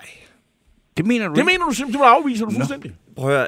Det 0.97 1.07
mener 1.07 1.29
du 1.29 1.35
Det 1.35 1.45
mener 1.45 1.65
du 1.65 1.75
simpelthen, 1.75 2.03
du 2.03 2.07
afviser 2.07 2.45
du 2.45 2.51
Nå. 2.51 2.59
fuldstændig. 2.59 2.93
Prøv 3.17 3.31
at 3.31 3.37
høre, 3.37 3.47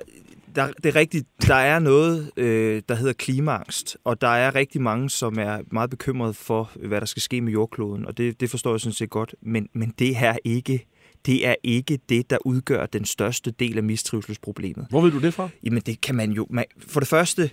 der, 0.54 0.72
det 0.82 0.86
er 0.86 0.96
rigtigt, 0.96 1.26
der 1.46 1.54
er 1.54 1.78
noget, 1.78 2.30
øh, 2.36 2.82
der 2.88 2.94
hedder 2.94 3.12
klimaangst, 3.12 3.96
og 4.04 4.20
der 4.20 4.28
er 4.28 4.54
rigtig 4.54 4.82
mange, 4.82 5.10
som 5.10 5.38
er 5.38 5.58
meget 5.72 5.90
bekymrede 5.90 6.34
for, 6.34 6.70
hvad 6.74 7.00
der 7.00 7.06
skal 7.06 7.22
ske 7.22 7.40
med 7.40 7.52
jordkloden, 7.52 8.06
og 8.06 8.18
det, 8.18 8.40
det 8.40 8.50
forstår 8.50 8.72
jeg 8.72 8.80
sådan 8.80 8.94
set 8.94 9.10
godt, 9.10 9.34
men, 9.42 9.68
men 9.72 9.94
det 9.98 10.16
her 10.16 10.36
ikke, 10.44 10.86
det 11.26 11.46
er 11.46 11.54
ikke 11.62 11.98
det, 12.08 12.30
der 12.30 12.38
udgør 12.44 12.86
den 12.86 13.04
største 13.04 13.50
del 13.50 13.76
af 13.76 13.82
mistrivselsproblemet. 13.82 14.86
Hvor 14.90 15.00
ved 15.00 15.10
du 15.10 15.20
det 15.20 15.34
fra? 15.34 15.48
Jamen 15.62 15.82
det 15.86 16.00
kan 16.00 16.14
man 16.14 16.32
jo... 16.32 16.46
Man, 16.50 16.64
for 16.86 17.00
det 17.00 17.08
første, 17.08 17.50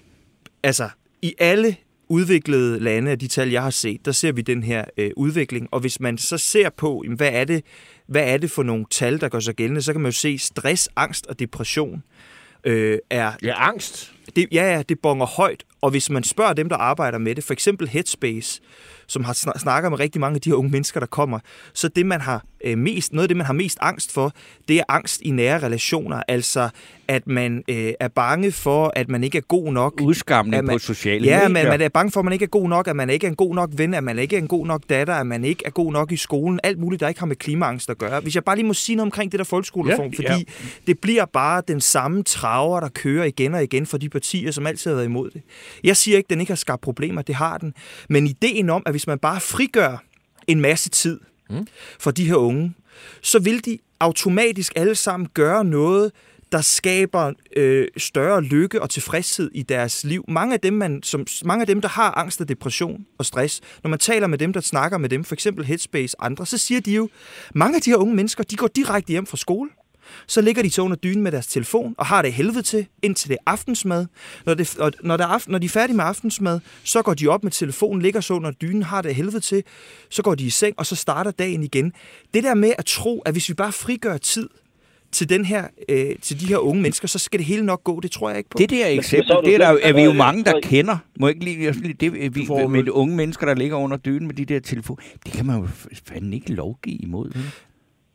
altså 0.63 0.89
i 1.21 1.33
alle 1.39 1.75
udviklede 2.12 2.80
lande 2.80 3.12
af 3.12 3.20
de 3.20 3.28
tal, 3.28 3.49
jeg 3.49 3.64
har 3.64 3.70
set, 3.70 4.05
der 4.05 4.12
ser 4.12 4.32
vi 4.32 4.41
den 4.41 4.64
her 4.64 4.86
øh, 4.97 5.12
udvikling. 5.18 5.68
Og 5.72 5.80
hvis 5.80 5.99
man 5.99 6.18
så 6.18 6.38
ser 6.38 6.70
på, 6.70 7.01
jamen, 7.03 7.18
hvad, 7.18 7.30
er 7.34 7.43
det, 7.43 7.64
hvad 8.07 8.24
er 8.34 8.38
det 8.38 8.51
for 8.51 8.64
nogle 8.64 8.86
tal, 8.89 9.22
der 9.22 9.30
gør 9.30 9.39
sig 9.39 9.55
gældende, 9.55 9.82
så 9.82 9.91
kan 9.91 10.01
man 10.01 10.12
jo 10.12 10.18
se 10.18 10.38
stress, 10.38 10.89
angst 10.95 11.28
og 11.28 11.39
depression 11.39 12.03
øh, 12.64 12.99
er 13.09 13.32
Ja, 13.43 13.68
angst 13.68 14.14
det, 14.36 14.47
ja, 14.51 14.75
ja, 14.75 14.82
det 14.89 14.99
bonger 14.99 15.25
højt. 15.25 15.63
Og 15.82 15.89
hvis 15.91 16.09
man 16.09 16.23
spørger 16.23 16.53
dem, 16.53 16.69
der 16.69 16.75
arbejder 16.77 17.17
med 17.17 17.36
det, 17.36 17.43
for 17.43 17.53
eksempel 17.53 17.88
Headspace, 17.88 18.61
som 19.07 19.23
har 19.23 19.34
snak- 19.34 19.59
snakker 19.59 19.89
med 19.89 19.99
rigtig 19.99 20.21
mange 20.21 20.36
af 20.36 20.41
de 20.41 20.49
her 20.49 20.55
unge 20.55 20.71
mennesker, 20.71 20.99
der 20.99 21.07
kommer, 21.07 21.39
så 21.73 21.88
det, 21.88 22.05
man 22.05 22.21
har 22.21 22.43
øh, 22.65 22.77
mest, 22.77 23.13
noget 23.13 23.23
af 23.23 23.27
det, 23.27 23.38
man 23.38 23.45
har 23.45 23.53
mest 23.53 23.77
angst 23.82 24.13
for, 24.13 24.34
det 24.67 24.77
er 24.79 24.84
angst 24.89 25.21
i 25.21 25.32
nære 25.32 25.59
relationer. 25.63 26.23
Altså, 26.27 26.69
at 27.07 27.27
man 27.27 27.63
øh, 27.69 27.93
er 27.99 28.07
bange 28.07 28.51
for, 28.51 28.91
at 28.95 29.09
man 29.09 29.23
ikke 29.23 29.38
er 29.38 29.41
god 29.41 29.73
nok. 29.73 30.01
Udskamning 30.01 30.65
man- 30.65 30.75
på 30.75 30.79
sociale 30.79 31.25
Ja, 31.25 31.38
medier. 31.38 31.49
man, 31.49 31.67
man 31.67 31.82
er 31.82 31.89
bange 31.89 32.11
for, 32.11 32.19
at 32.19 32.23
man 32.23 32.34
ikke 32.34 32.43
er 32.45 32.49
god 32.49 32.69
nok, 32.69 32.88
at 32.88 32.95
man 32.95 33.09
ikke 33.09 33.25
er 33.25 33.29
en 33.29 33.36
god 33.36 33.55
nok 33.55 33.69
ven, 33.73 33.93
at 33.93 34.03
man 34.03 34.19
ikke 34.19 34.36
er 34.36 34.39
en 34.41 34.47
god 34.47 34.67
nok 34.67 34.82
datter, 34.89 35.13
at 35.13 35.27
man 35.27 35.45
ikke 35.45 35.63
er 35.65 35.69
god 35.69 35.91
nok 35.93 36.11
i 36.11 36.17
skolen. 36.17 36.59
Alt 36.63 36.79
muligt, 36.79 36.99
der 36.99 37.07
ikke 37.07 37.19
har 37.19 37.27
med 37.27 37.36
klimaangst 37.36 37.89
at 37.89 37.97
gøre. 37.97 38.19
Hvis 38.19 38.36
jeg 38.36 38.43
bare 38.43 38.55
lige 38.55 38.65
må 38.67 38.73
sige 38.73 38.95
noget 38.95 39.05
omkring 39.07 39.32
det 39.32 39.38
der 39.38 39.43
folkeskolereform, 39.43 40.13
Ja, 40.23 40.32
fordi 40.34 40.47
det 40.88 40.99
bliver 40.99 41.25
bare 41.25 41.61
den 41.67 41.82
samme 41.82 42.23
traver, 42.23 42.79
der 42.79 42.89
kører 42.89 43.25
igen 43.25 43.53
og 43.55 43.63
igen 43.63 43.86
for 43.86 43.97
de 43.97 44.09
partier, 44.22 44.51
som 44.51 44.67
altid 44.67 44.91
har 44.91 44.95
været 44.95 45.05
imod 45.05 45.30
det. 45.32 45.41
Jeg 45.84 45.97
siger 45.97 46.17
ikke, 46.17 46.26
at 46.26 46.30
den 46.30 46.39
ikke 46.39 46.51
har 46.51 46.55
skabt 46.55 46.82
problemer, 46.82 47.22
det 47.22 47.36
har 47.36 47.57
den. 47.57 47.74
Men 48.09 48.28
ideen 48.28 48.69
om, 48.69 48.84
at 48.86 48.93
hvis 48.93 49.07
man 49.07 49.19
bare 49.19 49.39
frigør 49.41 50.03
en 50.47 50.61
masse 50.61 50.89
tid 50.89 51.19
Mm. 51.49 51.67
for 51.99 52.11
de 52.11 52.26
her 52.28 52.36
unge, 52.36 52.74
så 53.22 53.39
vil 53.39 53.65
de 53.65 53.78
automatisk 53.99 54.74
alle 54.76 54.95
sammen 54.95 55.30
gøre 55.34 55.65
noget, 55.65 56.11
der 56.51 56.61
skaber 56.61 57.34
øh, 57.55 57.88
større 57.97 58.41
lykke 58.43 58.82
og 58.82 58.89
tilfredshed 58.89 59.51
i 59.53 59.63
deres 59.63 60.03
liv. 60.03 60.26
Mange 60.28 60.53
af, 60.53 60.59
dem, 60.59 60.74
man, 60.74 61.03
som, 61.03 61.26
mange 61.45 61.61
af 61.61 61.67
dem, 61.67 61.82
der 61.82 61.88
har 61.89 62.17
angst 62.17 62.41
og 62.41 62.49
depression 62.49 63.05
og 63.17 63.26
stress, 63.26 63.61
når 63.84 63.89
man 63.89 63.99
taler 63.99 64.28
med 64.28 64.38
dem, 64.38 64.53
der 64.53 64.61
snakker 64.61 64.97
med 64.97 65.09
dem, 65.09 65.24
for 65.24 65.36
eksempel 65.36 65.65
Headspace 65.65 66.15
andre, 66.19 66.45
så 66.45 66.57
siger 66.57 66.82
de 66.82 66.91
jo, 66.93 67.09
mange 67.55 67.76
af 67.76 67.82
de 67.82 67.89
her 67.89 67.97
unge 67.97 68.15
mennesker, 68.15 68.43
de 68.43 68.55
går 68.55 68.67
direkte 68.67 69.11
hjem 69.11 69.26
fra 69.26 69.38
skole. 69.38 69.69
Så 70.28 70.41
ligger 70.41 70.62
de 70.64 70.70
så 70.70 70.82
under 70.82 70.97
dynen 70.97 71.24
med 71.24 71.32
deres 71.32 71.47
telefon 71.47 71.95
og 71.97 72.05
har 72.05 72.22
det 72.22 72.34
helvede 72.34 72.62
til, 72.62 72.86
indtil 73.01 73.30
det 73.30 73.38
er 73.45 73.51
aftensmad. 73.51 74.05
Når, 74.45 74.53
det, 74.53 74.78
og 74.80 74.91
når, 75.03 75.18
der 75.18 75.24
er 75.24 75.30
aften, 75.30 75.51
når 75.51 75.59
de 75.59 75.66
er 75.66 75.70
færdige 75.70 75.95
med 75.95 76.05
aftensmad, 76.05 76.59
så 76.84 77.01
går 77.01 77.14
de 77.14 77.28
op 77.28 77.43
med 77.43 77.51
telefonen, 77.51 78.01
ligger 78.01 78.22
så 78.22 78.34
under 78.34 78.51
dynen, 78.51 78.84
har 78.84 79.01
det 79.01 79.16
helvede 79.16 79.39
til, 79.39 79.64
så 80.09 80.22
går 80.22 80.36
de 80.36 80.43
i 80.45 80.49
seng, 80.49 80.76
og 80.78 80.86
så 80.86 80.95
starter 80.95 81.32
dagen 81.32 81.64
igen. 81.64 81.93
Det 82.34 82.43
der 82.43 82.53
med 82.53 82.74
at 82.78 82.86
tro, 82.86 83.20
at 83.26 83.32
hvis 83.34 83.49
vi 83.49 83.53
bare 83.53 83.72
frigør 83.72 84.18
tid 84.18 84.49
til, 85.12 85.30
den 85.30 85.45
her, 85.45 85.68
øh, 85.89 86.16
til 86.22 86.39
de 86.41 86.45
her 86.45 86.57
unge 86.57 86.82
mennesker, 86.82 87.07
så 87.07 87.20
skal 87.20 87.38
det 87.39 87.45
hele 87.47 87.66
nok 87.66 87.84
gå, 87.84 87.99
det 87.99 88.12
tror 88.12 88.30
jeg 88.30 88.38
ikke 88.38 88.49
på. 88.49 88.57
Det 88.57 88.70
der 88.70 88.88
eksempel, 88.88 89.36
det 89.45 89.53
er, 89.53 89.57
der, 89.57 89.78
er 89.82 89.93
vi 89.93 90.01
jo 90.01 90.09
øh, 90.12 90.16
mange, 90.16 90.43
der 90.43 90.51
så- 90.51 90.70
kender. 90.70 90.97
Må 91.20 91.28
jeg 91.28 91.36
ikke 91.36 91.45
lige, 91.45 91.93
det, 91.93 92.36
vi, 92.36 92.47
med 92.70 92.89
unge 92.89 93.16
mennesker, 93.16 93.45
der 93.45 93.53
ligger 93.55 93.78
under 93.78 93.97
dynen 93.97 94.28
med 94.28 94.36
de 94.36 94.45
der 94.45 94.59
telefoner. 94.59 95.01
Det 95.26 95.34
kan 95.34 95.45
man 95.45 95.59
jo 95.59 95.68
fandme 96.05 96.36
ikke 96.36 96.53
lovgive 96.53 96.95
imod. 96.95 97.32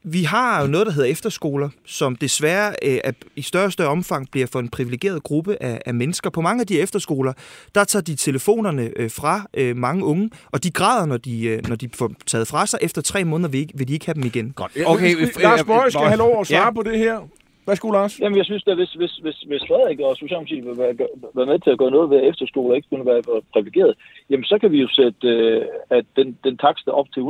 Vi 0.08 0.22
har 0.22 0.60
jo 0.62 0.66
noget, 0.66 0.86
der 0.86 0.92
hedder 0.92 1.08
efterskoler, 1.08 1.68
som 1.84 2.16
desværre 2.16 2.74
øh, 2.82 2.98
er, 3.04 3.12
i 3.36 3.42
større 3.42 3.64
og 3.64 3.72
større 3.72 3.88
omfang 3.88 4.30
bliver 4.30 4.46
for 4.46 4.60
en 4.60 4.68
privilegeret 4.68 5.22
gruppe 5.22 5.62
af, 5.62 5.80
af 5.86 5.94
mennesker. 5.94 6.30
På 6.30 6.40
mange 6.40 6.60
af 6.60 6.66
de 6.66 6.80
efterskoler, 6.80 7.32
der 7.74 7.84
tager 7.84 8.02
de 8.02 8.14
telefonerne 8.16 8.90
øh, 8.96 9.10
fra 9.10 9.46
øh, 9.54 9.76
mange 9.76 10.04
unge, 10.04 10.30
og 10.52 10.62
de 10.64 10.70
græder, 10.70 11.06
når 11.06 11.16
de, 11.16 11.44
øh, 11.46 11.68
når 11.68 11.76
de 11.76 11.88
får 11.94 12.12
taget 12.26 12.48
fra 12.48 12.66
sig. 12.66 12.78
Efter 12.82 13.02
tre 13.02 13.24
måneder 13.24 13.48
vil, 13.50 13.60
ikke, 13.60 13.72
vil 13.78 13.88
de 13.88 13.92
ikke 13.92 14.06
have 14.06 14.14
dem 14.14 14.24
igen. 14.24 14.50
Godt. 14.52 14.72
Okay, 14.86 15.16
øh, 15.16 15.28
Lars 15.42 15.60
øh, 15.60 15.66
Borg 15.66 15.84
skal 15.92 15.98
Bøje. 15.98 16.08
have 16.08 16.18
lov 16.18 16.40
at 16.40 16.46
svare 16.46 16.62
Ja. 16.64 16.70
på 16.70 16.82
det 16.82 16.98
her. 16.98 17.18
Værsgo, 17.66 17.90
Lars. 17.90 18.20
Jamen, 18.20 18.38
jeg 18.38 18.44
synes, 18.44 18.62
at 18.66 18.76
hvis, 18.76 18.92
hvis, 18.92 19.14
hvis, 19.24 19.38
hvis 19.50 19.62
Frederik 19.68 20.00
og 20.00 20.16
Socialdemokratiet 20.16 20.66
vil 20.66 20.78
være, 20.78 20.94
være 21.38 21.46
med 21.46 21.58
til 21.58 21.70
at 21.70 21.78
gøre 21.78 21.90
noget 21.90 22.10
ved 22.10 22.28
efterskole 22.30 22.72
og 22.72 22.76
ikke 22.76 22.88
kunne 22.88 23.06
være 23.06 23.22
privilegeret, 23.52 23.94
jamen 24.30 24.44
så 24.44 24.58
kan 24.58 24.70
vi 24.72 24.78
jo 24.84 24.88
sætte 24.88 25.28
øh, 25.28 25.64
at 25.90 26.04
den, 26.16 26.38
den 26.44 26.56
takste 26.58 26.90
op 26.98 27.08
til 27.14 27.20
100%, 27.20 27.24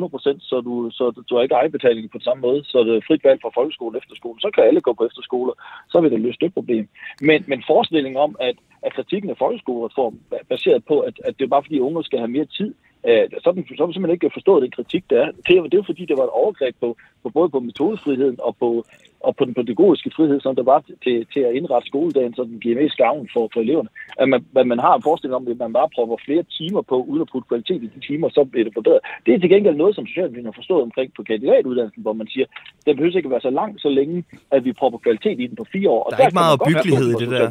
så 0.51 0.57
du, 0.67 0.91
så 0.91 1.05
du, 1.29 1.35
har 1.35 1.43
ikke 1.43 1.55
egenbetaling 1.55 2.11
på 2.11 2.19
samme 2.21 2.41
måde, 2.41 2.65
så 2.65 2.79
det 2.85 2.97
er 2.97 3.07
frit 3.09 3.25
valg 3.25 3.41
fra 3.43 3.57
folkeskole 3.59 3.95
og 3.97 3.99
efterskole. 4.03 4.41
Så 4.41 4.51
kan 4.55 4.65
alle 4.65 4.81
gå 4.81 4.93
på 4.93 5.07
efterskole, 5.07 5.53
så 5.93 6.01
vil 6.01 6.11
det 6.11 6.21
løse 6.21 6.39
det 6.41 6.55
problem. 6.55 6.89
Men, 7.21 7.45
men 7.47 7.65
forestillingen 7.67 8.21
om, 8.27 8.37
at, 8.41 8.57
at 8.83 8.93
kritikken 8.93 9.31
af 9.31 9.37
folkeskolereformen 9.39 10.21
er 10.31 10.47
baseret 10.49 10.85
på, 10.85 11.01
at, 11.01 11.15
at 11.25 11.35
det 11.39 11.45
er 11.45 11.55
bare 11.55 11.67
fordi 11.67 11.81
unge 11.81 12.05
skal 12.05 12.19
have 12.19 12.37
mere 12.37 12.49
tid, 12.59 12.75
øh, 13.09 13.25
så, 13.43 13.49
er 13.51 13.53
den, 13.55 13.65
så 13.69 13.75
har 13.83 13.87
vi 13.87 13.93
simpelthen 13.93 14.15
ikke 14.19 14.31
forstået 14.39 14.63
den 14.63 14.71
kritik, 14.71 15.05
der 15.11 15.19
er. 15.25 15.31
Det, 15.47 15.57
er- 15.57 15.63
det 15.63 15.75
er 15.75 15.83
jo 15.83 15.91
fordi, 15.91 16.05
det 16.07 16.17
var 16.17 16.25
et 16.25 16.31
overgreb 16.43 16.75
på, 16.81 16.97
på 17.23 17.29
både 17.29 17.49
på 17.49 17.61
metodefriheden 17.61 18.37
og 18.47 18.57
på, 18.61 18.85
og 19.21 19.37
på 19.37 19.45
den 19.45 19.55
pædagogiske 19.55 20.11
frihed, 20.17 20.41
som 20.41 20.57
der 20.57 20.63
var 20.63 20.81
til, 21.05 21.27
til 21.33 21.41
at 21.41 21.55
indrette 21.55 21.87
skoledagen, 21.89 22.35
så 22.35 22.43
den 22.45 22.59
giver 22.61 22.83
mest 22.83 22.97
gavn 22.97 23.29
for, 23.33 23.51
for 23.53 23.61
eleverne. 23.61 23.89
At 24.19 24.29
man, 24.29 24.45
at 24.57 24.67
man 24.67 24.79
har 24.79 24.95
en 24.97 25.03
forestilling 25.03 25.35
om, 25.37 25.49
at 25.49 25.59
man 25.59 25.73
bare 25.73 25.89
prøver 25.95 26.17
flere 26.25 26.43
timer 26.59 26.83
på, 26.83 26.97
uden 27.11 27.23
at 27.23 27.29
putte 27.33 27.49
kvalitet 27.49 27.83
i 27.83 27.91
de 27.95 28.01
timer, 28.09 28.29
så 28.29 28.45
bliver 28.45 28.65
det 28.65 28.75
forbedret. 28.75 29.01
Det 29.27 29.35
er 29.35 29.39
til 29.39 29.51
gengæld 29.51 29.77
noget, 29.77 29.95
som 29.95 30.07
Socialdemokratiet 30.07 30.47
har 30.47 30.59
forstået 30.61 30.83
omkring 30.83 31.13
på 31.17 31.23
kandidatuddannelsen, 31.23 32.03
hvor 32.03 32.13
man 32.13 32.27
siger, 32.29 32.47
den 32.87 32.97
behøver 32.97 33.17
ikke 33.17 33.27
at 33.27 33.31
være 33.31 33.41
så 33.41 33.51
lang, 33.51 33.81
så 33.81 33.89
længe, 33.89 34.25
at 34.51 34.65
vi 34.65 34.73
prøver 34.73 34.99
kvalitet 34.99 35.41
i 35.41 35.47
den 35.47 35.57
på 35.57 35.67
fire 35.73 35.91
år. 35.91 36.03
Og 36.03 36.11
Der 36.11 36.17
er 36.17 36.21
ikke 36.21 36.31
kan 36.31 36.35
man 36.35 36.43
meget 36.45 36.61
opbyggelighed 36.61 37.09
i 37.11 37.21
det 37.25 37.31
der. 37.31 37.49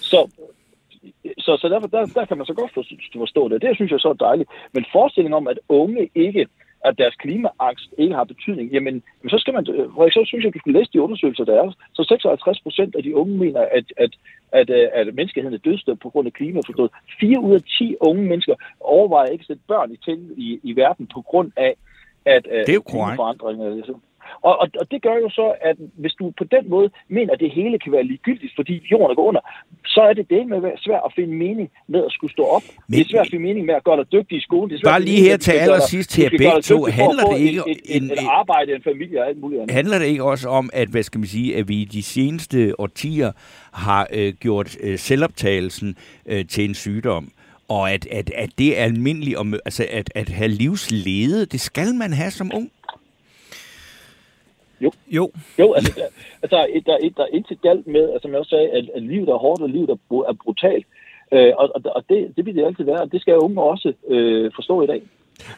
Så, 0.00 0.20
så, 1.38 1.56
så 1.60 1.68
derfor, 1.68 1.88
der, 1.88 2.06
der 2.06 2.24
kan 2.24 2.36
man 2.36 2.46
så 2.46 2.54
godt 2.54 2.72
forstå- 2.72 3.48
det. 3.48 3.62
Det 3.62 3.76
synes 3.76 3.92
jeg 3.92 4.00
så 4.00 4.08
er 4.08 4.24
dejligt. 4.28 4.50
Men 4.72 4.84
forestillingen 4.92 5.36
om, 5.36 5.48
at 5.48 5.58
unge 5.68 6.10
ikke 6.14 6.46
at 6.84 6.98
deres 6.98 7.14
klimaangst 7.14 7.94
ikke 7.98 8.14
har 8.14 8.24
betydning, 8.24 8.70
jamen, 8.72 9.02
så 9.28 9.38
skal 9.38 9.54
man, 9.54 9.64
så 9.66 10.22
synes 10.26 10.42
jeg, 10.42 10.48
at 10.48 10.54
du 10.54 10.58
skal 10.58 10.72
læse 10.72 10.90
de 10.92 11.02
undersøgelser, 11.02 11.44
der 11.44 11.62
er. 11.62 11.72
Så 11.92 12.04
56 12.08 12.60
procent 12.60 12.94
af 12.96 13.02
de 13.02 13.16
unge 13.16 13.38
mener, 13.38 13.60
at, 13.60 13.84
at, 13.96 14.12
at, 14.52 14.70
øh, 14.70 14.88
at 14.92 15.14
menneskeheden 15.14 15.54
er 15.54 15.58
dødsdømt 15.58 16.00
på 16.00 16.10
grund 16.10 16.26
af 16.26 16.32
klimaforstået. 16.32 16.90
4 17.20 17.40
ud 17.40 17.54
af 17.54 17.62
10 17.62 17.96
unge 18.00 18.22
mennesker 18.22 18.54
overvejer 18.80 19.26
ikke 19.26 19.42
at 19.42 19.46
sætte 19.46 19.62
børn 19.68 19.92
i 19.92 19.96
til 19.96 20.18
i, 20.36 20.60
i 20.62 20.76
verden 20.76 21.06
på 21.14 21.20
grund 21.20 21.52
af, 21.56 21.74
at 22.26 22.46
øh, 22.50 22.60
Det 22.60 22.68
er 22.68 22.74
jo 22.74 22.80
korrekt. 22.80 23.16
Og, 24.42 24.54
og, 24.60 24.66
og 24.80 24.90
det 24.90 25.02
gør 25.02 25.16
jo 25.24 25.28
så, 25.30 25.46
at 25.70 25.76
hvis 26.02 26.12
du 26.20 26.32
på 26.38 26.44
den 26.44 26.70
måde 26.70 26.88
mener, 27.08 27.32
at 27.32 27.40
det 27.40 27.50
hele 27.50 27.78
kan 27.78 27.92
være 27.92 28.04
ligegyldigt, 28.04 28.52
fordi 28.56 28.74
jorden 28.90 29.16
går 29.16 29.24
under, 29.30 29.40
så 29.86 30.00
er 30.00 30.12
det 30.12 30.26
det 30.30 30.46
med 30.48 30.58
svært 30.78 31.02
at 31.04 31.12
finde 31.18 31.34
mening 31.34 31.70
med 31.88 32.00
at 32.06 32.12
skulle 32.12 32.32
stå 32.32 32.42
op. 32.56 32.62
Men, 32.88 32.98
det 32.98 33.04
er 33.06 33.10
svært 33.10 33.26
at 33.26 33.30
finde 33.30 33.46
mening 33.48 33.66
med 33.66 33.74
at 33.74 33.84
gøre 33.84 33.96
dig 33.96 34.12
dygtig 34.12 34.38
i 34.38 34.40
skolen. 34.40 34.70
Det 34.70 34.76
er 34.76 34.80
svært 34.80 34.92
Bare 34.92 35.02
lige 35.02 35.22
her 35.28 35.36
til 35.36 35.52
allersidst 35.52 36.10
til 36.10 36.22
jer 36.22 36.30
begge 36.30 36.62
to. 36.62 36.84
Handler 36.84 37.24
det 37.24 37.40
et- 37.40 37.46
ikke 37.48 37.62
et, 37.68 37.80
en- 37.84 38.04
et, 38.04 38.12
et 38.12 38.18
arbejde, 38.30 38.74
en 38.74 38.82
familie 38.82 39.20
og 39.22 39.28
alt 39.28 39.40
muligt 39.40 39.60
andet? 39.62 39.74
Handler 39.74 39.98
det 39.98 40.06
ikke 40.06 40.24
også 40.24 40.48
om, 40.48 40.70
at, 40.72 40.88
hvad 40.88 41.02
skal 41.02 41.18
man 41.18 41.26
sige, 41.28 41.56
at 41.56 41.68
vi 41.68 41.74
i 41.74 41.84
de 41.84 42.02
seneste 42.02 42.80
årtier 42.80 43.32
har 43.72 44.08
øh, 44.12 44.32
gjort 44.40 44.76
øh, 44.80 44.98
selvoptagelsen 44.98 45.96
øh, 46.26 46.44
til 46.46 46.64
en 46.64 46.74
sygdom? 46.74 47.32
Og 47.68 47.90
at, 47.92 48.06
at, 48.06 48.30
at 48.30 48.50
det 48.58 48.78
er 48.80 48.84
almindeligt, 48.84 49.36
om, 49.36 49.54
altså 49.64 49.86
at, 49.90 50.12
at 50.14 50.28
have 50.28 50.48
livslede, 50.48 51.46
det 51.46 51.60
skal 51.60 51.94
man 51.94 52.12
have 52.12 52.30
som 52.30 52.50
ung. 52.54 52.70
Jo, 55.10 55.30
Jo, 55.58 55.72
altså, 55.72 55.92
der, 55.98 56.06
altså 56.42 56.56
der, 56.56 56.62
er- 56.62 56.80
der, 56.86 56.94
er- 56.94 57.14
der 57.16 57.22
er 57.22 57.32
intet 57.36 57.62
galt 57.62 57.86
med, 57.86 58.04
altså, 58.12 58.18
som 58.22 58.30
jeg 58.30 58.38
også 58.38 58.50
sagde, 58.56 58.68
at, 58.78 58.84
at 58.96 59.02
livet 59.02 59.28
er 59.28 59.34
hårdt, 59.44 59.62
og 59.62 59.68
livet 59.68 59.90
er, 59.90 59.98
er 60.30 60.34
brutalt. 60.44 60.86
Øh, 61.32 61.52
og 61.58 61.66
og, 61.74 61.80
og 61.96 62.02
det, 62.08 62.18
det 62.36 62.46
vil 62.46 62.54
det 62.56 62.64
altid 62.64 62.84
være, 62.84 63.00
og 63.04 63.12
det 63.12 63.20
skal 63.20 63.36
unge 63.46 63.62
også 63.62 63.92
øh, 64.08 64.50
forstå 64.54 64.82
i 64.82 64.86
dag. 64.86 65.02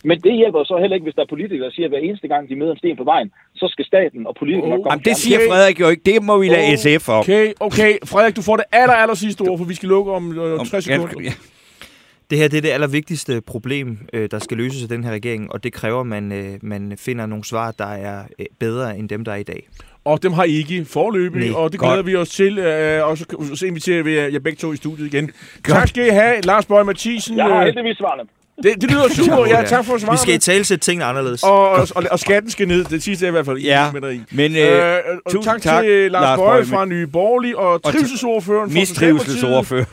Men 0.04 0.20
det 0.20 0.32
hjælper 0.34 0.64
så 0.64 0.76
heller 0.80 0.94
ikke, 0.94 1.04
hvis 1.04 1.14
der 1.14 1.22
er 1.22 1.26
politikere, 1.26 1.66
der 1.66 1.72
siger, 1.74 1.86
at 1.86 1.90
hver 1.90 1.98
eneste 1.98 2.28
gang, 2.28 2.48
de 2.48 2.56
møder 2.56 2.72
en 2.72 2.78
sten 2.78 2.96
på 2.96 3.04
vejen, 3.04 3.32
så 3.56 3.68
skal 3.70 3.84
staten 3.84 4.26
og 4.26 4.34
politikerne 4.34 4.72
Oh, 4.74 4.78
oh, 4.78 4.82
komme 4.82 4.92
Jamen, 4.92 5.04
det 5.04 5.16
siger 5.16 5.38
Okay. 5.38 5.48
Frederik 5.48 5.80
jo 5.80 5.88
ikke. 5.88 6.02
Det 6.06 6.22
må 6.22 6.38
vi 6.38 6.48
lade 6.48 6.76
SF 6.76 7.08
om. 7.08 7.18
Okay, 7.18 7.52
okay. 7.60 7.92
Frederik, 8.04 8.36
du 8.36 8.42
får 8.42 8.56
det 8.56 8.64
aller, 8.72 8.94
aller 8.94 9.14
sidste 9.14 9.42
ord, 9.42 9.58
for 9.58 9.64
vi 9.64 9.74
skal 9.74 9.88
lukke 9.88 10.12
om, 10.12 10.38
øh, 10.38 10.52
Om 10.60 10.66
60 10.66 10.88
ganske- 10.88 11.08
sekunder. 11.10 11.30
ja. 11.30 11.34
Det 12.30 12.38
her 12.38 12.48
det 12.48 12.56
er 12.56 12.60
det 12.60 12.68
allervigtigste 12.68 13.40
problem, 13.40 13.98
øh, 14.12 14.28
der 14.30 14.38
skal 14.38 14.56
løses 14.56 14.82
af 14.82 14.88
den 14.88 15.04
her 15.04 15.12
regering, 15.12 15.52
og 15.52 15.64
det 15.64 15.72
kræver, 15.72 16.00
at 16.00 16.06
man, 16.06 16.32
øh, 16.32 16.58
man 16.62 16.92
finder 16.98 17.26
nogle 17.26 17.44
svar, 17.44 17.70
der 17.70 17.86
er 17.86 18.24
øh, 18.38 18.46
bedre 18.60 18.98
end 18.98 19.08
dem, 19.08 19.24
der 19.24 19.32
er 19.32 19.36
i 19.36 19.42
dag. 19.42 19.68
Og 20.04 20.22
dem 20.22 20.32
har 20.32 20.44
I 20.44 20.50
ikke 20.56 20.84
forløbig, 20.84 21.50
Nej, 21.50 21.60
og 21.60 21.72
det 21.72 21.80
godt. 21.80 21.88
glæder 21.88 22.02
vi 22.02 22.16
os 22.16 22.28
til. 22.30 22.58
Øh, 22.58 23.08
og 23.08 23.18
så, 23.18 23.24
så 23.54 23.66
inviterer 23.66 24.02
vi 24.02 24.18
jer 24.18 24.38
begge 24.38 24.56
to 24.56 24.72
i 24.72 24.76
studiet 24.76 25.06
igen. 25.14 25.30
Tak 25.64 25.88
skal 25.88 26.06
I 26.06 26.10
have, 26.10 26.40
Lars 26.40 26.66
Bøge 26.66 26.84
Mathisen. 26.84 27.36
Jeg 27.36 27.44
har 27.44 27.64
heldigvis 27.64 27.96
svarene. 27.96 28.22
Det, 28.62 28.80
det 28.80 28.90
lyder 28.90 29.08
super. 29.08 29.46
Ja, 29.46 29.62
tak 29.66 29.84
for 29.84 29.94
Vi 29.94 30.00
skal 30.00 30.14
i 30.14 30.16
svaret. 30.16 30.40
tale 30.40 30.64
sætte 30.64 30.84
tingene 30.84 31.04
anderledes. 31.04 31.42
Og, 31.42 31.70
og, 31.70 31.86
og, 32.10 32.18
skatten 32.18 32.50
skal 32.50 32.68
ned. 32.68 32.84
Det 32.84 33.02
sidste 33.02 33.24
er 33.26 33.28
i 33.28 33.32
hvert 33.32 33.46
fald 33.46 33.58
Ja, 33.58 33.92
med 33.92 34.00
dig 34.00 34.14
i. 34.14 34.20
men 34.32 34.56
Øh, 34.56 34.62
øh, 34.62 34.98
og 35.26 35.44
tak, 35.44 35.62
tak, 35.62 35.82
til 35.84 36.10
Lars 36.10 36.22
Lars 36.22 36.38
Bøje 36.38 36.64
fra 36.64 36.84
Nye 36.84 37.06
Borgerlige 37.06 37.58
og 37.58 37.82
trivselsordføreren 37.82 38.70
fra 38.70 38.78
mistrivselsordfører. 38.78 39.84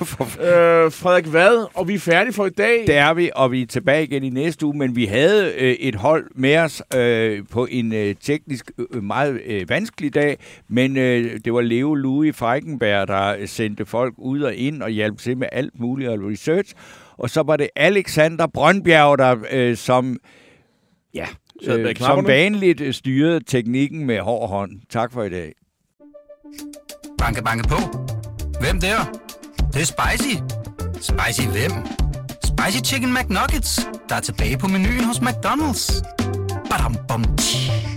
Øh, 0.86 0.92
Frederik 0.92 1.34
Vad, 1.34 1.66
og 1.74 1.88
vi 1.88 1.94
er 1.94 2.00
færdige 2.00 2.34
for 2.34 2.46
i 2.46 2.50
dag. 2.50 2.84
det 2.88 2.96
er 2.98 3.14
vi, 3.14 3.30
og 3.36 3.52
vi 3.52 3.62
er 3.62 3.66
tilbage 3.68 4.04
igen 4.04 4.24
i 4.24 4.30
næste 4.30 4.66
uge, 4.66 4.78
men 4.78 4.96
vi 4.96 5.06
havde 5.06 5.54
øh, 5.58 5.72
et 5.72 5.96
hold 5.96 6.26
med 6.36 6.58
os 6.58 6.82
øh, 6.96 7.40
på 7.52 7.68
en 7.72 7.94
øh, 7.94 8.16
teknisk 8.24 8.72
øh, 8.94 9.04
meget 9.04 9.40
øh, 9.46 9.70
vanskelig 9.70 10.14
dag, 10.16 10.38
men 10.70 10.98
øh, 10.98 11.40
det 11.46 11.54
var 11.54 11.62
Leo 11.62 11.94
Louis 11.94 12.36
Freikenberg, 12.36 13.08
der 13.08 13.36
øh, 13.40 13.48
sendte 13.48 13.86
folk 13.86 14.14
ud 14.18 14.42
og 14.42 14.56
ind 14.56 14.82
og 14.82 14.90
hjalp 14.90 15.18
til 15.20 15.38
med 15.38 15.48
alt 15.52 15.80
muligt 15.80 16.10
og 16.10 16.18
research. 16.32 16.74
Og 17.22 17.30
så 17.30 17.44
var 17.44 17.58
det 17.58 17.70
Alexander 17.76 18.48
Brøndbjerg, 18.48 19.18
der 19.18 19.36
øh, 19.52 19.78
som, 19.78 20.18
ja, 21.14 21.28
øh, 21.64 21.96
som 21.96 22.28
vanligt 22.28 22.82
øh, 22.82 22.94
styrede 22.94 23.44
teknikken 23.48 24.06
med 24.06 24.20
hård 24.20 24.50
hånd. 24.50 24.72
Tak 24.90 25.12
for 25.12 25.24
i 25.24 25.30
dag. 25.30 25.54
Banke, 27.18 27.44
banke 27.44 27.68
på. 27.68 27.76
Hvem 28.60 28.80
der? 28.80 29.20
Det 29.74 29.82
er 29.82 29.86
spicy. 29.86 30.36
Spicy 30.94 31.48
hvem? 31.48 31.72
Spicy 32.44 32.94
Chicken 32.94 33.14
McNuggets, 33.14 33.90
der 34.10 34.16
er 34.16 34.22
tilbage 34.22 34.58
på 34.58 34.68
menuen 34.68 35.04
hos 35.04 35.18
McDonald's. 35.18 36.04
Badum, 36.70 36.96
bom, 37.08 37.24
tji. 37.38 37.91